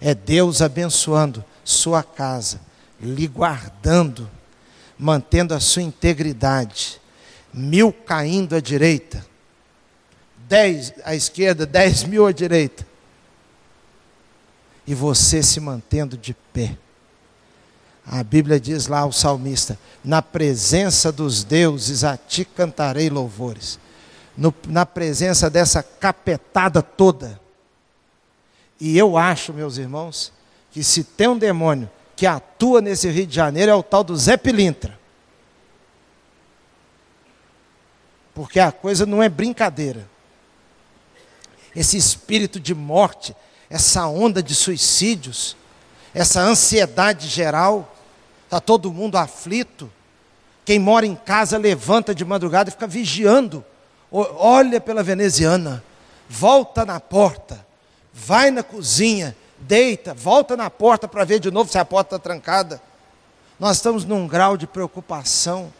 É 0.00 0.12
Deus 0.12 0.60
abençoando 0.60 1.44
sua 1.64 2.02
casa, 2.02 2.60
lhe 3.00 3.28
guardando, 3.28 4.28
mantendo 4.98 5.54
a 5.54 5.60
sua 5.60 5.82
integridade. 5.82 7.00
Mil 7.54 7.92
caindo 7.92 8.56
à 8.56 8.60
direita, 8.60 9.24
dez 10.48 10.92
à 11.04 11.14
esquerda, 11.14 11.64
dez 11.64 12.02
mil 12.02 12.26
à 12.26 12.32
direita. 12.32 12.84
E 14.84 14.96
você 14.96 15.44
se 15.44 15.60
mantendo 15.60 16.18
de 16.18 16.34
pé. 16.52 16.76
A 18.06 18.22
Bíblia 18.22 18.60
diz 18.60 18.86
lá 18.86 19.04
o 19.04 19.12
salmista: 19.12 19.76
Na 20.04 20.22
presença 20.22 21.10
dos 21.10 21.42
deuses 21.42 22.04
a 22.04 22.16
ti 22.16 22.44
cantarei 22.44 23.10
louvores. 23.10 23.80
No, 24.36 24.54
na 24.68 24.86
presença 24.86 25.50
dessa 25.50 25.82
capetada 25.82 26.82
toda. 26.82 27.40
E 28.78 28.96
eu 28.96 29.16
acho, 29.16 29.52
meus 29.52 29.78
irmãos, 29.78 30.32
que 30.70 30.84
se 30.84 31.02
tem 31.02 31.26
um 31.26 31.38
demônio 31.38 31.90
que 32.14 32.26
atua 32.26 32.80
nesse 32.80 33.08
Rio 33.08 33.26
de 33.26 33.34
Janeiro 33.34 33.72
é 33.72 33.74
o 33.74 33.82
tal 33.82 34.04
do 34.04 34.16
Zé 34.16 34.36
Pilintra. 34.36 34.98
Porque 38.34 38.60
a 38.60 38.70
coisa 38.70 39.06
não 39.06 39.22
é 39.22 39.28
brincadeira. 39.28 40.06
Esse 41.74 41.96
espírito 41.96 42.60
de 42.60 42.74
morte, 42.74 43.34
essa 43.68 44.06
onda 44.06 44.42
de 44.42 44.54
suicídios, 44.54 45.56
essa 46.14 46.40
ansiedade 46.40 47.28
geral, 47.28 47.95
está 48.46 48.60
todo 48.60 48.92
mundo 48.92 49.16
aflito. 49.16 49.90
Quem 50.64 50.78
mora 50.78 51.04
em 51.04 51.14
casa 51.14 51.58
levanta 51.58 52.14
de 52.14 52.24
madrugada 52.24 52.70
e 52.70 52.72
fica 52.72 52.86
vigiando. 52.86 53.64
Olha 54.10 54.80
pela 54.80 55.02
veneziana, 55.02 55.84
volta 56.28 56.84
na 56.84 56.98
porta, 56.98 57.64
vai 58.14 58.50
na 58.50 58.62
cozinha, 58.62 59.36
deita, 59.58 60.14
volta 60.14 60.56
na 60.56 60.70
porta 60.70 61.06
para 61.06 61.24
ver 61.24 61.40
de 61.40 61.50
novo 61.50 61.70
se 61.70 61.78
a 61.78 61.84
porta 61.84 62.16
está 62.16 62.18
trancada. 62.18 62.80
Nós 63.58 63.76
estamos 63.76 64.04
num 64.04 64.26
grau 64.26 64.56
de 64.56 64.66
preocupação. 64.66 65.72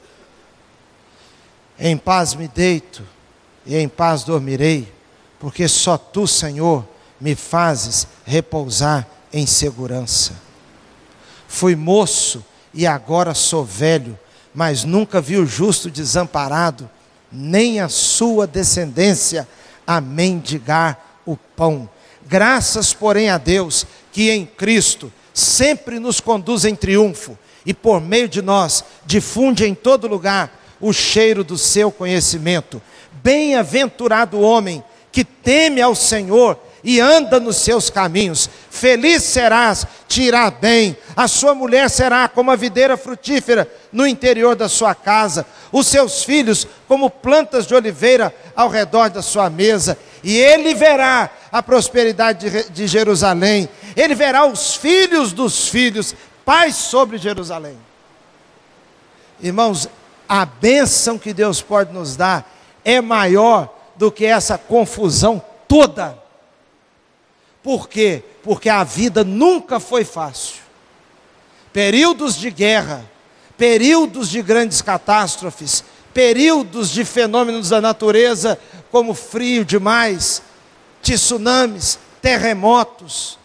Em 1.78 1.96
paz 1.96 2.34
me 2.34 2.48
deito 2.48 3.06
e 3.64 3.76
em 3.76 3.88
paz 3.88 4.24
dormirei, 4.24 4.92
porque 5.38 5.68
só 5.68 5.96
tu, 5.96 6.26
Senhor, 6.26 6.86
me 7.20 7.34
fazes 7.34 8.06
repousar 8.24 9.06
em 9.32 9.46
segurança. 9.46 10.32
Fui 11.46 11.76
moço 11.76 12.44
e 12.76 12.86
agora 12.86 13.32
sou 13.32 13.64
velho, 13.64 14.16
mas 14.54 14.84
nunca 14.84 15.18
vi 15.18 15.38
o 15.38 15.46
justo 15.46 15.90
desamparado, 15.90 16.88
nem 17.32 17.80
a 17.80 17.88
sua 17.88 18.46
descendência 18.46 19.48
a 19.86 19.98
mendigar 19.98 21.20
o 21.24 21.36
pão. 21.36 21.88
Graças, 22.26 22.92
porém, 22.92 23.30
a 23.30 23.38
Deus 23.38 23.86
que 24.12 24.30
em 24.30 24.44
Cristo 24.44 25.10
sempre 25.32 25.98
nos 25.98 26.20
conduz 26.20 26.66
em 26.66 26.74
triunfo 26.74 27.36
e 27.64 27.72
por 27.72 28.00
meio 28.00 28.28
de 28.28 28.42
nós 28.42 28.84
difunde 29.06 29.64
em 29.64 29.74
todo 29.74 30.06
lugar 30.06 30.62
o 30.78 30.92
cheiro 30.92 31.42
do 31.42 31.56
seu 31.56 31.90
conhecimento. 31.90 32.80
Bem-aventurado 33.22 34.36
o 34.36 34.42
homem 34.42 34.84
que 35.10 35.24
teme 35.24 35.80
ao 35.80 35.94
Senhor 35.94 36.58
e 36.84 37.00
anda 37.00 37.40
nos 37.40 37.56
seus 37.56 37.90
caminhos. 37.90 38.48
Feliz 38.76 39.22
serás, 39.22 39.86
te 40.06 40.24
irá 40.24 40.50
bem. 40.50 40.94
A 41.16 41.26
sua 41.26 41.54
mulher 41.54 41.88
será 41.88 42.28
como 42.28 42.50
a 42.50 42.56
videira 42.56 42.94
frutífera 42.94 43.66
no 43.90 44.06
interior 44.06 44.54
da 44.54 44.68
sua 44.68 44.94
casa, 44.94 45.46
os 45.72 45.86
seus 45.86 46.22
filhos 46.22 46.68
como 46.86 47.08
plantas 47.08 47.66
de 47.66 47.74
oliveira 47.74 48.34
ao 48.54 48.68
redor 48.68 49.08
da 49.08 49.22
sua 49.22 49.48
mesa. 49.48 49.98
E 50.22 50.36
ele 50.36 50.74
verá 50.74 51.30
a 51.50 51.62
prosperidade 51.62 52.68
de, 52.68 52.86
Jerusalém, 52.86 53.66
ele 53.96 54.14
verá 54.14 54.44
os 54.44 54.74
filhos 54.74 55.32
dos 55.32 55.68
filhos, 55.68 56.14
paz 56.44 56.76
sobre 56.76 57.16
Jerusalém. 57.16 57.78
Irmãos, 59.40 59.88
a 60.28 60.44
bênção 60.44 61.18
que 61.18 61.32
Deus 61.32 61.62
pode 61.62 61.94
nos 61.94 62.14
dar 62.14 62.46
é 62.84 63.00
maior 63.00 63.74
do 63.96 64.12
que 64.12 64.26
essa 64.26 64.58
confusão 64.58 65.42
toda 65.66 66.25
por 67.66 67.88
quê? 67.88 68.22
Porque 68.44 68.68
a 68.68 68.84
vida 68.84 69.24
nunca 69.24 69.80
foi 69.80 70.04
fácil. 70.04 70.58
Períodos 71.72 72.36
de 72.36 72.48
guerra, 72.48 73.04
períodos 73.58 74.30
de 74.30 74.40
grandes 74.40 74.80
catástrofes, 74.80 75.82
períodos 76.14 76.90
de 76.90 77.04
fenômenos 77.04 77.70
da 77.70 77.80
natureza, 77.80 78.56
como 78.88 79.14
frio 79.14 79.64
demais, 79.64 80.42
tsunamis, 81.02 81.98
terremotos. 82.22 83.36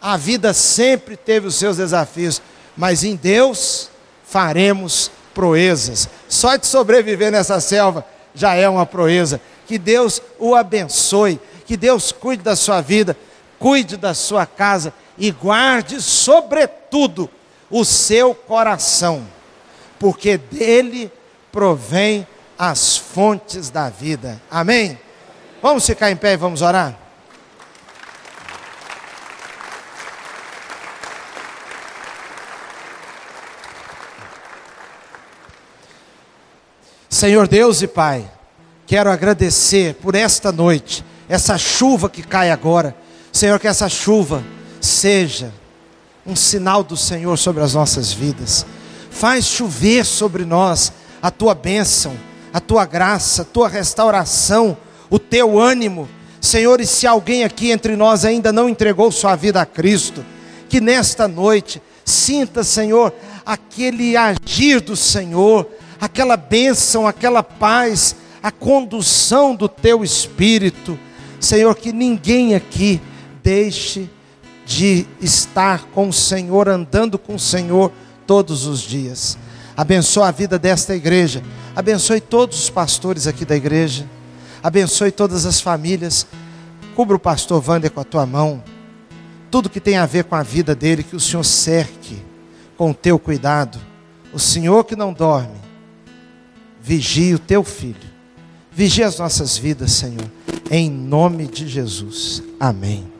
A 0.00 0.16
vida 0.16 0.52
sempre 0.52 1.16
teve 1.16 1.46
os 1.46 1.54
seus 1.54 1.76
desafios, 1.76 2.42
mas 2.76 3.04
em 3.04 3.14
Deus 3.14 3.88
faremos 4.24 5.12
proezas. 5.32 6.08
Só 6.28 6.56
de 6.56 6.66
sobreviver 6.66 7.30
nessa 7.30 7.60
selva 7.60 8.04
já 8.34 8.52
é 8.56 8.68
uma 8.68 8.84
proeza. 8.84 9.40
Que 9.64 9.78
Deus 9.78 10.20
o 10.40 10.56
abençoe, 10.56 11.38
que 11.64 11.76
Deus 11.76 12.10
cuide 12.10 12.42
da 12.42 12.56
sua 12.56 12.80
vida 12.80 13.16
cuide 13.60 13.98
da 13.98 14.14
sua 14.14 14.46
casa 14.46 14.92
e 15.18 15.30
guarde, 15.30 16.00
sobretudo, 16.00 17.30
o 17.70 17.84
seu 17.84 18.34
coração, 18.34 19.24
porque 19.98 20.38
dele 20.38 21.12
provém 21.52 22.26
as 22.58 22.96
fontes 22.96 23.70
da 23.70 23.88
vida. 23.88 24.40
Amém? 24.50 24.98
Vamos 25.62 25.86
ficar 25.86 26.10
em 26.10 26.16
pé 26.16 26.32
e 26.32 26.36
vamos 26.36 26.62
orar? 26.62 26.98
Senhor 37.10 37.46
Deus 37.46 37.82
e 37.82 37.86
Pai, 37.86 38.28
quero 38.86 39.10
agradecer 39.10 39.94
por 39.96 40.14
esta 40.14 40.50
noite, 40.50 41.04
essa 41.28 41.58
chuva 41.58 42.08
que 42.08 42.22
cai 42.22 42.50
agora 42.50 42.96
Senhor, 43.32 43.58
que 43.58 43.68
essa 43.68 43.88
chuva 43.88 44.44
seja 44.80 45.52
um 46.26 46.34
sinal 46.34 46.82
do 46.82 46.96
Senhor 46.96 47.36
sobre 47.36 47.62
as 47.62 47.74
nossas 47.74 48.12
vidas. 48.12 48.66
Faz 49.10 49.44
chover 49.44 50.04
sobre 50.04 50.44
nós 50.44 50.92
a 51.22 51.30
tua 51.30 51.54
bênção, 51.54 52.16
a 52.52 52.60
tua 52.60 52.84
graça, 52.84 53.42
a 53.42 53.44
tua 53.44 53.68
restauração, 53.68 54.76
o 55.08 55.18
teu 55.18 55.58
ânimo. 55.58 56.08
Senhor, 56.40 56.80
e 56.80 56.86
se 56.86 57.06
alguém 57.06 57.44
aqui 57.44 57.70
entre 57.70 57.96
nós 57.96 58.24
ainda 58.24 58.52
não 58.52 58.68
entregou 58.68 59.12
sua 59.12 59.36
vida 59.36 59.60
a 59.60 59.66
Cristo, 59.66 60.24
que 60.68 60.80
nesta 60.80 61.28
noite 61.28 61.82
sinta, 62.04 62.64
Senhor, 62.64 63.12
aquele 63.44 64.16
agir 64.16 64.80
do 64.80 64.96
Senhor, 64.96 65.68
aquela 66.00 66.36
bênção, 66.36 67.06
aquela 67.06 67.42
paz, 67.42 68.16
a 68.42 68.50
condução 68.50 69.54
do 69.54 69.68
teu 69.68 70.02
espírito. 70.02 70.98
Senhor, 71.38 71.74
que 71.74 71.92
ninguém 71.92 72.54
aqui 72.54 73.00
deixe 73.42 74.08
de 74.66 75.06
estar 75.20 75.86
com 75.86 76.08
o 76.08 76.12
Senhor, 76.12 76.68
andando 76.68 77.18
com 77.18 77.34
o 77.34 77.40
Senhor 77.40 77.92
todos 78.26 78.66
os 78.66 78.80
dias. 78.80 79.36
Abençoe 79.76 80.24
a 80.24 80.30
vida 80.30 80.58
desta 80.58 80.94
igreja. 80.94 81.42
Abençoe 81.74 82.20
todos 82.20 82.64
os 82.64 82.70
pastores 82.70 83.26
aqui 83.26 83.44
da 83.44 83.56
igreja. 83.56 84.06
Abençoe 84.62 85.10
todas 85.10 85.46
as 85.46 85.60
famílias. 85.60 86.26
Cubra 86.94 87.16
o 87.16 87.20
pastor 87.20 87.62
Wander 87.66 87.90
com 87.90 88.00
a 88.00 88.04
tua 88.04 88.26
mão. 88.26 88.62
Tudo 89.50 89.70
que 89.70 89.80
tem 89.80 89.96
a 89.96 90.06
ver 90.06 90.24
com 90.24 90.36
a 90.36 90.42
vida 90.42 90.74
dele, 90.74 91.02
que 91.02 91.16
o 91.16 91.20
Senhor 91.20 91.44
cerque 91.44 92.22
com 92.76 92.90
o 92.90 92.94
teu 92.94 93.18
cuidado. 93.18 93.78
O 94.32 94.38
Senhor 94.38 94.84
que 94.84 94.94
não 94.94 95.12
dorme, 95.12 95.58
vigie 96.80 97.34
o 97.34 97.38
teu 97.38 97.64
filho. 97.64 98.10
Vigie 98.70 99.02
as 99.02 99.18
nossas 99.18 99.56
vidas, 99.56 99.92
Senhor. 99.92 100.30
Em 100.70 100.88
nome 100.88 101.46
de 101.46 101.66
Jesus. 101.66 102.42
Amém. 102.60 103.19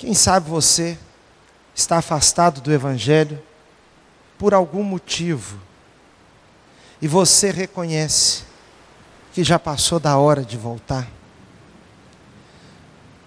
Quem 0.00 0.14
sabe 0.14 0.48
você 0.48 0.96
está 1.74 1.98
afastado 1.98 2.62
do 2.62 2.72
Evangelho 2.72 3.38
por 4.38 4.54
algum 4.54 4.82
motivo 4.82 5.60
e 7.02 7.06
você 7.06 7.50
reconhece 7.50 8.44
que 9.34 9.44
já 9.44 9.58
passou 9.58 10.00
da 10.00 10.16
hora 10.16 10.42
de 10.42 10.56
voltar. 10.56 11.06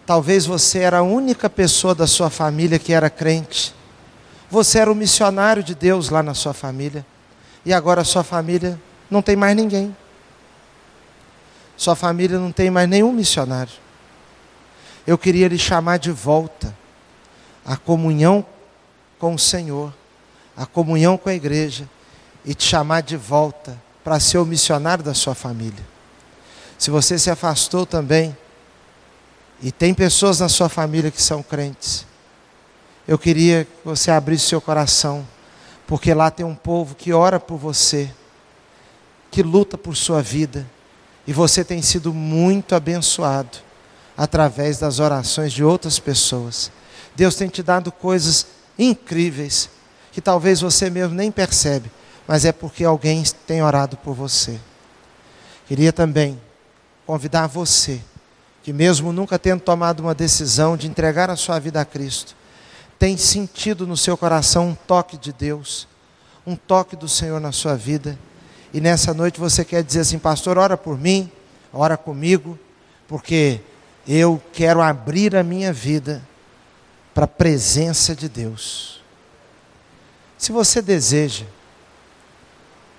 Talvez 0.03 0.47
você 0.47 0.79
era 0.79 0.97
a 0.97 1.03
única 1.03 1.47
pessoa 1.47 1.93
da 1.93 2.07
sua 2.07 2.31
família 2.31 2.79
que 2.79 2.91
era 2.91 3.07
crente. 3.07 3.71
Você 4.49 4.79
era 4.79 4.91
o 4.91 4.95
missionário 4.95 5.61
de 5.61 5.75
Deus 5.75 6.09
lá 6.09 6.23
na 6.23 6.33
sua 6.33 6.55
família. 6.55 7.05
E 7.63 7.71
agora 7.71 8.01
a 8.01 8.03
sua 8.03 8.23
família 8.23 8.81
não 9.11 9.21
tem 9.21 9.35
mais 9.35 9.55
ninguém. 9.55 9.95
Sua 11.77 11.95
família 11.95 12.39
não 12.39 12.51
tem 12.51 12.71
mais 12.71 12.89
nenhum 12.89 13.13
missionário 13.13 13.82
eu 15.05 15.17
queria 15.17 15.47
lhe 15.47 15.57
chamar 15.57 15.97
de 15.97 16.11
volta 16.11 16.75
à 17.65 17.75
comunhão 17.75 18.45
com 19.19 19.35
o 19.35 19.39
Senhor, 19.39 19.93
à 20.55 20.65
comunhão 20.65 21.17
com 21.17 21.29
a 21.29 21.33
igreja 21.33 21.89
e 22.45 22.53
te 22.53 22.63
chamar 22.63 23.01
de 23.01 23.17
volta 23.17 23.79
para 24.03 24.19
ser 24.19 24.37
o 24.37 24.45
missionário 24.45 25.03
da 25.03 25.13
sua 25.13 25.35
família. 25.35 25.83
Se 26.77 26.89
você 26.89 27.17
se 27.19 27.29
afastou 27.29 27.85
também 27.85 28.35
e 29.61 29.71
tem 29.71 29.93
pessoas 29.93 30.39
na 30.39 30.49
sua 30.49 30.69
família 30.69 31.11
que 31.11 31.21
são 31.21 31.43
crentes, 31.43 32.05
eu 33.07 33.17
queria 33.17 33.65
que 33.65 33.71
você 33.83 34.09
abrisse 34.11 34.47
seu 34.47 34.61
coração, 34.61 35.27
porque 35.85 36.13
lá 36.13 36.31
tem 36.31 36.45
um 36.45 36.55
povo 36.55 36.95
que 36.95 37.11
ora 37.11 37.39
por 37.39 37.57
você, 37.57 38.09
que 39.29 39.43
luta 39.43 39.77
por 39.77 39.95
sua 39.95 40.21
vida, 40.21 40.65
e 41.27 41.33
você 41.33 41.63
tem 41.63 41.81
sido 41.81 42.13
muito 42.13 42.75
abençoado 42.75 43.57
através 44.17 44.77
das 44.79 44.99
orações 44.99 45.51
de 45.51 45.63
outras 45.63 45.99
pessoas. 45.99 46.71
Deus 47.15 47.35
tem 47.35 47.47
te 47.47 47.61
dado 47.61 47.91
coisas 47.91 48.47
incríveis 48.77 49.69
que 50.11 50.21
talvez 50.21 50.61
você 50.61 50.89
mesmo 50.89 51.15
nem 51.15 51.31
percebe, 51.31 51.91
mas 52.27 52.45
é 52.45 52.51
porque 52.51 52.85
alguém 52.85 53.23
tem 53.47 53.63
orado 53.63 53.97
por 53.97 54.13
você. 54.13 54.59
Queria 55.67 55.91
também 55.91 56.39
convidar 57.05 57.47
você, 57.47 57.99
que 58.61 58.71
mesmo 58.71 59.11
nunca 59.11 59.39
tendo 59.39 59.61
tomado 59.61 60.01
uma 60.01 60.13
decisão 60.13 60.77
de 60.77 60.87
entregar 60.87 61.29
a 61.29 61.35
sua 61.35 61.59
vida 61.59 61.81
a 61.81 61.85
Cristo, 61.85 62.35
tem 62.99 63.17
sentido 63.17 63.85
no 63.87 63.97
seu 63.97 64.15
coração 64.15 64.69
um 64.69 64.75
toque 64.75 65.17
de 65.17 65.33
Deus, 65.33 65.87
um 66.45 66.55
toque 66.55 66.95
do 66.95 67.09
Senhor 67.09 67.41
na 67.41 67.51
sua 67.51 67.75
vida, 67.75 68.17
e 68.73 68.79
nessa 68.79 69.13
noite 69.13 69.39
você 69.39 69.65
quer 69.65 69.83
dizer 69.83 70.01
assim, 70.01 70.19
pastor, 70.19 70.57
ora 70.57 70.77
por 70.77 70.97
mim, 70.97 71.31
ora 71.71 71.97
comigo, 71.97 72.57
porque 73.07 73.59
eu 74.07 74.41
quero 74.51 74.81
abrir 74.81 75.35
a 75.35 75.43
minha 75.43 75.71
vida 75.71 76.21
para 77.13 77.25
a 77.25 77.27
presença 77.27 78.15
de 78.15 78.27
Deus. 78.27 79.01
Se 80.37 80.51
você 80.51 80.81
deseja, 80.81 81.45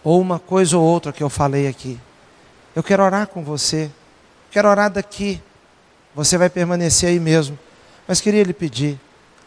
ou 0.02 0.20
uma 0.20 0.38
coisa 0.38 0.78
ou 0.78 0.84
outra 0.84 1.12
que 1.12 1.22
eu 1.22 1.28
falei 1.28 1.68
aqui, 1.68 2.00
eu 2.74 2.82
quero 2.82 3.02
orar 3.02 3.26
com 3.26 3.42
você, 3.42 3.90
quero 4.50 4.68
orar 4.68 4.90
daqui, 4.90 5.42
você 6.14 6.38
vai 6.38 6.48
permanecer 6.48 7.09
aí 7.09 7.20
mesmo, 7.20 7.59
mas 8.07 8.20
queria 8.20 8.42
lhe 8.42 8.52
pedir, 8.52 8.98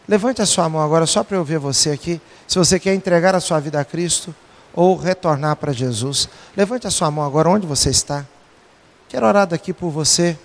levante 0.06 0.42
a 0.42 0.46
sua 0.46 0.68
mão 0.68 0.80
agora 0.80 1.06
só 1.06 1.24
para 1.24 1.36
eu 1.36 1.44
ver 1.44 1.58
você 1.58 1.90
aqui, 1.90 2.20
se 2.46 2.58
você 2.58 2.78
quer 2.78 2.94
entregar 2.94 3.34
a 3.34 3.40
sua 3.40 3.58
vida 3.60 3.80
a 3.80 3.84
Cristo 3.84 4.34
ou 4.74 4.96
retornar 4.96 5.56
para 5.56 5.72
Jesus. 5.72 6.28
Levante 6.56 6.86
a 6.86 6.90
sua 6.90 7.10
mão 7.10 7.24
agora 7.24 7.48
onde 7.48 7.66
você 7.66 7.90
está. 7.90 8.24
Quero 9.08 9.26
orar 9.26 9.46
daqui 9.46 9.72
por 9.72 9.90
você. 9.90 10.38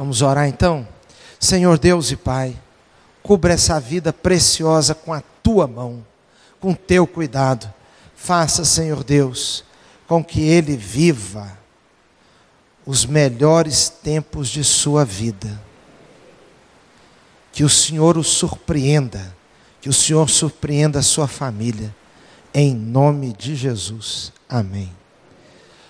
Vamos 0.00 0.22
orar 0.22 0.48
então? 0.48 0.88
Senhor 1.38 1.78
Deus 1.78 2.10
e 2.10 2.16
Pai, 2.16 2.58
cubra 3.22 3.52
essa 3.52 3.78
vida 3.78 4.14
preciosa 4.14 4.94
com 4.94 5.12
a 5.12 5.20
tua 5.42 5.66
mão, 5.66 6.02
com 6.58 6.72
teu 6.72 7.06
cuidado. 7.06 7.70
Faça, 8.16 8.64
Senhor 8.64 9.04
Deus, 9.04 9.62
com 10.08 10.24
que 10.24 10.40
ele 10.40 10.74
viva 10.74 11.52
os 12.86 13.04
melhores 13.04 13.90
tempos 13.90 14.48
de 14.48 14.64
sua 14.64 15.04
vida. 15.04 15.60
Que 17.52 17.62
o 17.62 17.68
Senhor 17.68 18.16
o 18.16 18.24
surpreenda, 18.24 19.36
que 19.82 19.90
o 19.90 19.92
Senhor 19.92 20.30
surpreenda 20.30 21.00
a 21.00 21.02
sua 21.02 21.28
família. 21.28 21.94
Em 22.54 22.74
nome 22.74 23.34
de 23.34 23.54
Jesus. 23.54 24.32
Amém. 24.48 24.99